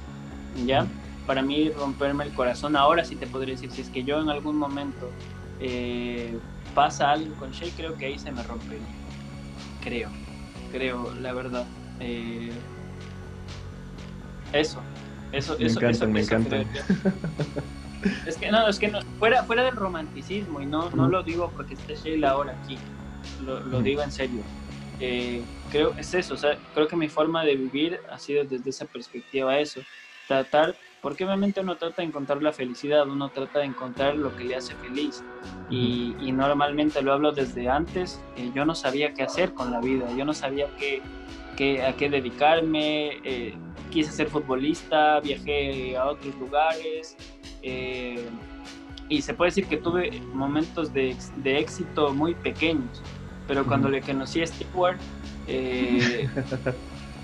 ¿ya? 0.66 0.86
Para 1.26 1.42
mí 1.42 1.70
romperme 1.70 2.24
el 2.24 2.32
corazón, 2.32 2.76
ahora 2.76 3.04
sí 3.04 3.16
te 3.16 3.26
podría 3.26 3.54
decir, 3.54 3.70
si 3.70 3.82
es 3.82 3.88
que 3.88 4.04
yo 4.04 4.20
en 4.20 4.28
algún 4.28 4.56
momento 4.56 5.10
eh, 5.60 6.36
pasa 6.74 7.12
algo 7.12 7.34
con 7.36 7.52
Shay, 7.52 7.70
creo 7.76 7.96
que 7.96 8.06
ahí 8.06 8.18
se 8.18 8.32
me 8.32 8.42
rompería. 8.42 8.86
Creo, 9.82 10.10
creo, 10.72 11.14
la 11.20 11.32
verdad. 11.32 11.66
Eh, 12.00 12.50
eso, 14.52 14.82
eso, 15.32 15.56
Me 15.58 15.66
eso, 15.66 15.80
encantan, 15.80 16.16
eso, 16.16 16.38
me 16.38 16.60
eso 16.60 16.70
yo. 16.74 16.82
Es 18.26 18.36
que 18.36 18.50
no, 18.50 18.66
es 18.66 18.80
que 18.80 18.88
no, 18.88 19.00
fuera, 19.20 19.44
fuera 19.44 19.62
del 19.62 19.76
romanticismo, 19.76 20.60
y 20.60 20.66
no, 20.66 20.90
no 20.90 21.06
lo 21.06 21.22
digo 21.22 21.52
porque 21.54 21.74
esté 21.74 21.94
Sheila 21.94 22.30
ahora 22.30 22.58
aquí, 22.60 22.76
lo, 23.44 23.60
lo 23.60 23.80
digo 23.80 24.02
en 24.02 24.10
serio. 24.10 24.42
Eh, 24.98 25.40
creo 25.72 25.94
es 25.96 26.12
eso, 26.12 26.34
o 26.34 26.36
sea, 26.36 26.58
creo 26.74 26.86
que 26.86 26.96
mi 26.96 27.08
forma 27.08 27.44
de 27.44 27.56
vivir 27.56 27.98
ha 28.10 28.18
sido 28.18 28.44
desde 28.44 28.68
esa 28.70 28.84
perspectiva 28.86 29.58
eso, 29.58 29.80
tratar, 30.28 30.76
porque 31.00 31.24
obviamente 31.24 31.60
uno 31.60 31.76
trata 31.78 32.02
de 32.02 32.08
encontrar 32.08 32.42
la 32.42 32.52
felicidad, 32.52 33.08
uno 33.08 33.30
trata 33.30 33.60
de 33.60 33.64
encontrar 33.66 34.14
lo 34.16 34.36
que 34.36 34.44
le 34.44 34.54
hace 34.54 34.74
feliz, 34.76 35.24
y, 35.70 36.14
y 36.20 36.30
normalmente 36.32 37.00
lo 37.02 37.12
hablo 37.14 37.32
desde 37.32 37.68
antes, 37.68 38.22
eh, 38.36 38.50
yo 38.54 38.64
no 38.66 38.74
sabía 38.74 39.14
qué 39.14 39.22
hacer 39.22 39.54
con 39.54 39.70
la 39.72 39.80
vida, 39.80 40.06
yo 40.16 40.24
no 40.26 40.34
sabía 40.34 40.66
qué, 40.78 41.02
qué- 41.56 41.82
a 41.82 41.96
qué 41.96 42.10
dedicarme, 42.10 43.18
eh, 43.24 43.58
quise 43.90 44.12
ser 44.12 44.28
futbolista, 44.28 45.20
viajé 45.20 45.96
a 45.96 46.04
otros 46.06 46.34
lugares, 46.36 47.16
eh, 47.62 48.28
y 49.08 49.22
se 49.22 49.34
puede 49.34 49.50
decir 49.50 49.66
que 49.66 49.78
tuve 49.78 50.20
momentos 50.32 50.92
de, 50.92 51.16
de 51.36 51.58
éxito 51.58 52.12
muy 52.12 52.34
pequeños, 52.34 53.02
pero 53.46 53.66
cuando 53.66 53.88
le 53.88 54.00
conocí 54.00 54.40
a 54.40 54.46
Stewart, 54.46 54.98
eh, 55.47 56.26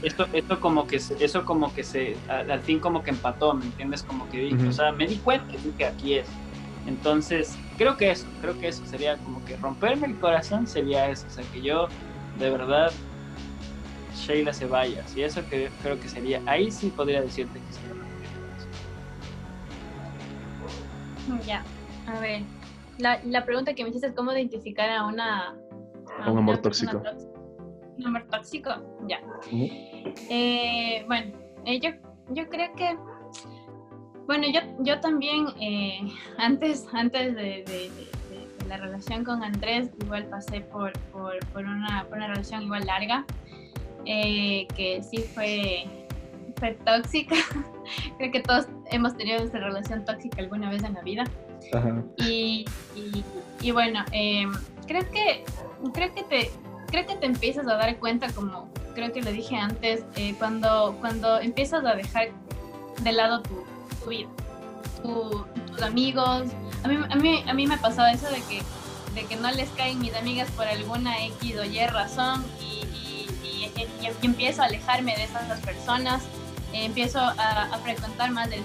esto, 0.02 0.26
esto 0.32 0.60
como 0.60 0.86
que 0.86 0.98
se- 0.98 1.16
eso 1.22 1.44
como 1.44 1.72
que 1.72 1.82
se 1.82 2.20
al, 2.28 2.50
al 2.50 2.62
fin 2.62 2.80
como 2.80 3.02
que 3.02 3.10
empató, 3.10 3.54
¿me 3.54 3.66
entiendes? 3.66 4.02
Como 4.02 4.28
que 4.28 4.38
dije, 4.38 4.66
o 4.68 4.72
sea, 4.72 4.92
me 4.92 5.06
di 5.06 5.18
cuenta 5.20 5.46
dije 5.62 5.84
aquí 5.86 6.14
es. 6.14 6.30
Entonces, 6.86 7.58
creo 7.76 7.96
que 7.96 8.10
eso, 8.10 8.28
creo 8.40 8.56
que 8.56 8.68
eso 8.68 8.84
sería 8.86 9.18
como 9.18 9.44
que 9.44 9.56
romperme 9.56 10.06
el 10.06 10.18
corazón 10.18 10.66
sería 10.66 11.08
eso, 11.10 11.26
o 11.26 11.30
sea, 11.30 11.44
que 11.50 11.62
yo 11.62 11.88
de 12.34 12.50
verdad 12.50 12.92
Sheila 14.12 14.52
se 14.52 14.66
vaya, 14.66 15.04
y 15.14 15.22
eso 15.22 15.46
que 15.46 15.70
creo 15.80 15.98
que 15.98 16.08
sería, 16.08 16.42
ahí 16.46 16.70
sí 16.70 16.90
podría 16.90 17.20
decirte 17.20 17.62
que 17.62 17.72
se 17.72 17.82
me 17.82 17.94
rompería 17.94 18.30
el 18.30 18.40
corazón. 18.40 18.72
Ya, 21.46 21.66
a 22.06 22.18
ver. 22.20 22.46
La, 22.98 23.20
la 23.24 23.44
pregunta 23.44 23.74
que 23.74 23.82
me 23.84 23.90
hiciste 23.90 24.08
es 24.08 24.14
cómo 24.14 24.32
identificar 24.32 24.90
a 24.90 25.06
una... 25.06 25.56
A 26.20 26.30
un 26.30 26.38
amor 26.38 26.58
tóxico. 26.58 27.00
tóxica. 27.02 27.27
Amor 28.04 28.24
tóxico, 28.30 28.70
ya. 29.08 29.20
Eh, 30.30 31.04
bueno, 31.06 31.32
eh, 31.64 31.80
yo, 31.80 31.90
yo 32.30 32.48
creo 32.48 32.72
que... 32.74 32.96
Bueno, 34.26 34.46
yo, 34.52 34.60
yo 34.80 35.00
también, 35.00 35.46
eh, 35.60 36.00
antes, 36.38 36.86
antes 36.92 37.34
de, 37.34 37.42
de- 37.42 37.64
de- 37.64 37.90
de- 38.30 38.48
de 38.58 38.64
la 38.68 38.76
relación 38.76 39.24
con 39.24 39.42
Andrés, 39.42 39.90
igual 40.02 40.26
pasé 40.26 40.60
por, 40.60 40.92
por, 41.12 41.38
por 41.52 41.64
una, 41.64 42.04
por 42.08 42.18
una 42.18 42.28
relación 42.28 42.62
igual 42.64 42.86
larga, 42.86 43.24
que 44.04 45.00
sí 45.08 45.18
fue, 45.34 45.84
fue 46.56 46.72
tóxica. 46.84 47.36
creo 48.18 48.30
que 48.30 48.40
todos 48.40 48.68
hemos 48.90 49.16
tenido 49.16 49.38
esta 49.42 49.58
relación 49.58 50.04
tóxica 50.04 50.40
alguna 50.42 50.70
vez 50.70 50.82
en 50.84 50.94
la 50.94 51.02
vida. 51.02 51.24
Y, 52.18 52.64
y, 53.62 53.70
bueno, 53.72 54.04
em, 54.12 54.52
creo 54.86 55.02
que 55.10 55.44
creo 55.92 56.14
que 56.14 56.22
te 56.22 56.50
creo 56.88 57.06
que 57.06 57.16
te 57.16 57.26
empiezas 57.26 57.66
a 57.66 57.74
dar 57.74 57.96
cuenta 57.98 58.30
como 58.32 58.68
creo 58.94 59.12
que 59.12 59.22
lo 59.22 59.30
dije 59.30 59.56
antes 59.56 60.04
eh, 60.16 60.34
cuando 60.38 60.96
cuando 61.00 61.40
empiezas 61.40 61.84
a 61.84 61.94
dejar 61.94 62.28
de 63.02 63.12
lado 63.12 63.42
tu, 63.42 64.08
vida, 64.08 64.28
tus 65.02 65.82
amigos. 65.82 66.48
A 66.82 66.88
mí, 66.88 66.98
a 67.08 67.16
mí 67.16 67.44
a 67.46 67.54
mí 67.54 67.66
me 67.66 67.78
pasado 67.78 68.08
eso 68.08 68.28
de 68.30 68.40
que 68.42 68.62
de 69.14 69.24
que 69.24 69.36
no 69.36 69.50
les 69.50 69.68
caen 69.70 70.00
mis 70.00 70.14
amigas 70.14 70.50
por 70.52 70.66
alguna 70.66 71.24
X 71.26 71.56
o 71.58 71.64
Y 71.64 71.86
razón 71.86 72.44
y, 72.60 72.84
y, 73.46 73.72
y 74.02 74.26
empiezo 74.26 74.62
a 74.62 74.66
alejarme 74.66 75.16
de 75.16 75.24
esas 75.24 75.60
personas 75.60 76.22
empiezo 76.72 77.18
a, 77.20 77.78
frecuentar 77.82 78.30
más 78.30 78.48
el, 78.50 78.62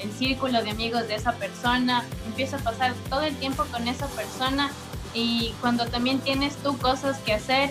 el, 0.00 0.12
círculo 0.12 0.62
de 0.62 0.70
amigos 0.70 1.06
de 1.08 1.14
esa 1.14 1.32
persona, 1.32 2.04
empiezo 2.26 2.56
a 2.56 2.58
pasar 2.60 2.92
todo 3.08 3.22
el 3.22 3.34
tiempo 3.36 3.64
con 3.70 3.86
esa 3.86 4.06
persona 4.08 4.70
y 5.14 5.54
cuando 5.60 5.86
también 5.86 6.20
tienes 6.20 6.56
tú 6.56 6.76
cosas 6.78 7.18
que 7.20 7.34
hacer 7.34 7.70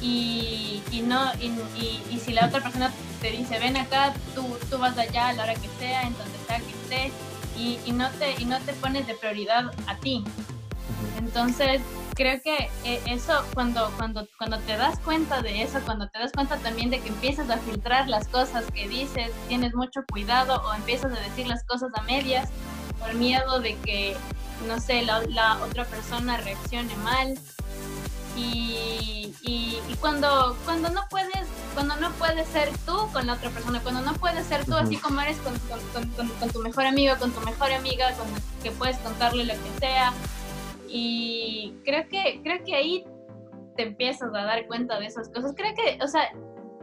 y, 0.00 0.82
y 0.90 1.00
no 1.00 1.32
y, 1.40 2.02
y, 2.10 2.18
si 2.18 2.32
la 2.32 2.46
otra 2.46 2.60
persona 2.60 2.92
te 3.20 3.30
dice 3.30 3.58
ven 3.58 3.76
acá, 3.76 4.14
tú, 4.34 4.56
tú 4.70 4.78
vas 4.78 4.96
allá 4.96 5.28
a 5.28 5.32
la 5.32 5.44
hora 5.44 5.54
que 5.54 5.68
sea, 5.78 6.02
en 6.02 6.16
donde 6.16 6.38
sea 6.46 6.58
que 6.58 6.70
esté 6.70 7.12
y, 7.58 7.92
no 7.92 8.08
te, 8.10 8.40
y 8.40 8.44
no 8.44 8.58
te 8.60 8.72
pones 8.74 9.06
de 9.06 9.14
prioridad 9.14 9.72
a 9.86 9.96
ti. 9.96 10.24
Entonces, 11.18 11.80
creo 12.14 12.40
que 12.42 12.68
eh, 12.84 13.00
eso, 13.06 13.32
cuando, 13.54 13.90
cuando, 13.96 14.28
cuando 14.36 14.58
te 14.58 14.76
das 14.76 14.98
cuenta 15.00 15.42
de 15.42 15.62
eso, 15.62 15.80
cuando 15.84 16.08
te 16.08 16.18
das 16.18 16.32
cuenta 16.32 16.58
también 16.58 16.90
de 16.90 17.00
que 17.00 17.08
empiezas 17.08 17.48
a 17.50 17.56
filtrar 17.58 18.08
las 18.08 18.28
cosas 18.28 18.64
que 18.72 18.88
dices, 18.88 19.30
tienes 19.48 19.74
mucho 19.74 20.04
cuidado 20.10 20.62
o 20.66 20.74
empiezas 20.74 21.12
a 21.12 21.20
decir 21.20 21.46
las 21.46 21.64
cosas 21.64 21.90
a 21.94 22.02
medias 22.02 22.50
por 22.98 23.14
miedo 23.14 23.60
de 23.60 23.76
que, 23.78 24.16
no 24.66 24.80
sé, 24.80 25.02
la, 25.02 25.22
la 25.28 25.58
otra 25.64 25.84
persona 25.84 26.36
reaccione 26.38 26.94
mal. 26.96 27.38
Y, 28.36 29.34
y, 29.42 29.80
cuando, 30.00 30.56
cuando 30.66 30.90
no 30.90 31.06
puedes 31.08 31.48
cuando 31.72 31.96
no 31.96 32.10
puedes 32.12 32.46
ser 32.48 32.70
tú 32.84 33.08
con 33.12 33.26
la 33.26 33.34
otra 33.34 33.50
persona, 33.50 33.80
cuando 33.82 34.02
no 34.02 34.12
puedes 34.14 34.46
ser 34.46 34.64
tú 34.64 34.74
así 34.74 34.96
como 34.96 35.20
eres 35.20 35.38
con, 35.38 35.58
con, 35.60 35.80
con, 36.10 36.28
con, 36.28 36.50
tu 36.50 36.60
mejor 36.60 36.86
amigo, 36.86 37.14
con 37.18 37.32
tu 37.32 37.40
mejor 37.40 37.72
amiga, 37.72 38.12
con 38.12 38.26
que 38.62 38.70
puedes 38.72 38.96
contarle 38.98 39.44
lo 39.44 39.54
que 39.54 39.78
sea, 39.78 40.12
y 40.88 41.74
creo 41.84 42.08
que, 42.08 42.40
creo 42.42 42.64
que 42.64 42.74
ahí 42.74 43.04
te 43.76 43.82
empiezas 43.82 44.32
a 44.34 44.42
dar 44.42 44.66
cuenta 44.66 44.98
de 44.98 45.06
esas 45.06 45.28
cosas. 45.28 45.52
Creo 45.56 45.74
que, 45.74 46.02
o 46.02 46.08
sea, 46.08 46.32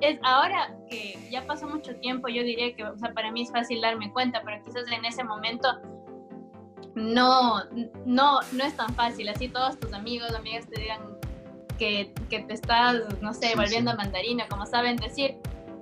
es 0.01 0.19
ahora 0.23 0.75
que 0.89 1.17
ya 1.31 1.45
pasó 1.45 1.67
mucho 1.67 1.95
tiempo, 1.95 2.27
yo 2.27 2.43
diría 2.43 2.75
que, 2.75 2.83
o 2.83 2.97
sea, 2.97 3.13
para 3.13 3.31
mí 3.31 3.41
es 3.41 3.51
fácil 3.51 3.81
darme 3.81 4.11
cuenta, 4.11 4.41
pero 4.43 4.61
quizás 4.63 4.83
en 4.91 5.05
ese 5.05 5.23
momento 5.23 5.67
no, 6.95 7.63
no, 8.05 8.39
no 8.51 8.63
es 8.63 8.75
tan 8.75 8.93
fácil. 8.95 9.29
Así 9.29 9.47
todos 9.47 9.79
tus 9.79 9.93
amigos, 9.93 10.33
amigas 10.33 10.67
te 10.67 10.81
digan 10.81 11.01
que, 11.77 12.13
que 12.29 12.39
te 12.39 12.53
estás, 12.53 12.95
no 13.21 13.33
sé, 13.33 13.55
volviendo 13.55 13.95
mandarina, 13.95 14.47
como 14.47 14.65
saben 14.65 14.97
decir, 14.97 15.37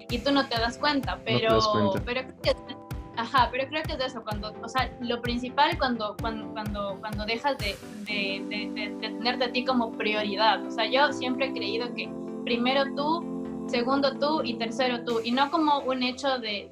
y 0.09 0.19
tú 0.19 0.31
no 0.31 0.47
te 0.47 0.59
das 0.59 0.77
cuenta, 0.77 1.19
pero, 1.23 1.59
pero 2.05 2.21
creo 2.41 2.65
que 2.65 2.75
Ajá, 3.17 3.49
pero 3.51 3.67
creo 3.67 3.83
que 3.83 3.93
es 3.93 3.99
eso, 3.99 4.23
cuando, 4.23 4.53
o 4.63 4.69
sea, 4.69 4.91
lo 5.01 5.21
principal 5.21 5.77
cuando, 5.77 6.15
cuando, 6.21 6.49
cuando, 6.53 6.97
cuando 7.01 7.25
dejas 7.25 7.57
de, 7.57 7.75
de, 8.05 8.43
de, 8.47 8.89
de, 8.99 9.09
tenerte 9.09 9.45
a 9.45 9.51
ti 9.51 9.65
como 9.65 9.91
prioridad. 9.91 10.65
O 10.65 10.71
sea, 10.71 10.85
yo 10.87 11.11
siempre 11.11 11.47
he 11.47 11.53
creído 11.53 11.93
que 11.93 12.09
primero 12.45 12.83
tú, 12.95 13.67
segundo 13.67 14.17
tú 14.17 14.41
y 14.43 14.55
tercero 14.55 15.03
tú, 15.03 15.19
y 15.23 15.31
no 15.31 15.51
como 15.51 15.79
un 15.79 16.03
hecho 16.03 16.39
de, 16.39 16.69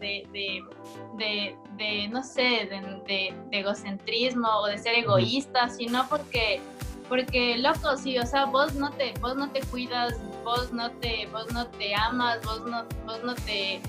de 1.20 1.56
no 2.10 2.24
sé, 2.24 2.70
de, 3.08 3.34
egocentrismo 3.52 4.48
o 4.48 4.68
de 4.68 4.78
ser 4.78 4.96
egoísta, 4.96 5.70
sino 5.70 6.08
porque, 6.10 6.62
porque 7.08 7.58
loco, 7.58 7.98
sí, 7.98 8.18
o 8.18 8.26
sea, 8.26 8.46
vos 8.46 8.76
no 8.76 8.92
te, 8.92 9.14
vos 9.20 9.36
no 9.36 9.50
te 9.50 9.62
cuidas, 9.62 10.16
vos 10.44 10.72
no 10.72 10.92
te, 10.92 11.28
vos 11.32 11.52
no 11.54 11.68
te 11.68 11.96
amas, 11.96 12.40
vos 12.44 12.62
no, 12.66 12.86
vos 13.06 13.24
no 13.24 13.36
te 13.36 13.82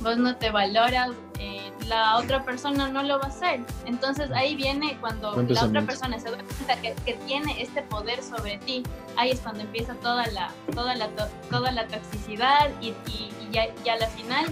vos 0.00 0.16
no 0.16 0.34
te 0.36 0.50
valoras, 0.50 1.10
eh, 1.38 1.70
la 1.86 2.16
otra 2.16 2.44
persona 2.44 2.88
no 2.88 3.04
lo 3.04 3.20
va 3.20 3.26
a 3.26 3.28
hacer. 3.28 3.60
Entonces 3.86 4.32
ahí 4.32 4.56
viene 4.56 4.96
cuando 5.00 5.40
la 5.42 5.64
otra 5.64 5.82
persona 5.82 6.18
se 6.18 6.28
da 6.28 6.38
cuenta 6.38 6.80
que, 6.80 6.94
que, 7.04 7.14
tiene 7.24 7.62
este 7.62 7.82
poder 7.82 8.20
sobre 8.20 8.58
ti, 8.58 8.82
ahí 9.16 9.30
es 9.30 9.38
cuando 9.38 9.60
empieza 9.60 9.94
toda 9.94 10.26
la, 10.28 10.50
toda 10.74 10.96
la, 10.96 11.08
toda 11.50 11.70
la 11.70 11.86
toxicidad 11.86 12.70
y, 12.80 12.88
y, 12.88 13.30
y, 13.42 13.52
ya, 13.52 13.66
y 13.84 13.88
a 13.88 13.96
la 13.96 14.08
final 14.08 14.46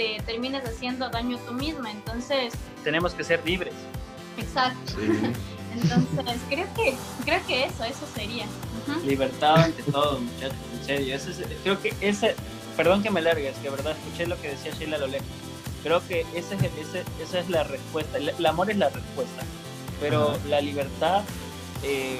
te 0.00 0.22
terminas 0.24 0.64
haciendo 0.64 1.10
daño 1.10 1.38
tú 1.46 1.52
misma. 1.52 1.90
Entonces... 1.90 2.54
Tenemos 2.82 3.12
que 3.12 3.22
ser 3.22 3.44
libres. 3.44 3.74
Exacto. 4.38 4.94
Entonces, 5.74 6.40
creo 6.48 6.66
que, 6.74 6.94
creo 7.24 7.46
que 7.46 7.66
eso, 7.66 7.84
eso 7.84 8.06
sería. 8.14 8.46
Libertad 9.04 9.56
ante 9.56 9.82
todo, 9.84 10.18
muchachos, 10.18 10.56
en 10.80 10.86
serio. 10.86 11.14
Eso 11.14 11.30
es, 11.30 11.42
creo 11.62 11.80
que 11.80 11.94
ese, 12.00 12.34
perdón 12.76 13.02
que 13.02 13.10
me 13.10 13.20
largues, 13.20 13.56
que 13.58 13.68
verdad 13.68 13.92
escuché 13.92 14.26
lo 14.26 14.40
que 14.40 14.48
decía 14.48 14.72
Sheila 14.72 14.98
lo 14.98 15.06
lejos. 15.06 15.28
Creo 15.82 16.02
que 16.08 16.26
ese, 16.34 16.56
ese, 16.56 17.04
esa 17.22 17.38
es 17.38 17.50
la 17.50 17.62
respuesta. 17.62 18.18
El, 18.18 18.46
amor 18.46 18.70
es 18.70 18.78
la 18.78 18.88
respuesta, 18.88 19.44
pero 20.00 20.36
la 20.48 20.60
libertad 20.60 21.22
eh, 21.84 22.18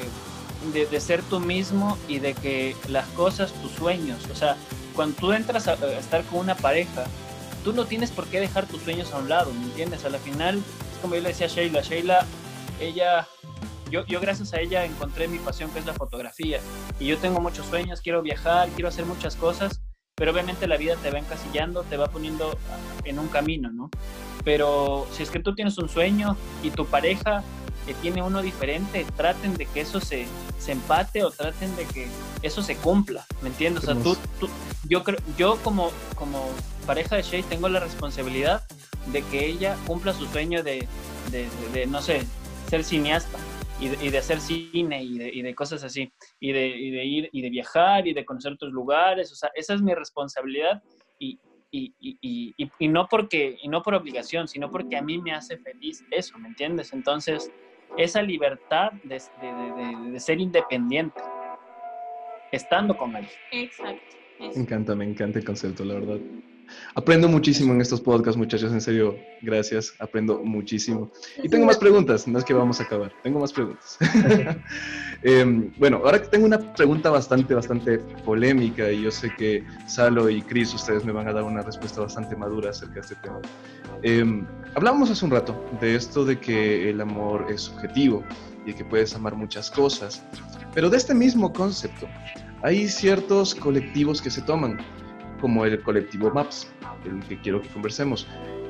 de, 0.73 0.87
de, 0.87 1.01
ser 1.01 1.23
tú 1.23 1.41
mismo 1.41 1.99
y 2.09 2.21
de 2.21 2.35
que 2.35 2.77
las 2.89 3.07
cosas, 3.09 3.53
tus 3.55 3.73
sueños, 3.73 4.21
o 4.31 4.37
sea, 4.37 4.57
cuando 4.95 5.17
tú 5.17 5.33
entras 5.33 5.67
a, 5.69 5.75
estar 5.99 6.23
con 6.25 6.41
una 6.41 6.55
pareja, 6.55 7.05
tú 7.65 7.73
no 7.73 7.85
tienes 7.85 8.11
por 8.11 8.27
qué 8.27 8.41
dejar 8.41 8.67
tus 8.67 8.83
sueños 8.83 9.13
a 9.13 9.19
un 9.19 9.29
lado, 9.29 9.53
¿me 9.53 9.65
entiendes? 9.65 10.05
A 10.05 10.11
la 10.11 10.19
final, 10.19 10.59
es 10.59 10.99
como 11.01 11.15
yo 11.15 11.21
le 11.21 11.29
decía 11.29 11.47
a 11.47 11.51
Sheila, 11.51 11.81
Sheila, 11.83 12.27
ella 12.81 13.29
yo, 13.91 14.07
yo, 14.07 14.21
gracias 14.21 14.55
a 14.55 14.61
ella 14.61 14.85
encontré 14.85 15.27
mi 15.27 15.39
pasión 15.39 15.71
que 15.71 15.81
es 15.81 15.87
la 15.87 15.95
fotografía 15.95 16.61
y 17.01 17.07
yo 17.07 17.19
tengo 17.19 17.41
muchos 17.41 17.67
sueños, 17.67 18.01
quiero 18.01 18.23
viajar, 18.23 18.69
quiero 18.71 18.89
hacer 18.89 19.05
muchas 19.05 19.35
cosas 19.35 19.81
pero 20.21 20.33
obviamente 20.33 20.67
la 20.67 20.77
vida 20.77 20.97
te 20.97 21.11
va 21.11 21.19
encasillando, 21.19 21.83
te 21.85 21.97
va 21.97 22.09
poniendo 22.09 22.59
en 23.05 23.19
un 23.19 23.29
camino, 23.29 23.73
¿no? 23.73 23.89
Pero 24.45 25.07
si 25.13 25.23
es 25.23 25.31
que 25.31 25.41
tú 25.41 25.55
tienes 25.55 25.79
un 25.79 25.89
sueño 25.89 26.37
y 26.63 26.71
tu 26.71 26.85
pareja 26.85 27.43
que 27.91 27.95
tiene 27.95 28.23
uno 28.23 28.41
diferente, 28.41 29.05
traten 29.17 29.57
de 29.57 29.67
que 29.67 29.81
eso 29.81 30.01
se, 30.01 30.25
se 30.59 30.71
empate 30.71 31.25
o 31.25 31.31
traten 31.33 31.75
de 31.75 31.85
que 31.87 32.07
eso 32.41 32.63
se 32.63 32.77
cumpla, 32.77 33.27
¿me 33.43 33.49
entiendes? 33.49 33.83
O 33.83 33.95
sea, 33.95 34.17
tú, 34.39 34.49
yo, 34.89 35.03
creo, 35.03 35.19
yo 35.37 35.57
como, 35.65 35.91
como 36.15 36.49
pareja 36.87 37.17
de 37.17 37.23
Shay 37.23 37.43
tengo 37.43 37.69
la 37.69 37.81
responsabilidad 37.81 38.63
de 39.07 39.23
que 39.23 39.45
ella 39.45 39.77
cumpla 39.89 40.13
su 40.13 40.27
sueño 40.27 40.63
de, 40.63 40.87
de, 41.33 41.49
de 41.73 41.87
no 41.89 42.01
sé, 42.01 42.25
ser 42.69 42.85
cineasta 42.85 43.41
y 43.81 43.89
de, 43.89 44.19
hacer 44.19 44.41
cine 44.41 45.03
y 45.03 45.19
de, 45.19 45.29
y 45.29 45.43
de, 45.43 45.53
cosas 45.57 45.83
así, 45.83 46.13
y 46.39 46.53
de, 46.53 46.69
y 46.69 46.91
de, 46.93 47.05
ir 47.05 47.29
y 47.33 47.43
de 47.43 47.51
viajar 47.51 48.07
y 48.07 48.15
de 48.15 48.25
conocer 48.25 48.53
otros 48.53 48.71
lugares, 48.71 49.33
o 49.33 49.35
sea, 49.35 49.51
esa 49.57 49.75
es 49.75 49.83
mi 49.83 49.95
responsabilidad 49.97 50.81
y, 51.19 51.41
y, 51.73 52.89
no 52.89 53.09
porque, 53.09 53.59
y 53.61 53.69
no 53.69 53.83
por 53.83 53.95
obligación, 53.95 54.47
sino 54.47 54.71
porque 54.71 54.97
a 54.97 55.03
mí 55.03 55.19
me 55.19 55.33
hace 55.33 55.57
feliz 55.59 56.05
eso, 56.13 56.39
¿me 56.39 56.47
entiendes? 56.47 56.93
Entonces, 56.93 57.51
esa 57.97 58.23
libertad 58.23 58.93
de, 59.03 59.21
ser 60.19 60.41
independiente, 60.41 61.21
estando 62.53 62.97
con 62.97 63.17
él. 63.17 63.27
Exacto. 63.51 64.17
Me 64.39 64.63
encanta, 64.63 64.95
me 64.95 65.05
encanta 65.05 65.39
el 65.39 65.45
concepto, 65.45 65.85
la 65.85 65.95
verdad. 65.95 66.19
Aprendo 66.95 67.29
muchísimo 67.29 67.73
en 67.73 67.81
estos 67.81 68.01
podcasts, 68.01 68.37
muchachos, 68.37 68.73
en 68.73 68.81
serio, 68.81 69.17
gracias, 69.43 69.95
aprendo 69.99 70.41
muchísimo. 70.43 71.11
Y 71.43 71.49
tengo 71.49 71.67
más 71.67 71.79
preguntas, 71.79 72.27
no 72.27 72.39
es 72.39 72.45
que 72.45 72.53
vamos 72.53 72.81
a 72.81 72.85
acabar, 72.85 73.13
tengo 73.23 73.41
más 73.41 73.53
preguntas. 73.53 73.99
Em, 75.23 75.71
bueno, 75.77 75.99
ahora 75.99 76.23
tengo 76.23 76.47
una 76.47 76.59
pregunta 76.73 77.11
bastante, 77.11 77.53
bastante 77.53 77.99
polémica 78.25 78.91
y 78.91 79.03
yo 79.03 79.11
sé 79.11 79.31
que 79.37 79.63
Salo 79.87 80.31
y 80.31 80.41
Chris, 80.41 80.73
ustedes 80.73 81.05
me 81.05 81.13
van 81.13 81.29
a 81.29 81.33
dar 81.35 81.43
una 81.43 81.61
respuesta 81.61 82.01
bastante 82.01 82.35
madura 82.35 82.71
acerca 82.71 82.95
de 82.95 83.01
este 83.01 83.17
tema. 83.17 83.39
Eh, 84.03 84.25
hablábamos 84.75 85.11
hace 85.11 85.23
un 85.27 85.31
rato 85.31 85.63
de 85.79 85.95
esto 85.95 86.25
de 86.25 86.41
que 86.41 86.89
el 86.89 87.03
amor 87.03 87.47
es 87.51 87.63
subjetivo 87.63 88.25
y 88.65 88.73
que 88.73 88.83
puedes 88.83 89.15
amar 89.15 89.35
muchas 89.35 89.71
cosas, 89.71 90.23
pero 90.75 90.89
de 90.89 90.97
este 90.97 91.15
mismo 91.15 91.53
concepto 91.53 92.07
hay 92.63 92.89
ciertos 92.89 93.55
colectivos 93.55 94.21
que 94.21 94.31
se 94.31 94.43
toman 94.43 94.79
como 95.41 95.65
el 95.65 95.81
colectivo 95.83 96.31
MAPS, 96.31 96.69
el 97.05 97.21
que 97.27 97.41
quiero 97.41 97.61
que 97.63 97.69
conversemos, 97.69 98.27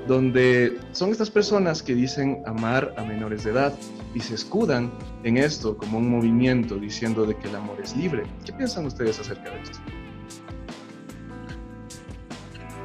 donde 0.07 0.79
son 0.93 1.11
estas 1.11 1.31
personas 1.31 1.83
que 1.83 1.95
dicen 1.95 2.43
amar 2.47 2.95
a 2.97 3.05
menores 3.05 3.45
de 3.45 3.51
edad 3.51 3.75
y 4.15 4.21
se 4.21 4.35
escudan 4.35 4.93
en 5.25 5.37
esto 5.37 5.77
como 5.77 5.99
un 5.99 6.11
movimiento 6.11 6.77
diciendo 6.77 7.27
de 7.27 7.37
que 7.37 7.49
el 7.49 7.57
amor 7.57 7.79
es 7.83 7.97
libre. 7.97 8.25
¿Qué 8.45 8.53
piensan 8.53 8.87
ustedes 8.87 9.21
acerca 9.21 9.51
de 9.51 9.63
esto? 9.63 9.79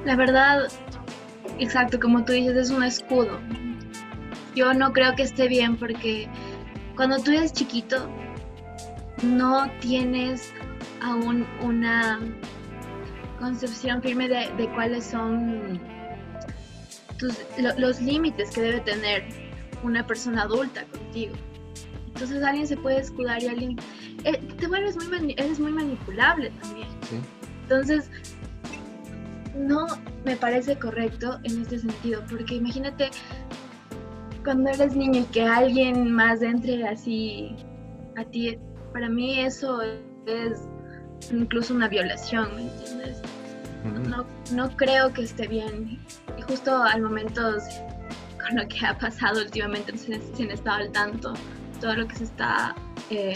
La 0.05 0.15
verdad, 0.15 0.67
exacto, 1.57 1.99
como 1.99 2.23
tú 2.25 2.33
dices, 2.33 2.55
es 2.55 2.69
un 2.69 2.83
escudo. 2.83 3.39
Yo 4.55 4.73
no 4.73 4.93
creo 4.93 5.15
que 5.15 5.23
esté 5.23 5.47
bien 5.47 5.77
porque 5.77 6.27
cuando 6.95 7.17
tú 7.19 7.31
eres 7.31 7.51
chiquito 7.51 8.07
no 9.23 9.69
tienes 9.79 10.53
aún 11.01 11.45
una 11.61 12.19
concepción 13.39 14.01
firme 14.01 14.27
de, 14.27 14.69
cuáles 14.73 15.05
son 15.05 15.79
los 17.77 18.01
límites 18.01 18.51
que 18.51 18.61
debe 18.61 18.79
tener 18.81 19.23
una 19.83 20.05
persona 20.05 20.43
adulta 20.43 20.83
contigo. 20.85 21.35
Entonces 22.07 22.43
alguien 22.43 22.67
se 22.67 22.77
puede 22.77 22.99
escudar 22.99 23.41
y 23.43 23.47
alguien... 23.47 23.77
Eh, 24.23 24.37
te 24.57 24.67
vuelves 24.67 24.95
muy, 24.95 25.35
eres 25.37 25.59
muy 25.59 25.71
manipulable 25.71 26.49
también. 26.61 26.87
Entonces, 27.63 28.09
no 29.55 29.87
me 30.23 30.35
parece 30.35 30.77
correcto 30.77 31.39
en 31.43 31.61
este 31.61 31.79
sentido, 31.79 32.23
porque 32.29 32.55
imagínate 32.55 33.09
cuando 34.43 34.69
eres 34.69 34.95
niño 34.95 35.21
y 35.21 35.25
que 35.25 35.43
alguien 35.43 36.11
más 36.11 36.41
entre 36.41 36.87
así 36.87 37.55
a 38.15 38.23
ti, 38.23 38.57
para 38.93 39.09
mí 39.09 39.39
eso 39.39 39.81
es 39.81 40.67
incluso 41.31 41.73
una 41.73 41.87
violación, 41.87 42.55
¿me 42.55 42.61
entiendes? 42.63 43.21
No, 44.09 44.25
no 44.51 44.75
creo 44.75 45.13
que 45.13 45.23
esté 45.23 45.47
bien. 45.47 45.99
Y 46.37 46.41
justo 46.41 46.75
al 46.75 47.01
momento 47.01 47.41
con 48.39 48.57
lo 48.57 48.67
que 48.67 48.85
ha 48.85 48.97
pasado 48.97 49.41
últimamente, 49.41 49.97
si 49.97 50.13
han 50.13 50.51
estado 50.51 50.77
al 50.77 50.91
tanto, 50.91 51.33
todo 51.79 51.95
lo 51.95 52.07
que 52.07 52.15
se 52.15 52.23
está 52.23 52.75
eh, 53.09 53.35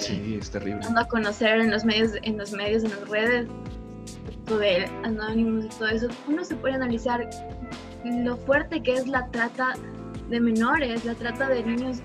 dando 0.82 1.00
a 1.00 1.08
conocer 1.08 1.60
en 1.60 1.72
los 1.72 1.86
medios, 1.86 2.14
en 2.24 2.38
los 2.38 2.52
medios, 2.52 2.84
en 2.84 2.92
las 2.92 3.10
redes, 3.10 3.48
de 4.58 4.86
anónimos 5.04 5.66
y 5.66 5.70
todo 5.70 5.88
eso, 5.90 6.08
uno 6.28 6.44
se 6.44 6.56
puede 6.56 6.74
analizar 6.74 7.30
lo 8.04 8.36
fuerte 8.38 8.82
que 8.82 8.94
es 8.94 9.08
la 9.08 9.28
trata 9.28 9.76
de 10.30 10.40
menores, 10.40 11.06
la 11.06 11.14
trata 11.14 11.50
de 11.50 11.64
niños 11.64 12.00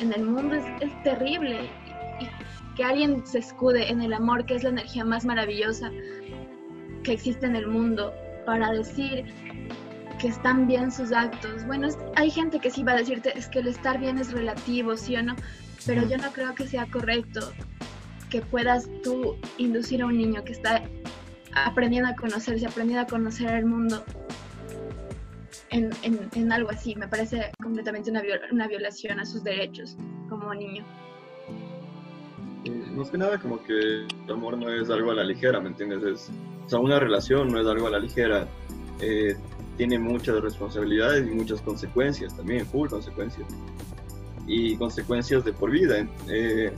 en 0.00 0.12
el 0.12 0.24
mundo 0.24 0.56
es, 0.56 0.64
es 0.80 1.02
terrible. 1.02 1.70
Que 2.78 2.84
alguien 2.84 3.26
se 3.26 3.40
escude 3.40 3.90
en 3.90 4.00
el 4.00 4.12
amor, 4.12 4.46
que 4.46 4.54
es 4.54 4.62
la 4.62 4.70
energía 4.70 5.04
más 5.04 5.24
maravillosa 5.24 5.90
que 7.02 7.12
existe 7.12 7.44
en 7.44 7.56
el 7.56 7.66
mundo, 7.66 8.14
para 8.46 8.70
decir 8.70 9.26
que 10.20 10.28
están 10.28 10.66
bien 10.68 10.90
sus 10.92 11.12
actos. 11.12 11.66
Bueno, 11.66 11.88
hay 12.14 12.30
gente 12.30 12.60
que 12.60 12.70
sí 12.70 12.84
va 12.84 12.92
a 12.92 12.96
decirte, 12.96 13.36
es 13.36 13.48
que 13.48 13.58
el 13.58 13.66
estar 13.66 13.98
bien 13.98 14.16
es 14.18 14.32
relativo, 14.32 14.96
sí 14.96 15.16
o 15.16 15.22
no, 15.22 15.34
pero 15.86 16.08
yo 16.08 16.18
no 16.18 16.30
creo 16.32 16.54
que 16.54 16.66
sea 16.68 16.86
correcto 16.86 17.52
que 18.30 18.42
puedas 18.42 18.88
tú 19.02 19.36
inducir 19.58 20.00
a 20.02 20.06
un 20.06 20.16
niño 20.16 20.44
que 20.44 20.52
está 20.52 20.82
aprendiendo 21.54 22.08
a 22.08 22.14
conocerse, 22.14 22.64
aprendiendo 22.64 23.02
a 23.02 23.06
conocer 23.06 23.50
el 23.50 23.66
mundo 23.66 24.04
en, 25.70 25.90
en, 26.02 26.52
algo 26.52 26.70
así. 26.70 26.94
Me 26.94 27.08
parece 27.08 27.50
completamente 27.60 28.10
una, 28.10 28.22
una 28.52 28.68
violación 28.68 29.18
a 29.18 29.24
sus 29.24 29.42
derechos 29.42 29.96
como 30.28 30.54
niño. 30.54 30.84
Más 32.70 33.10
que 33.10 33.18
nada 33.18 33.38
como 33.38 33.62
que 33.62 33.72
el 33.72 34.32
amor 34.32 34.56
no 34.58 34.72
es 34.72 34.90
algo 34.90 35.10
a 35.10 35.14
la 35.14 35.24
ligera, 35.24 35.60
¿me 35.60 35.68
entiendes? 35.68 36.02
Es, 36.02 36.30
o 36.66 36.68
sea, 36.68 36.78
una 36.78 36.98
relación 36.98 37.48
no 37.48 37.60
es 37.60 37.66
algo 37.66 37.86
a 37.86 37.90
la 37.90 37.98
ligera. 37.98 38.46
Eh, 39.00 39.36
tiene 39.76 39.98
muchas 39.98 40.40
responsabilidades 40.40 41.26
y 41.26 41.30
muchas 41.30 41.60
consecuencias 41.62 42.36
también, 42.36 42.66
full 42.66 42.88
consecuencias. 42.88 43.46
Y 44.46 44.76
consecuencias 44.76 45.44
de 45.44 45.52
por 45.52 45.70
vida. 45.70 46.06
Eh, 46.28 46.72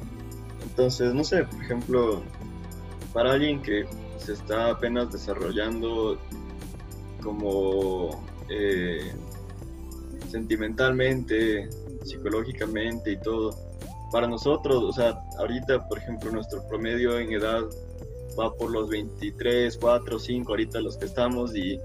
entonces, 0.63 1.15
no 1.15 1.25
sé, 1.25 1.45
por 1.45 1.63
ejemplo, 1.63 2.23
para 3.13 3.33
alguien 3.33 3.63
que 3.63 3.87
se 4.19 4.35
está 4.35 4.71
apenas 4.71 5.11
desarrollando 5.11 6.19
como 7.23 8.25
eh, 8.49 9.13
sentimentalmente, 10.29 11.69
psicológicamente 12.05 13.13
y 13.13 13.17
todo, 13.21 13.51
para 14.13 14.27
nosotros, 14.27 14.83
o 14.83 14.93
sea, 14.93 15.21
ahorita, 15.39 15.89
por 15.89 15.99
ejemplo, 15.99 16.31
nuestro 16.31 16.67
promedio 16.69 17.19
en 17.19 17.33
edad 17.33 17.65
va 18.39 18.53
por 18.55 18.71
los 18.71 18.89
23, 18.89 19.77
4, 19.77 20.19
5, 20.19 20.53
ahorita 20.53 20.81
los 20.81 20.97
que 20.97 21.07
estamos 21.07 21.53
y 21.57 21.79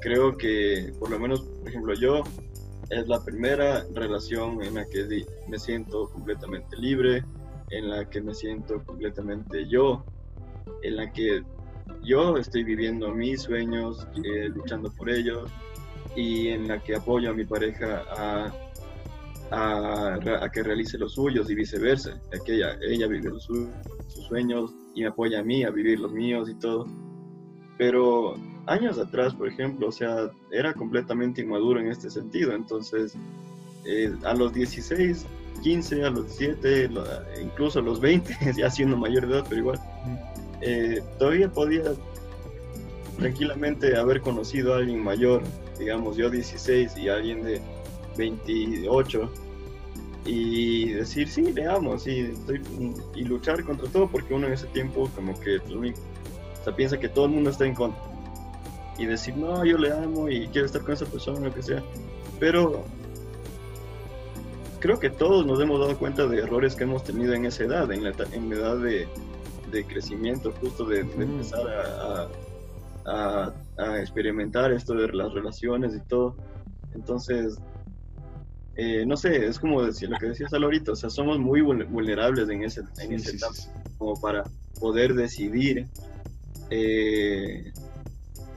creo 0.00 0.36
que 0.36 0.92
por 1.00 1.10
lo 1.10 1.18
menos, 1.18 1.40
por 1.40 1.68
ejemplo, 1.68 1.94
yo 1.94 2.22
es 2.90 3.08
la 3.08 3.20
primera 3.20 3.84
relación 3.94 4.62
en 4.62 4.74
la 4.74 4.84
que 4.86 5.24
me 5.48 5.58
siento 5.58 6.08
completamente 6.10 6.76
libre, 6.76 7.24
en 7.70 7.90
la 7.90 8.08
que 8.08 8.20
me 8.20 8.34
siento 8.34 8.82
completamente 8.84 9.66
yo, 9.66 10.04
en 10.82 10.96
la 10.96 11.12
que 11.12 11.42
yo 12.02 12.36
estoy 12.36 12.64
viviendo 12.64 13.10
mis 13.14 13.42
sueños, 13.42 14.06
eh, 14.24 14.48
luchando 14.48 14.92
por 14.92 15.10
ellos 15.10 15.50
y 16.14 16.48
en 16.48 16.68
la 16.68 16.82
que 16.82 16.94
apoyo 16.94 17.30
a 17.30 17.34
mi 17.34 17.44
pareja 17.44 18.04
a, 18.10 18.52
a, 19.50 20.18
que 20.52 20.62
realice 20.62 20.98
los 20.98 21.14
suyos 21.14 21.50
y 21.50 21.54
viceversa, 21.54 22.20
que 22.44 22.56
ella, 22.56 22.78
ella 22.82 23.06
vive 23.06 23.30
sus 23.38 23.68
sueños 24.28 24.74
y 24.94 25.02
me 25.02 25.08
apoya 25.08 25.40
a 25.40 25.42
mí 25.42 25.64
a 25.64 25.70
vivir 25.70 26.00
los 26.00 26.12
míos 26.12 26.48
y 26.48 26.54
todo. 26.54 26.86
Pero 27.76 28.36
años 28.66 28.98
atrás, 28.98 29.34
por 29.34 29.48
ejemplo, 29.48 29.88
o 29.88 29.92
sea, 29.92 30.30
era 30.50 30.72
completamente 30.72 31.42
inmaduro 31.42 31.80
en 31.80 31.88
este 31.88 32.10
sentido. 32.10 32.52
Entonces, 32.52 33.16
eh, 33.84 34.14
a 34.24 34.34
los 34.34 34.52
16, 34.52 35.26
15, 35.62 36.04
a 36.04 36.10
los 36.10 36.38
17, 36.38 36.90
incluso 37.42 37.80
a 37.80 37.82
los 37.82 38.00
20, 38.00 38.36
ya 38.56 38.70
siendo 38.70 38.96
mayor 38.96 39.26
de 39.26 39.34
edad, 39.34 39.46
pero 39.48 39.60
igual, 39.60 39.80
eh, 40.60 41.02
todavía 41.18 41.50
podía 41.50 41.82
tranquilamente 43.18 43.96
haber 43.96 44.20
conocido 44.20 44.74
a 44.74 44.78
alguien 44.78 45.02
mayor, 45.02 45.42
digamos 45.78 46.16
yo 46.16 46.30
16 46.30 46.96
y 46.96 47.08
alguien 47.08 47.44
de 47.44 47.60
28 48.16 49.30
y 50.26 50.92
decir 50.92 51.28
sí 51.28 51.52
le 51.52 51.66
amo 51.66 51.98
sí 51.98 52.20
estoy, 52.32 52.62
y 53.14 53.24
luchar 53.24 53.62
contra 53.64 53.88
todo 53.90 54.08
porque 54.08 54.32
uno 54.32 54.46
en 54.46 54.54
ese 54.54 54.66
tiempo 54.68 55.10
como 55.14 55.38
que 55.38 55.56
o 55.56 56.64
sea, 56.64 56.74
piensa 56.74 56.98
que 56.98 57.08
todo 57.08 57.26
el 57.26 57.32
mundo 57.32 57.50
está 57.50 57.66
en 57.66 57.74
contra 57.74 58.14
y 58.98 59.06
decir, 59.06 59.36
no, 59.36 59.64
yo 59.64 59.76
le 59.76 59.92
amo 59.92 60.28
y 60.28 60.46
quiero 60.48 60.66
estar 60.66 60.82
con 60.82 60.92
esa 60.94 61.06
persona, 61.06 61.40
lo 61.40 61.52
que 61.52 61.62
sea. 61.62 61.82
Pero 62.38 62.84
creo 64.78 64.98
que 64.98 65.10
todos 65.10 65.46
nos 65.46 65.60
hemos 65.60 65.80
dado 65.80 65.98
cuenta 65.98 66.26
de 66.26 66.38
errores 66.38 66.74
que 66.76 66.84
hemos 66.84 67.04
tenido 67.04 67.32
en 67.34 67.46
esa 67.46 67.64
edad, 67.64 67.90
en 67.90 68.04
la, 68.04 68.12
en 68.32 68.50
la 68.50 68.56
edad 68.56 68.76
de, 68.78 69.08
de, 69.70 69.84
crecimiento, 69.84 70.52
justo 70.60 70.84
de, 70.84 71.00
empezar 71.00 71.66
a, 71.68 72.28
a, 73.06 73.54
a, 73.78 74.00
experimentar 74.00 74.72
esto 74.72 74.94
de 74.94 75.08
las 75.12 75.32
relaciones 75.32 75.94
y 75.96 76.00
todo. 76.00 76.36
Entonces, 76.94 77.58
eh, 78.76 79.04
no 79.06 79.16
sé, 79.16 79.46
es 79.46 79.58
como 79.58 79.82
decir 79.82 80.08
lo 80.08 80.18
que 80.18 80.26
decías 80.26 80.52
ahorita, 80.52 80.92
o 80.92 80.96
sea, 80.96 81.08
somos 81.08 81.38
muy 81.38 81.60
vulnerables 81.60 82.48
en 82.48 82.64
ese, 82.64 82.82
en 82.98 83.12
ese 83.12 83.36
etapa, 83.36 83.54
como 83.98 84.20
para 84.20 84.42
poder 84.80 85.14
decidir 85.14 85.86
eh, 86.70 87.72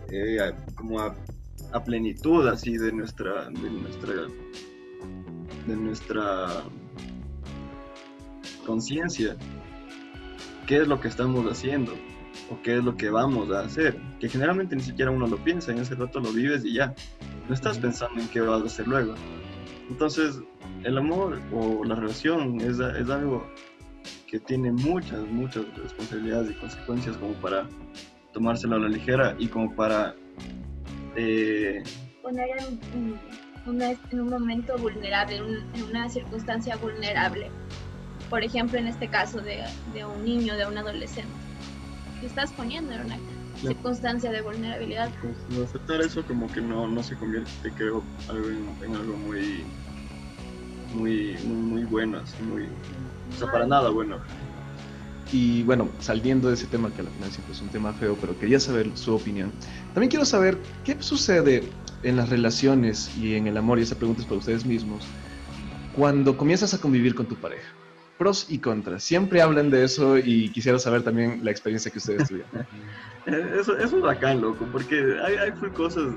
eh, 0.10 0.54
como 0.76 1.00
a, 1.00 1.16
plenitud 1.86 2.48
así 2.48 2.76
de 2.76 2.92
nuestra, 2.92 3.50
de 3.50 3.70
nuestra, 3.70 4.14
de 5.68 5.76
nuestra 5.76 6.64
conciencia, 8.66 9.38
qué 10.66 10.78
es 10.78 10.88
lo 10.88 11.00
que 11.00 11.10
estamos 11.10 11.46
haciendo 11.46 11.94
o 12.50 12.60
qué 12.64 12.78
es 12.78 12.84
lo 12.84 12.98
que 12.98 13.12
vamos 13.12 13.52
a 13.52 13.60
hacer, 13.60 14.00
que 14.20 14.28
generalmente 14.28 14.76
ni 14.76 14.82
siquiera 14.82 15.12
uno 15.12 15.28
lo 15.28 15.38
piensa, 15.44 15.72
en 15.72 15.78
ese 15.78 15.94
rato 15.94 16.20
lo 16.20 16.32
vives 16.32 16.66
y 16.66 16.74
ya, 16.74 16.96
no 17.48 17.54
estás 17.54 17.78
pensando 17.78 18.20
en 18.20 18.28
qué 18.30 18.42
vas 18.42 18.64
a 18.64 18.66
hacer 18.66 18.88
luego. 18.88 19.14
Entonces, 19.90 20.42
el 20.84 20.98
amor 20.98 21.40
o 21.54 21.84
la 21.84 21.96
relación 21.96 22.60
es, 22.62 22.80
es 22.80 23.10
algo 23.10 23.48
que 24.28 24.40
tiene 24.40 24.72
muchas, 24.72 25.26
muchas 25.28 25.66
responsabilidades 25.78 26.52
y 26.52 26.54
consecuencias 26.56 27.18
como 27.18 27.34
para 27.36 27.68
tomárselo 28.34 28.76
a 28.76 28.80
la 28.80 28.90
ligera 28.90 29.36
y 29.40 29.48
como 29.48 29.74
para... 29.76 30.16
Eh, 31.16 31.82
Poner 32.22 32.50
en, 32.60 33.20
en, 34.12 34.20
un 34.20 34.30
momento 34.30 34.78
vulnerable, 34.78 35.38
en, 35.38 35.84
una 35.84 36.10
circunstancia 36.10 36.76
vulnerable. 36.76 37.50
Por 38.30 38.44
ejemplo, 38.44 38.78
en 38.78 38.88
este 38.88 39.08
caso 39.08 39.40
de, 39.40 39.64
de 39.94 40.06
un 40.06 40.24
niño, 40.24 40.56
de 40.58 40.66
un 40.66 40.78
adolescente. 40.78 41.32
Te 42.20 42.28
estás 42.28 42.52
poniendo 42.52 42.94
en 42.94 43.06
una 43.06 43.18
circunstancia 43.62 44.32
de 44.32 44.42
vulnerabilidad. 44.42 45.10
Pues, 45.22 45.70
aceptar 45.70 46.02
eso 46.02 46.24
como 46.26 46.52
que 46.52 46.62
no, 46.62 46.88
no 46.88 47.04
se 47.04 47.16
convierte, 47.16 47.72
creo, 47.76 48.04
algo 48.30 48.50
en, 48.50 48.96
algo 48.96 49.18
muy, 49.18 49.64
muy, 50.94 51.38
muy, 51.46 51.56
muy 51.56 51.84
bueno, 51.84 52.20
así, 52.20 52.42
muy... 52.44 52.64
O 52.64 53.38
sea, 53.38 53.52
para 53.52 53.66
nada 53.66 53.90
bueno. 53.90 54.20
Y 55.32 55.64
bueno, 55.64 55.90
saliendo 56.00 56.48
de 56.48 56.54
ese 56.54 56.68
tema 56.68 56.90
que 56.94 57.02
al 57.02 57.10
final 57.10 57.30
siempre 57.32 57.54
es 57.54 57.62
un 57.62 57.68
tema 57.68 57.94
feo, 57.94 58.18
pero 58.20 58.38
quería 58.40 58.60
saber 58.60 58.90
su 58.96 59.14
opinión. 59.14 59.52
También 59.94 60.10
quiero 60.10 60.26
saber 60.26 60.58
qué 60.86 60.96
sucede 61.02 61.64
en 62.04 62.16
las 62.16 62.30
relaciones 62.30 63.12
y 63.18 63.36
en 63.36 63.48
el 63.48 63.58
amor, 63.58 63.80
y 63.80 63.82
esa 63.82 63.96
pregunta 63.96 64.22
es 64.22 64.28
para 64.28 64.40
ustedes 64.40 64.66
mismos, 64.66 65.04
cuando 65.96 66.38
comienzas 66.38 66.74
a 66.74 66.80
convivir 66.80 67.16
con 67.16 67.26
tu 67.26 67.36
pareja. 67.36 67.68
Pros 68.18 68.48
y 68.50 68.60
contras. 68.60 69.04
Siempre 69.04 69.42
hablan 69.42 69.70
de 69.70 69.84
eso 69.84 70.18
y 70.18 70.50
quisiera 70.50 70.80
saber 70.80 71.04
también 71.04 71.44
la 71.44 71.52
experiencia 71.52 71.92
que 71.92 71.98
ustedes 71.98 72.28
tuvieron. 72.28 72.50
eso, 73.28 73.78
eso 73.78 73.98
es 73.98 74.02
bacán, 74.02 74.42
loco, 74.42 74.66
porque 74.72 75.18
hay, 75.24 75.36
hay 75.36 75.52
cosas 75.72 76.14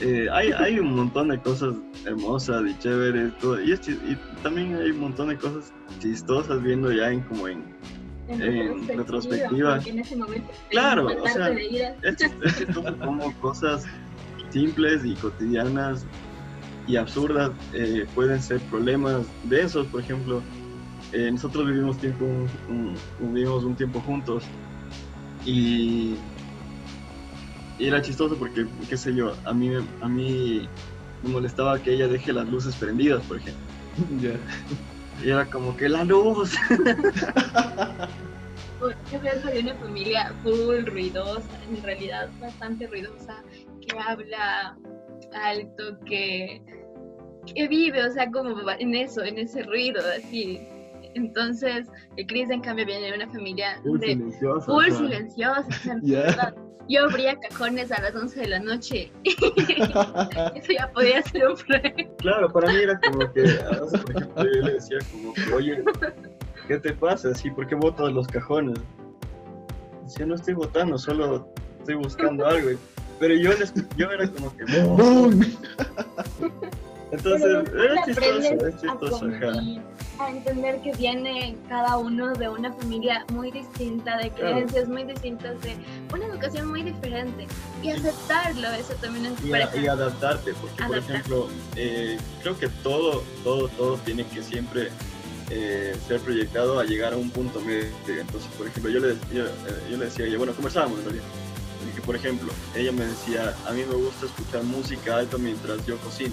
eh, 0.00 0.26
hay, 0.32 0.50
hay, 0.50 0.80
un 0.80 0.96
montón 0.96 1.28
de 1.28 1.38
cosas 1.38 1.74
hermosas 2.04 2.64
y 2.68 2.76
chéveres, 2.78 3.36
todo, 3.38 3.62
y, 3.62 3.72
y, 3.72 4.18
también 4.42 4.74
hay 4.74 4.90
un 4.90 5.00
montón 5.00 5.28
de 5.28 5.38
cosas 5.38 5.72
chistosas 6.00 6.60
viendo 6.62 6.90
ya 6.90 7.10
en 7.10 7.20
como 7.22 7.46
en, 7.46 7.62
en, 8.28 8.88
retrospectiva. 8.88 9.80
claro, 10.70 11.06
o 11.06 11.28
sea, 11.28 11.50
es, 12.02 12.16
chistoso 12.16 12.98
como 12.98 13.32
cosas 13.40 13.84
simples 14.50 15.04
y 15.04 15.14
cotidianas 15.14 16.04
y 16.88 16.96
absurdas 16.96 17.52
eh, 17.72 18.04
pueden 18.16 18.42
ser 18.42 18.60
problemas 18.62 19.26
de 19.44 19.62
esos, 19.62 19.86
por 19.86 20.00
ejemplo. 20.00 20.42
Eh, 21.12 21.30
nosotros 21.30 21.66
vivimos, 21.66 21.98
tiempo, 21.98 22.24
un, 22.68 22.96
vivimos 23.32 23.62
un 23.62 23.76
tiempo 23.76 24.00
juntos 24.00 24.42
y, 25.44 26.16
y, 27.78 27.86
era 27.86 28.00
chistoso 28.02 28.36
porque, 28.36 28.66
qué 28.88 28.96
sé 28.96 29.14
yo, 29.14 29.34
a 29.44 29.52
mí, 29.52 29.70
a 30.00 30.08
mí 30.08 30.68
me 31.22 31.28
molestaba 31.28 31.78
que 31.78 31.94
ella 31.94 32.08
deje 32.08 32.32
las 32.32 32.48
luces 32.48 32.74
prendidas, 32.76 33.22
por 33.24 33.38
ejemplo. 33.38 33.64
Y 35.22 35.30
era 35.30 35.46
como 35.46 35.76
que 35.76 35.88
la 35.88 36.02
luz. 36.04 36.54
Yo 39.10 39.20
vengo 39.20 39.48
de 39.48 39.60
una 39.60 39.74
familia 39.76 40.34
full 40.42 40.84
ruidosa, 40.84 41.48
en 41.68 41.82
realidad 41.82 42.28
bastante 42.40 42.86
ruidosa, 42.86 43.42
que 43.80 43.98
habla 43.98 44.76
alto, 45.32 45.98
que, 46.04 46.60
que 47.46 47.68
vive, 47.68 48.04
o 48.04 48.12
sea, 48.12 48.30
como 48.30 48.54
en 48.78 48.94
eso, 48.94 49.22
en 49.22 49.38
ese 49.38 49.62
ruido, 49.62 50.02
así. 50.18 50.60
Entonces, 51.14 51.88
el 52.16 52.26
Chris, 52.26 52.50
en 52.50 52.60
cambio, 52.60 52.86
viene 52.86 53.10
de 53.10 53.14
una 53.14 53.28
familia 53.28 53.80
full 53.82 54.00
de, 54.00 54.08
silenciosa. 54.08 54.66
full 54.66 54.90
silenciosa. 54.90 55.64
Yo 56.88 57.04
abría 57.04 57.38
cajones 57.40 57.90
a 57.92 58.02
las 58.02 58.14
11 58.14 58.40
de 58.40 58.46
la 58.46 58.58
noche. 58.58 59.10
Eso 59.24 60.72
ya 60.78 60.90
podía 60.92 61.22
ser 61.22 61.48
un 61.48 61.56
problema. 61.56 62.16
Claro, 62.18 62.52
para 62.52 62.72
mí 62.72 62.78
era 62.78 63.00
como 63.00 63.32
que, 63.32 63.40
a 63.40 63.80
veces, 63.80 64.00
por 64.02 64.10
ejemplo, 64.10 64.44
yo 64.44 64.62
le 64.62 64.72
decía 64.74 64.98
como 65.10 65.32
que, 65.32 65.52
oye, 65.54 65.84
¿qué 66.68 66.78
te 66.78 66.92
pasa? 66.92 67.30
Así, 67.30 67.50
¿por 67.50 67.66
qué 67.66 67.74
botas 67.74 68.12
los 68.12 68.26
cajones? 68.28 68.78
Decía, 70.04 70.26
no 70.26 70.34
estoy 70.34 70.54
votando, 70.54 70.98
solo 70.98 71.48
estoy 71.78 71.94
buscando 71.94 72.46
algo. 72.46 72.78
Pero 73.18 73.34
yo, 73.34 73.52
les, 73.54 73.72
yo 73.96 74.10
era 74.10 74.28
como 74.28 74.54
que, 74.54 74.64
¡Bum! 74.64 75.40
entonces, 77.12 77.72
era 77.72 77.94
tú 77.94 78.10
chistoso, 78.10 78.66
es 78.66 78.76
chistoso, 78.76 79.26
ajá. 79.26 79.52
A 80.18 80.30
entender 80.30 80.80
que 80.82 80.92
viene 80.92 81.56
cada 81.68 81.98
uno 81.98 82.32
de 82.34 82.48
una 82.48 82.72
familia 82.72 83.24
muy 83.32 83.50
distinta, 83.50 84.16
de 84.18 84.30
Claro. 84.30 84.52
creencias 84.54 84.88
muy 84.88 85.04
distintas, 85.04 85.60
de 85.62 85.76
una 86.12 86.26
educación 86.26 86.68
muy 86.68 86.82
diferente 86.82 87.46
y 87.82 87.90
aceptarlo, 87.90 88.68
eso 88.72 88.94
también 89.00 89.34
tu 89.36 89.46
y, 89.48 89.52
a- 89.54 89.70
y 89.76 89.86
adaptarte, 89.86 90.52
porque 90.54 90.84
por 90.84 90.96
ejemplo, 90.98 91.48
eh, 91.76 92.16
creo 92.42 92.58
que 92.58 92.68
todo, 92.82 93.22
todo, 93.42 93.68
todo 93.68 93.96
tiene 93.98 94.24
que 94.26 94.42
siempre 94.42 94.90
eh, 95.50 95.94
ser 96.08 96.20
proyectado 96.20 96.78
a 96.78 96.84
llegar 96.84 97.12
a 97.12 97.16
un 97.16 97.30
punto 97.30 97.60
medio. 97.60 97.88
Entonces, 98.08 98.48
por 98.56 98.66
ejemplo, 98.66 98.90
yo 98.90 99.00
le, 99.00 99.14
yo, 99.32 99.44
eh, 99.44 99.50
yo 99.90 99.96
le 99.98 100.06
decía, 100.06 100.24
a 100.24 100.28
ella, 100.28 100.38
bueno, 100.38 100.54
conversábamos 100.54 100.98
en 101.00 101.04
realidad. 101.04 101.24
Y 101.86 101.94
que, 101.94 102.00
por 102.00 102.16
ejemplo, 102.16 102.50
ella 102.74 102.92
me 102.92 103.04
decía, 103.04 103.54
a 103.66 103.72
mí 103.72 103.82
me 103.86 103.94
gusta 103.94 104.24
escuchar 104.26 104.62
música 104.62 105.18
alta 105.18 105.36
mientras 105.36 105.84
yo 105.84 105.98
cocino, 105.98 106.32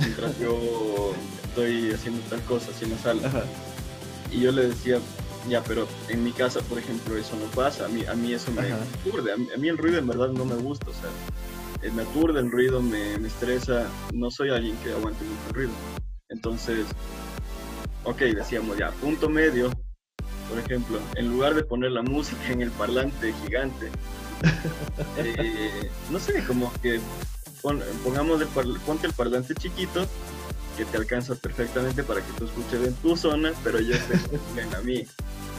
mientras 0.00 0.38
yo 0.38 1.14
estoy 1.48 1.90
haciendo 1.92 2.20
tal 2.28 2.40
cosa, 2.42 2.70
así 2.70 2.84
en 2.84 2.92
la 2.92 2.98
sala. 2.98 3.26
Ajá. 3.26 3.42
Y 4.30 4.40
yo 4.40 4.52
le 4.52 4.68
decía, 4.68 4.98
ya, 5.48 5.62
pero 5.64 5.88
en 6.08 6.22
mi 6.22 6.32
casa, 6.32 6.60
por 6.60 6.78
ejemplo, 6.78 7.16
eso 7.16 7.34
no 7.36 7.46
pasa. 7.54 7.86
A 7.86 7.88
mí, 7.88 8.04
a 8.06 8.14
mí 8.14 8.32
eso 8.32 8.50
me 8.52 8.60
Ajá. 8.62 8.78
aturde. 9.06 9.32
A 9.32 9.36
mí, 9.36 9.48
a 9.54 9.58
mí 9.58 9.68
el 9.68 9.78
ruido 9.78 9.98
en 9.98 10.06
verdad 10.06 10.28
no 10.28 10.44
me 10.44 10.56
gusta. 10.56 10.86
O 10.90 10.92
sea, 10.92 11.10
eh, 11.82 11.90
me 11.92 12.02
aturde 12.02 12.40
el 12.40 12.50
ruido, 12.50 12.80
me, 12.82 13.18
me 13.18 13.28
estresa. 13.28 13.86
No 14.12 14.30
soy 14.30 14.50
alguien 14.50 14.76
que 14.84 14.92
aguante 14.92 15.24
mucho 15.24 15.48
el 15.48 15.54
ruido. 15.54 15.70
Entonces, 16.28 16.86
ok, 18.04 18.18
decíamos 18.18 18.76
ya, 18.76 18.90
punto 18.92 19.28
medio. 19.28 19.70
Por 20.50 20.58
ejemplo, 20.58 20.98
en 21.16 21.28
lugar 21.28 21.54
de 21.54 21.62
poner 21.62 21.92
la 21.92 22.02
música 22.02 22.50
en 22.50 22.62
el 22.62 22.70
parlante 22.70 23.34
gigante, 23.44 23.90
eh, 25.18 25.90
no 26.10 26.18
sé, 26.18 26.42
como 26.46 26.72
que 26.80 27.00
pon- 27.60 27.82
pongamos 28.02 28.40
el 28.40 28.46
ponte 28.86 29.06
el 29.06 29.12
parlante 29.12 29.54
chiquito 29.54 30.06
que 30.78 30.84
te 30.86 30.96
alcanza 30.96 31.34
perfectamente 31.34 32.02
para 32.04 32.20
que 32.20 32.32
tú 32.38 32.44
escuches 32.46 32.86
en 32.86 32.94
tu 32.94 33.16
zona, 33.16 33.52
pero 33.64 33.80
yo 33.80 33.94
esté 33.94 34.14
en 34.62 34.70
la 34.70 34.80
mía. 34.80 35.04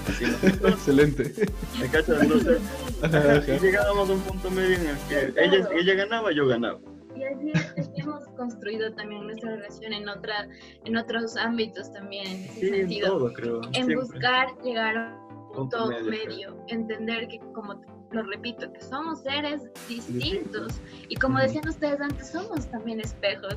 Así 0.07 0.23
¿no? 0.61 0.69
Excelente. 0.69 1.33
¿Me 1.79 1.87
cachas? 1.89 2.23
Entonces, 2.23 2.59
Ajá, 3.03 3.17
ajá. 3.37 3.55
y 3.55 3.59
llegábamos 3.59 4.09
a 4.09 4.13
un 4.13 4.21
punto 4.21 4.49
medio 4.49 4.75
en 4.77 4.87
el 4.87 4.97
que 5.09 5.33
ella, 5.43 5.67
ella 5.75 5.93
ganaba, 5.95 6.31
yo 6.31 6.47
ganaba. 6.47 6.79
Y 7.15 7.23
así 7.25 7.51
es, 7.53 7.73
así 7.77 7.91
hemos 7.97 8.25
construido 8.37 8.93
también 8.93 9.25
nuestra 9.27 9.51
relación 9.57 9.91
en, 9.93 10.07
otra, 10.07 10.47
en 10.85 10.95
otros 10.95 11.35
ámbitos 11.35 11.91
también, 11.91 12.25
en 12.27 12.43
ese 12.45 12.59
Sí, 12.61 12.67
en 12.67 12.73
sentido. 12.75 13.07
todo, 13.17 13.33
creo. 13.33 13.61
en 13.65 13.73
siempre. 13.73 13.95
buscar 13.97 14.47
llegar 14.63 14.97
a 14.97 15.19
un 15.27 15.53
punto 15.53 15.77
Punto 15.77 15.87
medio, 16.09 16.09
medio, 16.09 16.63
entender 16.69 17.27
que, 17.27 17.39
como 17.53 17.81
lo 18.11 18.23
repito, 18.23 18.71
que 18.73 18.81
somos 18.81 19.21
seres 19.21 19.61
distintos 19.87 20.67
Distintos. 20.67 20.81
y 21.09 21.15
como 21.17 21.37
decían 21.39 21.67
ustedes 21.67 21.99
antes, 22.01 22.29
somos 22.31 22.65
también 22.71 22.99
espejos 23.01 23.53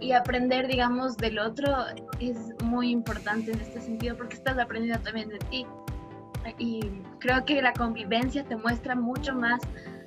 y 0.00 0.12
aprender, 0.12 0.66
digamos, 0.66 1.16
del 1.16 1.38
otro 1.38 1.66
es 2.20 2.36
muy 2.64 2.90
importante 2.90 3.52
en 3.52 3.60
este 3.60 3.80
sentido 3.80 4.16
porque 4.16 4.36
estás 4.36 4.58
aprendiendo 4.58 5.02
también 5.02 5.28
de 5.28 5.38
ti 5.50 5.66
y 6.58 6.80
creo 7.18 7.44
que 7.44 7.60
la 7.60 7.72
convivencia 7.74 8.42
te 8.44 8.56
muestra 8.56 8.94
mucho 8.94 9.34
más 9.34 9.60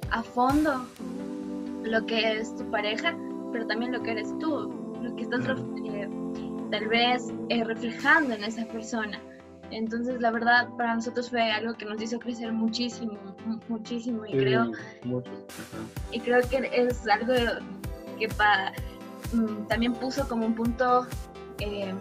a 0.10 0.24
fondo 0.24 0.86
lo 1.84 2.06
que 2.06 2.38
es 2.40 2.56
tu 2.56 2.70
pareja, 2.72 3.16
pero 3.52 3.68
también 3.68 3.92
lo 3.92 4.02
que 4.02 4.12
eres 4.12 4.30
tú, 4.40 4.74
lo 5.02 5.16
que 5.16 5.24
estás 5.24 5.42
eh, 5.86 6.10
tal 6.72 6.88
vez 6.88 7.32
eh, 7.50 7.64
reflejando 7.64 8.34
en 8.34 8.44
esa 8.44 8.66
persona. 8.66 9.20
Entonces, 9.70 10.20
la 10.22 10.32
verdad, 10.32 10.70
para 10.78 10.96
nosotros 10.96 11.30
fue 11.30 11.52
algo 11.52 11.74
que 11.76 11.86
nos 11.86 12.02
hizo 12.02 12.20
crecer 12.20 12.52
muchísimo, 12.52 13.14
mu- 13.46 13.60
muchísimo, 13.70 14.26
y 14.26 14.32
Sí, 14.32 14.38
creo 14.38 14.72
mucho. 15.04 15.32
y 16.12 16.20
creo 16.20 16.42
que 16.50 16.70
es 16.74 17.08
algo 17.08 17.34
que 18.20 18.28
pa- 18.30 18.72
mm, 19.34 19.68
también 19.68 19.94
puso 19.94 20.28
como 20.28 20.46
un 20.46 20.56
punto 20.56 21.08
eh, 21.60 21.94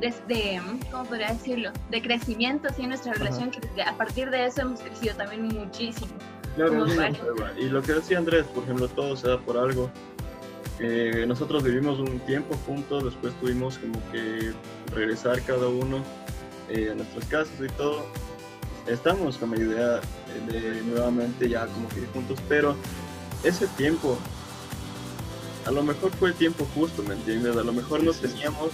de, 0.00 0.14
de, 0.28 0.60
¿cómo 0.90 1.04
podría 1.04 1.32
decirlo? 1.32 1.72
De 1.90 2.00
crecimiento 2.00 2.68
así 2.68 2.82
en 2.82 2.90
nuestra 2.90 3.12
Ajá. 3.12 3.24
relación, 3.24 3.50
que 3.50 3.82
a 3.82 3.96
partir 3.96 4.30
de 4.30 4.46
eso 4.46 4.62
hemos 4.62 4.80
crecido 4.80 5.14
también 5.16 5.48
muchísimo. 5.48 6.12
Claro. 6.54 6.86
Y 7.56 7.68
lo 7.68 7.82
que 7.82 7.92
decía 7.92 8.18
Andrés, 8.18 8.44
por 8.46 8.64
ejemplo, 8.64 8.88
todo 8.88 9.16
se 9.16 9.28
da 9.28 9.38
por 9.38 9.56
algo. 9.56 9.90
Eh, 10.80 11.24
nosotros 11.26 11.62
vivimos 11.62 11.98
un 11.98 12.18
tiempo 12.20 12.56
juntos, 12.66 13.04
después 13.04 13.32
tuvimos 13.40 13.78
como 13.78 14.00
que 14.12 14.52
regresar 14.94 15.42
cada 15.42 15.68
uno 15.68 16.02
eh, 16.68 16.90
a 16.92 16.94
nuestras 16.94 17.24
casas 17.26 17.54
y 17.60 17.68
todo. 17.72 18.06
Estamos 18.86 19.36
con 19.38 19.50
la 19.50 19.58
idea 19.58 20.00
de 20.46 20.82
nuevamente 20.82 21.48
ya 21.48 21.66
como 21.66 21.88
que 21.88 22.06
juntos, 22.12 22.38
pero 22.48 22.74
ese 23.44 23.66
tiempo, 23.68 24.18
a 25.68 25.70
lo 25.70 25.82
mejor 25.82 26.10
fue 26.12 26.30
el 26.30 26.34
tiempo 26.34 26.66
justo, 26.74 27.02
¿me 27.02 27.12
entiendes? 27.12 27.54
A 27.54 27.62
lo 27.62 27.74
mejor 27.74 28.02
no 28.02 28.12
teníamos 28.14 28.70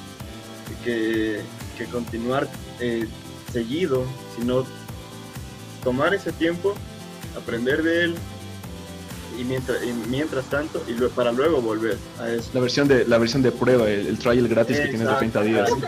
que, 0.84 1.40
que 1.76 1.86
continuar 1.86 2.48
eh, 2.78 3.08
seguido, 3.52 4.04
sino 4.38 4.64
tomar 5.82 6.14
ese 6.14 6.30
tiempo 6.30 6.74
aprender 7.36 7.82
de 7.82 8.04
él 8.04 8.14
y 9.38 9.44
mientras, 9.44 9.82
y 9.84 9.92
mientras 10.08 10.44
tanto, 10.46 10.82
y 10.88 10.92
lue- 10.92 11.10
para 11.10 11.32
luego 11.32 11.60
volver 11.60 11.96
a 12.20 12.28
eso. 12.30 12.50
La 12.54 12.60
versión 12.60 12.88
de, 12.88 13.06
la 13.06 13.18
versión 13.18 13.42
de 13.42 13.50
prueba, 13.52 13.88
el, 13.90 14.06
el 14.06 14.18
trial 14.18 14.46
gratis 14.48 14.78
que 14.80 14.88
tienes 14.88 15.08
de 15.08 15.14
30 15.14 15.42
días. 15.42 15.70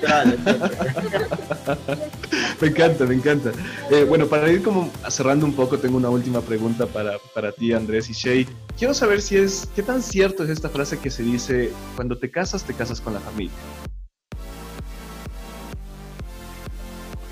Me 2.61 2.69
encanta, 2.69 3.05
me 3.05 3.15
encanta. 3.15 3.53
Eh, 3.91 4.05
bueno, 4.05 4.27
para 4.27 4.51
ir 4.51 4.63
como 4.63 4.91
cerrando 5.11 5.45
un 5.45 5.53
poco, 5.55 5.79
tengo 5.79 5.97
una 5.99 6.09
última 6.09 6.41
pregunta 6.41 6.87
para, 6.87 7.19
para 7.35 7.53
ti, 7.53 7.73
Andrés 7.75 8.09
y 8.09 8.15
Shay. 8.15 8.49
Quiero 8.79 8.95
saber 8.95 9.21
si 9.21 9.37
es, 9.37 9.69
qué 9.77 9.83
tan 9.83 10.03
cierto 10.03 10.43
es 10.43 10.49
esta 10.51 10.71
frase 10.71 10.99
que 10.99 11.11
se 11.11 11.23
dice, 11.23 11.71
cuando 11.97 12.17
te 12.17 12.31
casas, 12.31 12.65
te 12.65 12.73
casas 12.73 13.01
con 13.01 13.13
la 13.13 13.21
familia. 13.21 13.53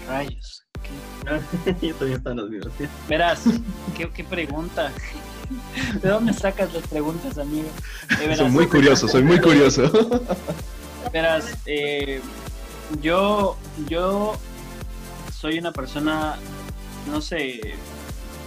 Rayos. 0.06 0.62
Yo 1.80 2.06
están 2.06 2.36
mismas. 2.50 2.72
Verás, 3.08 3.44
qué, 3.96 4.10
qué 4.10 4.24
pregunta. 4.24 4.92
¿De 6.02 6.08
dónde 6.08 6.32
sacas 6.32 6.72
las 6.72 6.86
preguntas, 6.86 7.38
amigo? 7.38 7.68
Verás, 8.18 8.38
Soy 8.38 8.50
muy 8.50 8.66
curioso, 8.66 9.08
soy 9.08 9.22
muy 9.22 9.40
curioso. 9.40 9.90
Verás, 11.12 11.56
eh, 11.66 12.20
yo, 13.00 13.56
yo 13.88 14.34
soy 15.32 15.58
una 15.58 15.72
persona, 15.72 16.36
no 17.10 17.20
sé, 17.20 17.74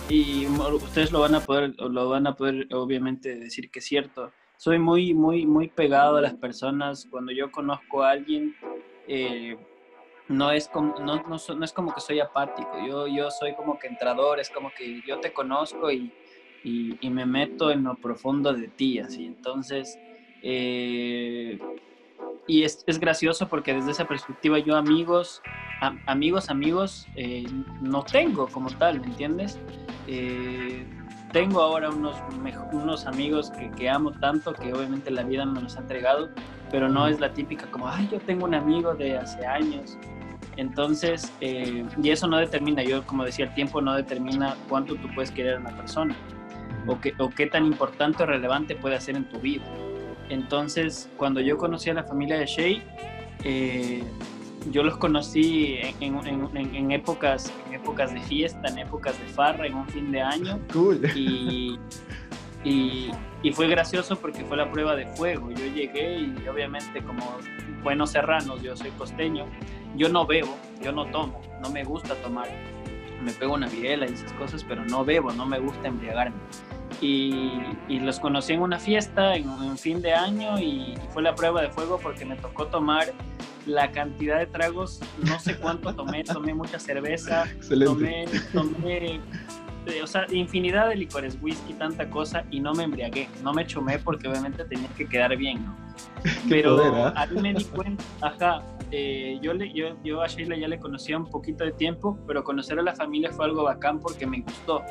y 0.10 0.46
ustedes 0.48 1.12
lo 1.12 1.20
van 1.22 1.36
a 1.36 1.42
poder, 1.42 1.74
lo 1.78 2.10
van 2.10 2.28
a 2.28 2.36
poder 2.36 2.68
obviamente 2.74 3.36
decir 3.36 3.70
que 3.70 3.80
es 3.80 3.86
cierto. 3.86 4.32
Soy 4.58 4.80
muy, 4.80 5.14
muy, 5.14 5.46
muy 5.46 5.68
pegado 5.68 6.18
a 6.18 6.22
las 6.22 6.34
personas. 6.34 7.08
Cuando 7.12 7.32
yo 7.32 7.52
conozco 7.52 8.02
a 8.04 8.12
alguien, 8.12 8.56
eh, 9.08 9.56
no 10.30 10.50
es 10.52 10.68
como, 10.68 10.96
no, 11.00 11.22
no, 11.28 11.38
so- 11.38 11.54
no 11.54 11.64
es 11.64 11.72
como 11.72 11.94
que 11.94 12.02
soy 12.02 12.20
apático. 12.20 12.72
Yo, 12.88 13.06
yo 13.08 13.30
soy 13.30 13.54
como 13.54 13.78
que 13.78 13.86
entrador. 13.88 14.40
Es 14.40 14.50
como 14.50 14.72
que 14.76 15.04
yo 15.08 15.20
te 15.20 15.32
conozco 15.32 15.92
y, 15.92 16.12
y, 16.64 16.98
y 17.00 17.10
me 17.10 17.26
meto 17.26 17.72
en 17.72 17.84
lo 17.84 17.96
profundo 17.96 18.54
de 18.54 18.68
ti, 18.68 19.00
así. 19.00 19.26
Entonces, 19.26 19.98
eh, 20.44 21.60
y 22.48 22.64
es, 22.64 22.84
es 22.88 23.00
gracioso 23.00 23.48
porque 23.48 23.74
desde 23.74 23.92
esa 23.92 24.08
perspectiva 24.08 24.60
yo 24.60 24.76
amigos 24.76 25.42
amigos, 26.06 26.50
amigos, 26.50 27.08
eh, 27.16 27.46
no 27.82 28.04
tengo 28.04 28.48
como 28.48 28.70
tal, 28.70 29.00
¿me 29.00 29.08
entiendes? 29.08 29.60
Eh, 30.08 30.86
tengo 31.32 31.62
ahora 31.62 31.90
unos, 31.90 32.16
unos 32.72 33.06
amigos 33.06 33.52
que, 33.52 33.70
que, 33.72 33.90
amo 33.90 34.12
tanto 34.12 34.54
que 34.54 34.74
obviamente 34.74 35.12
la 35.12 35.24
vida 35.24 35.46
me 35.46 35.62
los 35.62 35.76
ha 35.76 35.82
entregado, 35.82 36.30
pero 36.72 36.90
no 36.90 37.08
es 37.08 37.20
la 37.20 37.34
típica 37.34 37.70
como, 37.70 37.88
ay, 37.88 38.08
yo 38.12 38.20
tengo 38.20 38.46
un 38.46 38.56
amigo 38.56 38.96
de 38.96 39.18
hace 39.18 39.46
años. 39.46 39.98
Entonces, 40.56 41.32
eh, 41.42 41.86
y 42.02 42.10
eso 42.10 42.28
no 42.28 42.38
determina, 42.38 42.84
yo 42.84 43.06
como 43.06 43.24
decía, 43.24 43.46
el 43.46 43.54
tiempo 43.54 43.82
no 43.82 43.94
determina 43.94 44.56
cuánto 44.68 44.96
tú 44.96 45.08
puedes 45.14 45.30
querer 45.30 45.58
a 45.58 45.60
una 45.60 45.76
persona 45.76 46.16
o, 46.88 47.00
que, 47.00 47.14
o 47.20 47.30
qué 47.30 47.48
tan 47.48 47.66
importante 47.66 48.24
o 48.24 48.26
relevante 48.26 48.76
puede 48.76 49.00
ser 49.00 49.16
en 49.16 49.26
tu 49.26 49.40
vida. 49.40 49.64
Entonces, 50.30 51.10
cuando 51.18 51.40
yo 51.40 51.58
conocí 51.58 51.90
a 51.90 51.94
la 51.94 52.04
familia 52.04 52.38
de 52.38 52.46
Shay, 52.46 52.84
eh, 53.44 54.04
yo 54.72 54.84
los 54.84 54.98
conocí 54.98 55.78
en, 56.02 56.20
en, 56.56 56.92
épocas, 56.92 57.54
en 57.68 57.76
épocas 57.76 58.14
de 58.14 58.20
fiesta, 58.22 58.68
en 58.68 58.80
épocas 58.80 59.18
de 59.20 59.26
farra, 59.28 59.68
en 59.68 59.76
un 59.76 59.88
fin 59.88 60.12
de 60.12 60.22
año. 60.22 60.60
Cool. 60.74 61.00
Y, 61.16 61.80
y, 62.64 63.12
y, 63.44 63.52
fue 63.54 63.68
gracioso 63.68 64.18
porque 64.18 64.44
fue 64.44 64.58
la 64.58 64.70
prueba 64.70 64.96
de 64.96 65.06
fuego. 65.06 65.52
Yo 65.52 65.66
llegué 65.74 66.20
y 66.20 66.48
obviamente 66.48 67.02
como 67.02 67.38
buenos 67.84 68.12
serranos, 68.12 68.62
yo 68.62 68.76
soy 68.76 68.92
costeño, 68.92 69.46
yo 69.96 70.10
no 70.10 70.26
bebo, 70.26 70.58
yo 70.82 70.92
no 70.92 71.06
tomo, 71.06 71.42
no 71.62 71.70
me 71.70 71.84
gusta 71.84 72.16
tomar. 72.16 72.50
Me 73.24 73.32
pego 73.32 73.54
una 73.54 73.68
viela 73.68 74.08
y 74.08 74.14
esas 74.14 74.34
cosas, 74.34 74.64
pero 74.64 74.84
no 74.86 75.06
bebo, 75.06 75.32
no 75.32 75.46
me 75.46 75.60
gusta 75.60 75.88
embriagarme. 75.88 76.36
Y, 77.00 77.62
y 77.88 78.00
los 78.00 78.20
conocí 78.20 78.54
en 78.54 78.62
una 78.62 78.80
fiesta 78.80 79.36
en 79.36 79.48
un 79.50 79.78
fin 79.78 80.02
de 80.02 80.14
año 80.14 80.58
y 80.60 80.96
fue 81.14 81.22
la 81.22 81.36
prueba 81.36 81.62
de 81.62 81.70
fuego 81.70 82.00
porque 82.02 82.26
me 82.26 82.36
tocó 82.36 82.68
tomar 82.68 83.14
la 83.68 83.92
cantidad 83.92 84.40
de 84.40 84.48
tragos, 84.48 85.02
no 85.24 85.40
sé 85.40 85.58
cuánto 85.58 85.94
tomé, 85.94 86.24
tomé 86.24 86.54
mucha 86.54 86.80
cerveza, 86.80 87.46
tomé, 87.86 88.26
tomé 88.54 89.20
o 90.04 90.08
sea, 90.08 90.26
infinidad 90.32 90.90
de 90.90 90.96
licores, 90.96 91.38
whisky, 91.42 91.74
tanta 91.74 92.10
cosa, 92.10 92.44
y 92.52 92.60
no 92.60 92.74
me 92.74 92.84
embriagué, 92.84 93.30
no 93.44 93.54
me 93.54 93.66
chumé 93.66 94.00
porque 94.00 94.28
obviamente 94.28 94.64
tenía 94.66 94.90
que 94.90 95.08
quedar 95.08 95.36
bien, 95.36 95.66
¿no? 95.66 95.76
Pero 96.50 96.80
¿ah? 97.06 97.14
a 97.16 97.26
mí 97.28 97.42
me 97.42 97.54
di 97.54 97.64
cuenta, 97.66 98.04
ajá, 98.22 98.64
eh, 98.92 99.38
yo, 99.42 99.54
le, 99.54 99.72
yo, 99.74 99.96
yo 100.04 100.22
a 100.22 100.28
Sheila 100.28 100.58
ya 100.58 100.68
le 100.68 100.80
conocía 100.80 101.18
un 101.18 101.30
poquito 101.30 101.66
de 101.66 101.72
tiempo, 101.74 102.18
pero 102.26 102.44
conocer 102.44 102.80
a 102.80 102.82
la 102.82 102.96
familia 102.96 103.32
fue 103.32 103.46
algo 103.46 103.64
bacán 103.64 104.00
porque 104.00 104.26
me 104.26 104.40
gustó, 104.40 104.82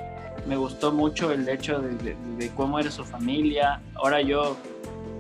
me 0.47 0.57
gustó 0.57 0.93
mucho 0.93 1.33
el 1.33 1.49
hecho 1.49 1.79
de, 1.81 2.15
de, 2.15 2.51
cómo 2.55 2.79
era 2.79 2.91
su 2.91 3.05
familia, 3.05 3.81
ahora 3.95 4.21
yo... 4.21 4.57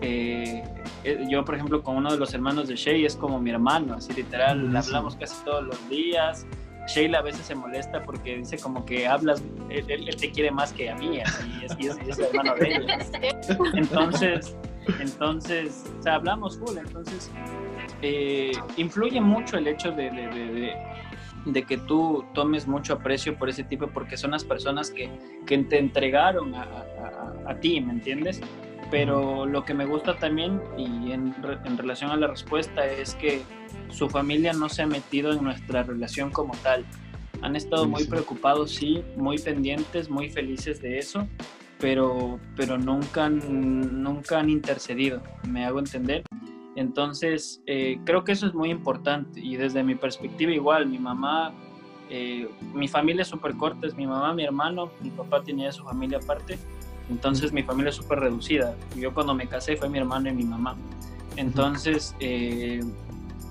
Eh, 0.02 0.62
eh, 1.04 1.26
yo, 1.30 1.42
por 1.42 1.54
ejemplo, 1.54 1.82
con 1.82 1.96
uno 1.96 2.12
de 2.12 2.18
los 2.18 2.34
hermanos 2.34 2.68
de 2.68 2.76
Shay 2.76 3.06
es 3.06 3.16
como 3.16 3.40
mi 3.40 3.50
hermano, 3.50 3.94
así 3.94 4.12
literal, 4.12 4.76
hablamos 4.76 5.16
casi 5.16 5.42
todos 5.42 5.64
los 5.64 5.88
días, 5.88 6.46
Sheila 6.86 7.18
a 7.18 7.22
veces 7.22 7.46
se 7.46 7.54
molesta 7.54 8.02
porque 8.02 8.36
dice 8.36 8.58
como 8.58 8.84
que 8.84 9.06
hablas, 9.06 9.42
él, 9.68 10.16
te 10.16 10.30
quiere 10.30 10.50
más 10.50 10.72
que 10.72 10.90
a 10.90 10.96
mí, 10.96 11.20
así 11.20 11.64
es, 11.64 11.76
y 11.80 12.10
es, 12.10 12.18
hermano 12.18 12.54
de 12.54 12.76
ella. 12.76 12.98
Entonces, 13.74 14.56
entonces, 15.00 15.84
o 15.98 16.02
sea, 16.02 16.14
hablamos 16.14 16.58
full, 16.58 16.76
entonces 16.78 17.30
eh, 18.02 18.52
influye 18.76 19.20
mucho 19.20 19.58
el 19.58 19.66
hecho 19.66 19.90
de, 19.90 20.10
de, 20.10 20.74
de, 21.46 21.62
que 21.64 21.76
tú 21.76 22.24
tomes 22.34 22.66
mucho 22.66 22.94
aprecio 22.94 23.36
por 23.36 23.48
ese 23.48 23.64
tipo, 23.64 23.88
porque 23.88 24.16
son 24.16 24.30
las 24.32 24.44
personas 24.44 24.90
que, 24.90 25.10
que 25.46 25.58
te 25.58 25.78
entregaron 25.78 26.54
a, 26.54 26.62
a, 26.62 27.50
a, 27.50 27.54
ti, 27.60 27.80
¿me 27.80 27.94
entiendes? 27.94 28.40
Pero 28.90 29.46
lo 29.46 29.64
que 29.64 29.74
me 29.74 29.84
gusta 29.84 30.16
también, 30.18 30.60
y 30.76 31.12
en, 31.12 31.34
en 31.64 31.78
relación 31.78 32.10
a 32.10 32.16
la 32.16 32.28
respuesta, 32.28 32.86
es 32.86 33.14
que 33.16 33.42
su 33.88 34.08
familia 34.08 34.52
no 34.52 34.68
se 34.68 34.82
ha 34.82 34.86
metido 34.86 35.32
en 35.32 35.42
nuestra 35.42 35.82
relación 35.82 36.30
como 36.30 36.54
tal. 36.62 36.84
Han 37.42 37.56
estado 37.56 37.86
muy 37.86 38.04
preocupados, 38.04 38.70
sí, 38.70 39.02
muy 39.16 39.38
pendientes, 39.38 40.08
muy 40.08 40.30
felices 40.30 40.80
de 40.80 40.98
eso, 40.98 41.26
pero, 41.78 42.40
pero 42.56 42.78
nunca, 42.78 43.28
nunca 43.28 44.38
han 44.38 44.50
intercedido, 44.50 45.22
me 45.46 45.64
hago 45.64 45.78
entender. 45.78 46.22
Entonces, 46.76 47.62
eh, 47.66 47.98
creo 48.04 48.24
que 48.24 48.32
eso 48.32 48.46
es 48.46 48.54
muy 48.54 48.70
importante 48.70 49.40
y 49.40 49.56
desde 49.56 49.82
mi 49.82 49.94
perspectiva 49.94 50.52
igual, 50.52 50.86
mi 50.86 50.98
mamá, 50.98 51.54
eh, 52.10 52.48
mi 52.74 52.86
familia 52.86 53.22
es 53.22 53.28
súper 53.28 53.54
corta, 53.56 53.86
es 53.86 53.94
mi 53.94 54.06
mamá, 54.06 54.34
mi 54.34 54.44
hermano, 54.44 54.90
mi 55.00 55.10
papá 55.10 55.42
tenía 55.42 55.72
su 55.72 55.84
familia 55.84 56.18
aparte, 56.22 56.58
entonces 57.10 57.52
mi 57.52 57.62
familia 57.62 57.90
es 57.90 57.96
súper 57.96 58.20
reducida. 58.20 58.74
Yo 58.96 59.14
cuando 59.14 59.34
me 59.34 59.46
casé 59.46 59.76
fue 59.76 59.88
mi 59.88 59.98
hermano 59.98 60.28
y 60.28 60.32
mi 60.32 60.44
mamá. 60.44 60.76
Entonces, 61.36 62.14
eh, 62.18 62.82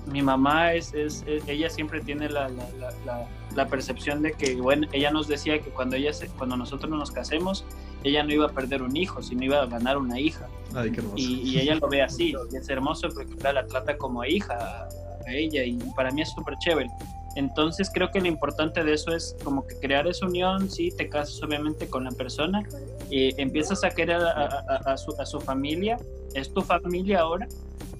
mi 0.08 0.22
mamá 0.22 0.74
es, 0.74 0.94
es, 0.94 1.24
ella 1.48 1.70
siempre 1.70 2.02
tiene 2.02 2.30
la, 2.30 2.50
la, 2.50 3.28
la, 3.56 3.68
percepción 3.68 4.22
de 4.22 4.34
que, 4.34 4.56
bueno, 4.56 4.88
ella 4.92 5.12
nos 5.12 5.28
decía 5.28 5.60
que 5.62 5.70
cuando, 5.70 5.96
ella 5.96 6.14
se, 6.14 6.28
cuando 6.28 6.58
nosotros 6.58 6.92
nos 6.92 7.12
casemos, 7.12 7.66
ella 8.04 8.24
no 8.24 8.34
iba 8.34 8.46
a 8.46 8.50
perder 8.50 8.82
un 8.84 8.96
hijo, 8.96 9.24
sino 9.24 9.44
iba 9.46 9.62
a 9.62 9.66
ganar 9.66 9.98
una 9.98 10.20
hija. 10.20 10.48
Ay, 10.76 10.92
qué 10.92 11.02
y, 11.16 11.42
y, 11.42 11.60
ella 11.60 11.76
lo 11.76 11.88
ve 11.88 12.02
así, 12.02 12.34
y 12.52 12.56
es 12.56 12.70
hermoso 12.70 13.08
porque 13.10 13.36
la 13.42 13.66
trata 13.66 13.98
como 13.98 14.24
hija 14.26 14.88
a 15.28 15.32
ella, 15.32 15.64
y 15.64 15.78
para 15.96 16.12
mí 16.12 16.22
es 16.22 16.30
súper 16.32 16.56
chévere. 16.60 16.90
Entonces 17.36 17.92
creo 17.94 18.12
que 18.12 18.22
lo 18.22 18.28
importante 18.28 18.84
de 18.84 18.94
eso 18.94 19.14
es 19.14 19.36
como 19.44 19.68
que 19.68 19.78
crear 19.78 20.08
esa 20.08 20.26
unión, 20.26 20.70
sí, 20.70 20.90
te 20.96 21.10
casas 21.10 21.42
obviamente 21.44 21.88
con 21.88 22.06
la 22.06 22.12
persona, 22.12 22.64
y 23.10 23.40
empiezas 23.40 23.84
a 23.84 23.90
querer 23.90 24.22
a, 24.22 24.98
su, 24.98 25.14
a 25.20 25.26
su 25.26 25.42
familia, 25.42 25.98
es 26.34 26.54
tu 26.54 26.62
familia 26.62 27.22
ahora, 27.22 27.48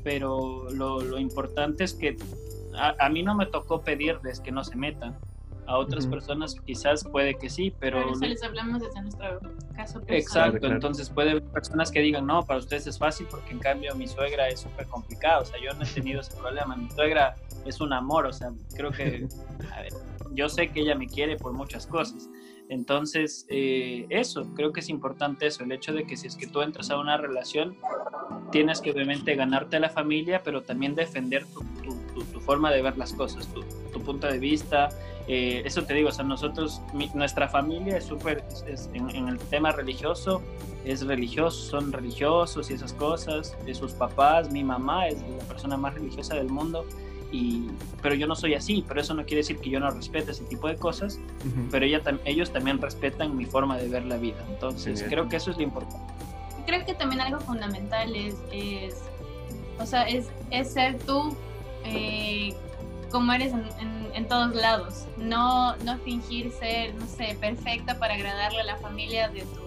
pero 0.04 0.70
lo, 0.72 1.02
lo 1.02 1.20
importante 1.20 1.84
es 1.84 1.94
que 1.94 2.18
a, 2.78 3.10
mí 3.10 3.24
no 3.24 3.36
me 3.36 3.46
tocó 3.46 3.82
pedirles 3.82 4.40
que 4.40 4.52
no 4.52 4.64
se 4.64 4.76
metan. 4.76 5.18
A 5.68 5.80
otras 5.80 6.06
personas 6.06 6.56
quizás 6.64 7.04
puede 7.04 7.40
que 7.40 7.50
sí, 7.50 7.74
pero... 7.80 8.04
Por 8.04 8.12
eso 8.12 8.26
les 8.26 8.44
hablamos 8.44 8.84
desde 8.84 9.02
nuestro 9.02 9.40
caso 9.76 10.00
personal. 10.00 10.20
Exacto, 10.20 10.68
entonces 10.68 11.10
puede 11.10 11.32
haber 11.32 11.44
personas 11.46 11.90
que 11.90 12.02
digan, 12.02 12.28
no, 12.28 12.46
para 12.46 12.60
ustedes 12.60 12.86
es 12.86 13.00
fácil 13.00 13.26
porque 13.32 13.52
en 13.52 13.60
cambio 13.60 13.96
mi 13.96 14.08
suegra 14.08 14.48
es 14.48 14.60
súper 14.60 14.86
complicado, 14.86 15.42
o 15.42 15.46
sea, 15.46 15.60
yo 15.60 15.74
no 15.74 15.84
he 15.84 15.88
tenido 15.88 16.22
ese 16.22 16.38
problema, 16.38 16.76
mi 16.76 16.88
suegra 16.92 17.36
es 17.66 17.82
un 17.82 17.94
amor, 17.94 18.26
o 18.28 18.34
sea, 18.34 18.52
creo 18.76 18.92
que 18.92 19.28
yo 20.34 20.50
sé 20.50 20.70
que 20.70 20.82
ella 20.82 20.96
me 20.96 21.08
quiere 21.08 21.36
por 21.36 21.54
muchas 21.54 21.88
cosas, 21.88 22.30
entonces, 22.70 23.46
eh, 23.50 24.08
eso, 24.10 24.48
creo 24.56 24.74
que 24.74 24.80
es 24.80 24.90
importante 24.90 25.46
eso, 25.48 25.64
el 25.64 25.72
hecho 25.72 25.94
de 25.94 26.06
que 26.06 26.18
si 26.18 26.28
es 26.28 26.36
que 26.36 26.48
tú 26.48 26.62
entras 26.62 26.90
a 26.90 26.98
una 26.98 27.18
relación, 27.18 27.78
tienes 28.52 28.82
que 28.82 28.92
obviamente 28.92 29.36
ganarte 29.36 29.80
la 29.80 29.90
familia, 29.90 30.42
pero 30.44 30.64
también 30.64 30.96
defender 30.96 31.46
tu, 31.46 31.64
forma 32.42 32.72
de 32.72 32.84
ver 32.84 32.96
las 32.96 33.12
cosas, 33.14 33.48
tu, 33.48 34.02
punto 34.02 34.28
de 34.28 34.38
vista. 34.38 34.90
Eh, 35.28 35.64
eso 35.66 35.84
te 35.84 35.96
digo, 35.96 36.10
o 36.10 36.12
sea, 36.12 36.24
nosotros, 36.24 36.80
nuestra 37.16 37.48
familia 37.48 37.98
es 37.98 38.06
súper, 38.06 38.44
en, 38.94 39.10
en, 39.10 39.30
el 39.30 39.40
tema 39.40 39.72
religioso, 39.72 40.44
es 40.86 41.04
religioso, 41.08 41.58
son 41.72 41.92
religiosos 41.92 42.70
y 42.70 42.76
esas 42.76 42.94
cosas, 42.94 43.58
de 43.66 43.74
sus 43.74 43.94
papás, 43.94 44.52
mi 44.52 44.64
mamá 44.64 45.08
es 45.08 45.20
la 45.22 45.44
persona 45.46 45.76
más 45.76 45.96
religiosa 45.96 46.36
del 46.36 46.50
mundo 46.50 46.86
pero 48.02 48.16
yo 48.16 48.28
no 48.28 48.36
soy 48.36 48.54
así, 48.54 48.84
pero 48.88 49.02
eso 49.02 49.14
no 49.14 49.24
quiere 49.24 49.38
decir 49.38 49.58
que 49.58 49.70
yo 49.70 49.80
no 49.80 49.90
respete 49.90 50.32
ese 50.32 50.44
tipo 50.46 50.68
de 50.68 50.76
cosas, 50.76 51.20
pero 51.72 51.86
ella, 51.86 52.02
ellos 52.26 52.52
también 52.52 52.82
respetan 52.82 53.36
mi 53.36 53.46
forma 53.46 53.78
de 53.78 53.88
ver 53.88 54.06
la 54.06 54.18
vida. 54.18 54.38
Entonces, 54.50 55.04
creo 55.08 55.28
que 55.28 55.38
eso 55.38 55.52
es 55.52 55.58
lo 55.58 55.64
importante. 55.64 56.14
Creo 56.66 56.86
que 56.86 56.94
también 56.94 57.22
algo 57.22 57.40
fundamental 57.40 58.16
es, 58.16 58.36
es 58.52 58.96
o 59.80 59.86
sea, 59.86 60.04
es, 60.04 60.28
es 60.52 60.74
ser 60.74 60.98
tú 61.00 61.36
eh, 61.84 62.56
como 63.12 63.32
eres 63.34 63.54
en, 63.54 64.10
en, 64.14 64.28
todos 64.28 64.56
lados, 64.56 65.06
no, 65.18 65.76
no 65.78 65.98
fingir 66.00 66.52
ser, 66.52 66.94
no 66.96 67.06
sé, 67.08 67.38
perfecta 67.40 67.98
para 67.98 68.16
agradarle 68.16 68.62
a 68.62 68.66
la 68.66 68.78
familia 68.78 69.30
de 69.30 69.42
tu 69.42 69.65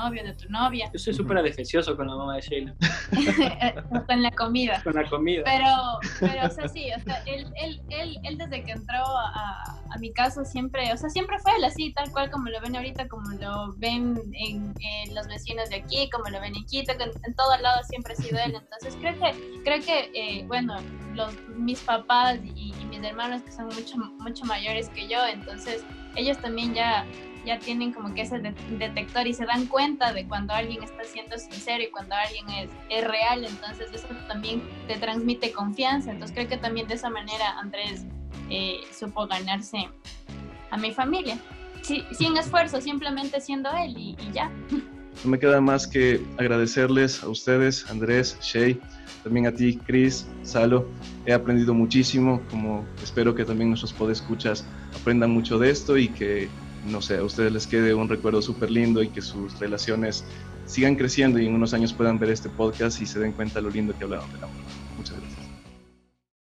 novio, 0.00 0.24
de 0.24 0.34
tu 0.34 0.48
novia. 0.48 0.90
Yo 0.92 0.98
soy 0.98 1.14
súper 1.14 1.42
defensioso 1.42 1.96
con 1.96 2.06
la 2.06 2.16
mamá 2.16 2.36
de 2.36 2.42
Sheila. 2.42 2.74
con 4.06 4.22
la 4.22 4.30
comida. 4.30 4.80
Con 4.82 4.94
la 4.94 5.08
comida. 5.08 5.42
Pero, 5.44 5.74
pero 6.20 6.46
o 6.46 6.50
sea, 6.50 6.68
sí, 6.68 6.88
o 6.96 7.00
sea, 7.00 7.22
él, 7.26 7.46
él, 7.62 7.80
él, 7.90 8.18
él 8.24 8.38
desde 8.38 8.64
que 8.64 8.72
entró 8.72 8.98
a, 8.98 9.62
a, 9.90 9.98
mi 9.98 10.12
casa 10.12 10.44
siempre, 10.44 10.92
o 10.92 10.96
sea, 10.96 11.10
siempre 11.10 11.38
fue 11.40 11.52
él 11.56 11.64
así, 11.64 11.92
tal 11.92 12.10
cual 12.10 12.30
como 12.30 12.48
lo 12.48 12.60
ven 12.60 12.76
ahorita, 12.76 13.08
como 13.08 13.30
lo 13.32 13.74
ven 13.76 14.20
en, 14.32 14.74
los 15.14 15.26
vecinos 15.26 15.68
de 15.68 15.76
aquí, 15.76 16.08
como 16.10 16.28
lo 16.30 16.40
ven 16.40 16.54
en 16.56 16.64
Quito, 16.64 16.92
en, 16.92 17.00
en 17.02 17.34
todos 17.34 17.60
lados 17.60 17.86
siempre 17.88 18.14
ha 18.14 18.16
sido 18.16 18.38
él. 18.38 18.54
Entonces 18.54 18.96
creo 19.00 19.14
que, 19.18 19.62
creo 19.64 19.80
que 19.80 20.10
eh, 20.14 20.44
bueno, 20.46 20.76
los, 21.14 21.34
mis 21.56 21.80
papás 21.80 22.38
y, 22.42 22.72
y 22.80 22.84
mis 22.86 23.02
hermanos 23.02 23.42
que 23.42 23.52
son 23.52 23.66
mucho, 23.66 23.96
mucho 24.18 24.44
mayores 24.44 24.88
que 24.90 25.08
yo, 25.08 25.18
entonces 25.26 25.84
ellos 26.16 26.38
también 26.38 26.74
ya 26.74 27.04
ya 27.44 27.58
tienen 27.58 27.92
como 27.92 28.14
que 28.14 28.22
ese 28.22 28.38
detector 28.38 29.26
y 29.26 29.34
se 29.34 29.46
dan 29.46 29.66
cuenta 29.66 30.12
de 30.12 30.26
cuando 30.26 30.52
alguien 30.52 30.82
está 30.82 31.04
siendo 31.04 31.38
sincero 31.38 31.82
y 31.82 31.90
cuando 31.90 32.14
alguien 32.14 32.48
es, 32.50 32.70
es 32.88 33.06
real, 33.06 33.44
entonces 33.44 33.88
eso 33.92 34.08
también 34.28 34.62
te 34.86 34.96
transmite 34.96 35.52
confianza, 35.52 36.10
entonces 36.10 36.34
creo 36.34 36.48
que 36.48 36.56
también 36.56 36.86
de 36.86 36.94
esa 36.94 37.10
manera 37.10 37.58
Andrés 37.58 38.04
eh, 38.50 38.80
supo 38.92 39.26
ganarse 39.26 39.88
a 40.70 40.76
mi 40.76 40.92
familia, 40.92 41.38
sin 41.82 42.36
esfuerzo, 42.36 42.80
simplemente 42.80 43.40
siendo 43.40 43.70
él 43.72 43.96
y, 43.96 44.16
ya. 44.32 44.50
no 45.24 45.30
me 45.30 45.38
queda 45.38 45.60
más 45.60 45.86
que 45.86 46.20
agradecerles 46.38 47.22
a 47.22 47.28
ustedes, 47.28 47.90
Andrés, 47.90 48.38
Shay, 48.40 48.80
también 49.22 49.46
a 49.46 49.52
ti, 49.52 49.78
Chris, 49.86 50.26
Salo. 50.42 50.86
He 51.26 51.32
aprendido 51.32 51.74
muchísimo, 51.74 52.40
como 52.50 52.84
espero 53.02 53.34
que 53.34 53.44
también 53.44 53.70
nuestros 53.70 53.92
podescuchas 53.92 54.64
aprendan 54.98 55.30
mucho 55.30 55.58
de 55.58 55.70
esto 55.70 55.96
y 55.96 56.08
que, 56.08 56.48
no 56.82 57.00
sé, 57.00 57.18
a 57.18 57.24
ustedes 57.24 57.52
les 57.52 57.66
quede 57.66 57.94
un 57.94 58.08
recuerdo 58.08 58.42
súper 58.42 58.70
lindo 58.70 59.02
y 59.02 59.10
que 59.10 59.20
sus 59.20 59.58
relaciones 59.58 60.24
sigan 60.66 60.96
creciendo 60.96 61.38
y 61.38 61.46
en 61.46 61.54
unos 61.54 61.74
años 61.74 61.92
puedan 61.92 62.18
ver 62.18 62.30
este 62.30 62.48
podcast 62.48 63.00
y 63.00 63.06
se 63.06 63.18
den 63.18 63.32
cuenta 63.32 63.60
lo 63.60 63.70
lindo 63.70 63.96
que 63.96 64.04
hablaron 64.04 64.30
del 64.30 64.44
amor. 64.44 64.79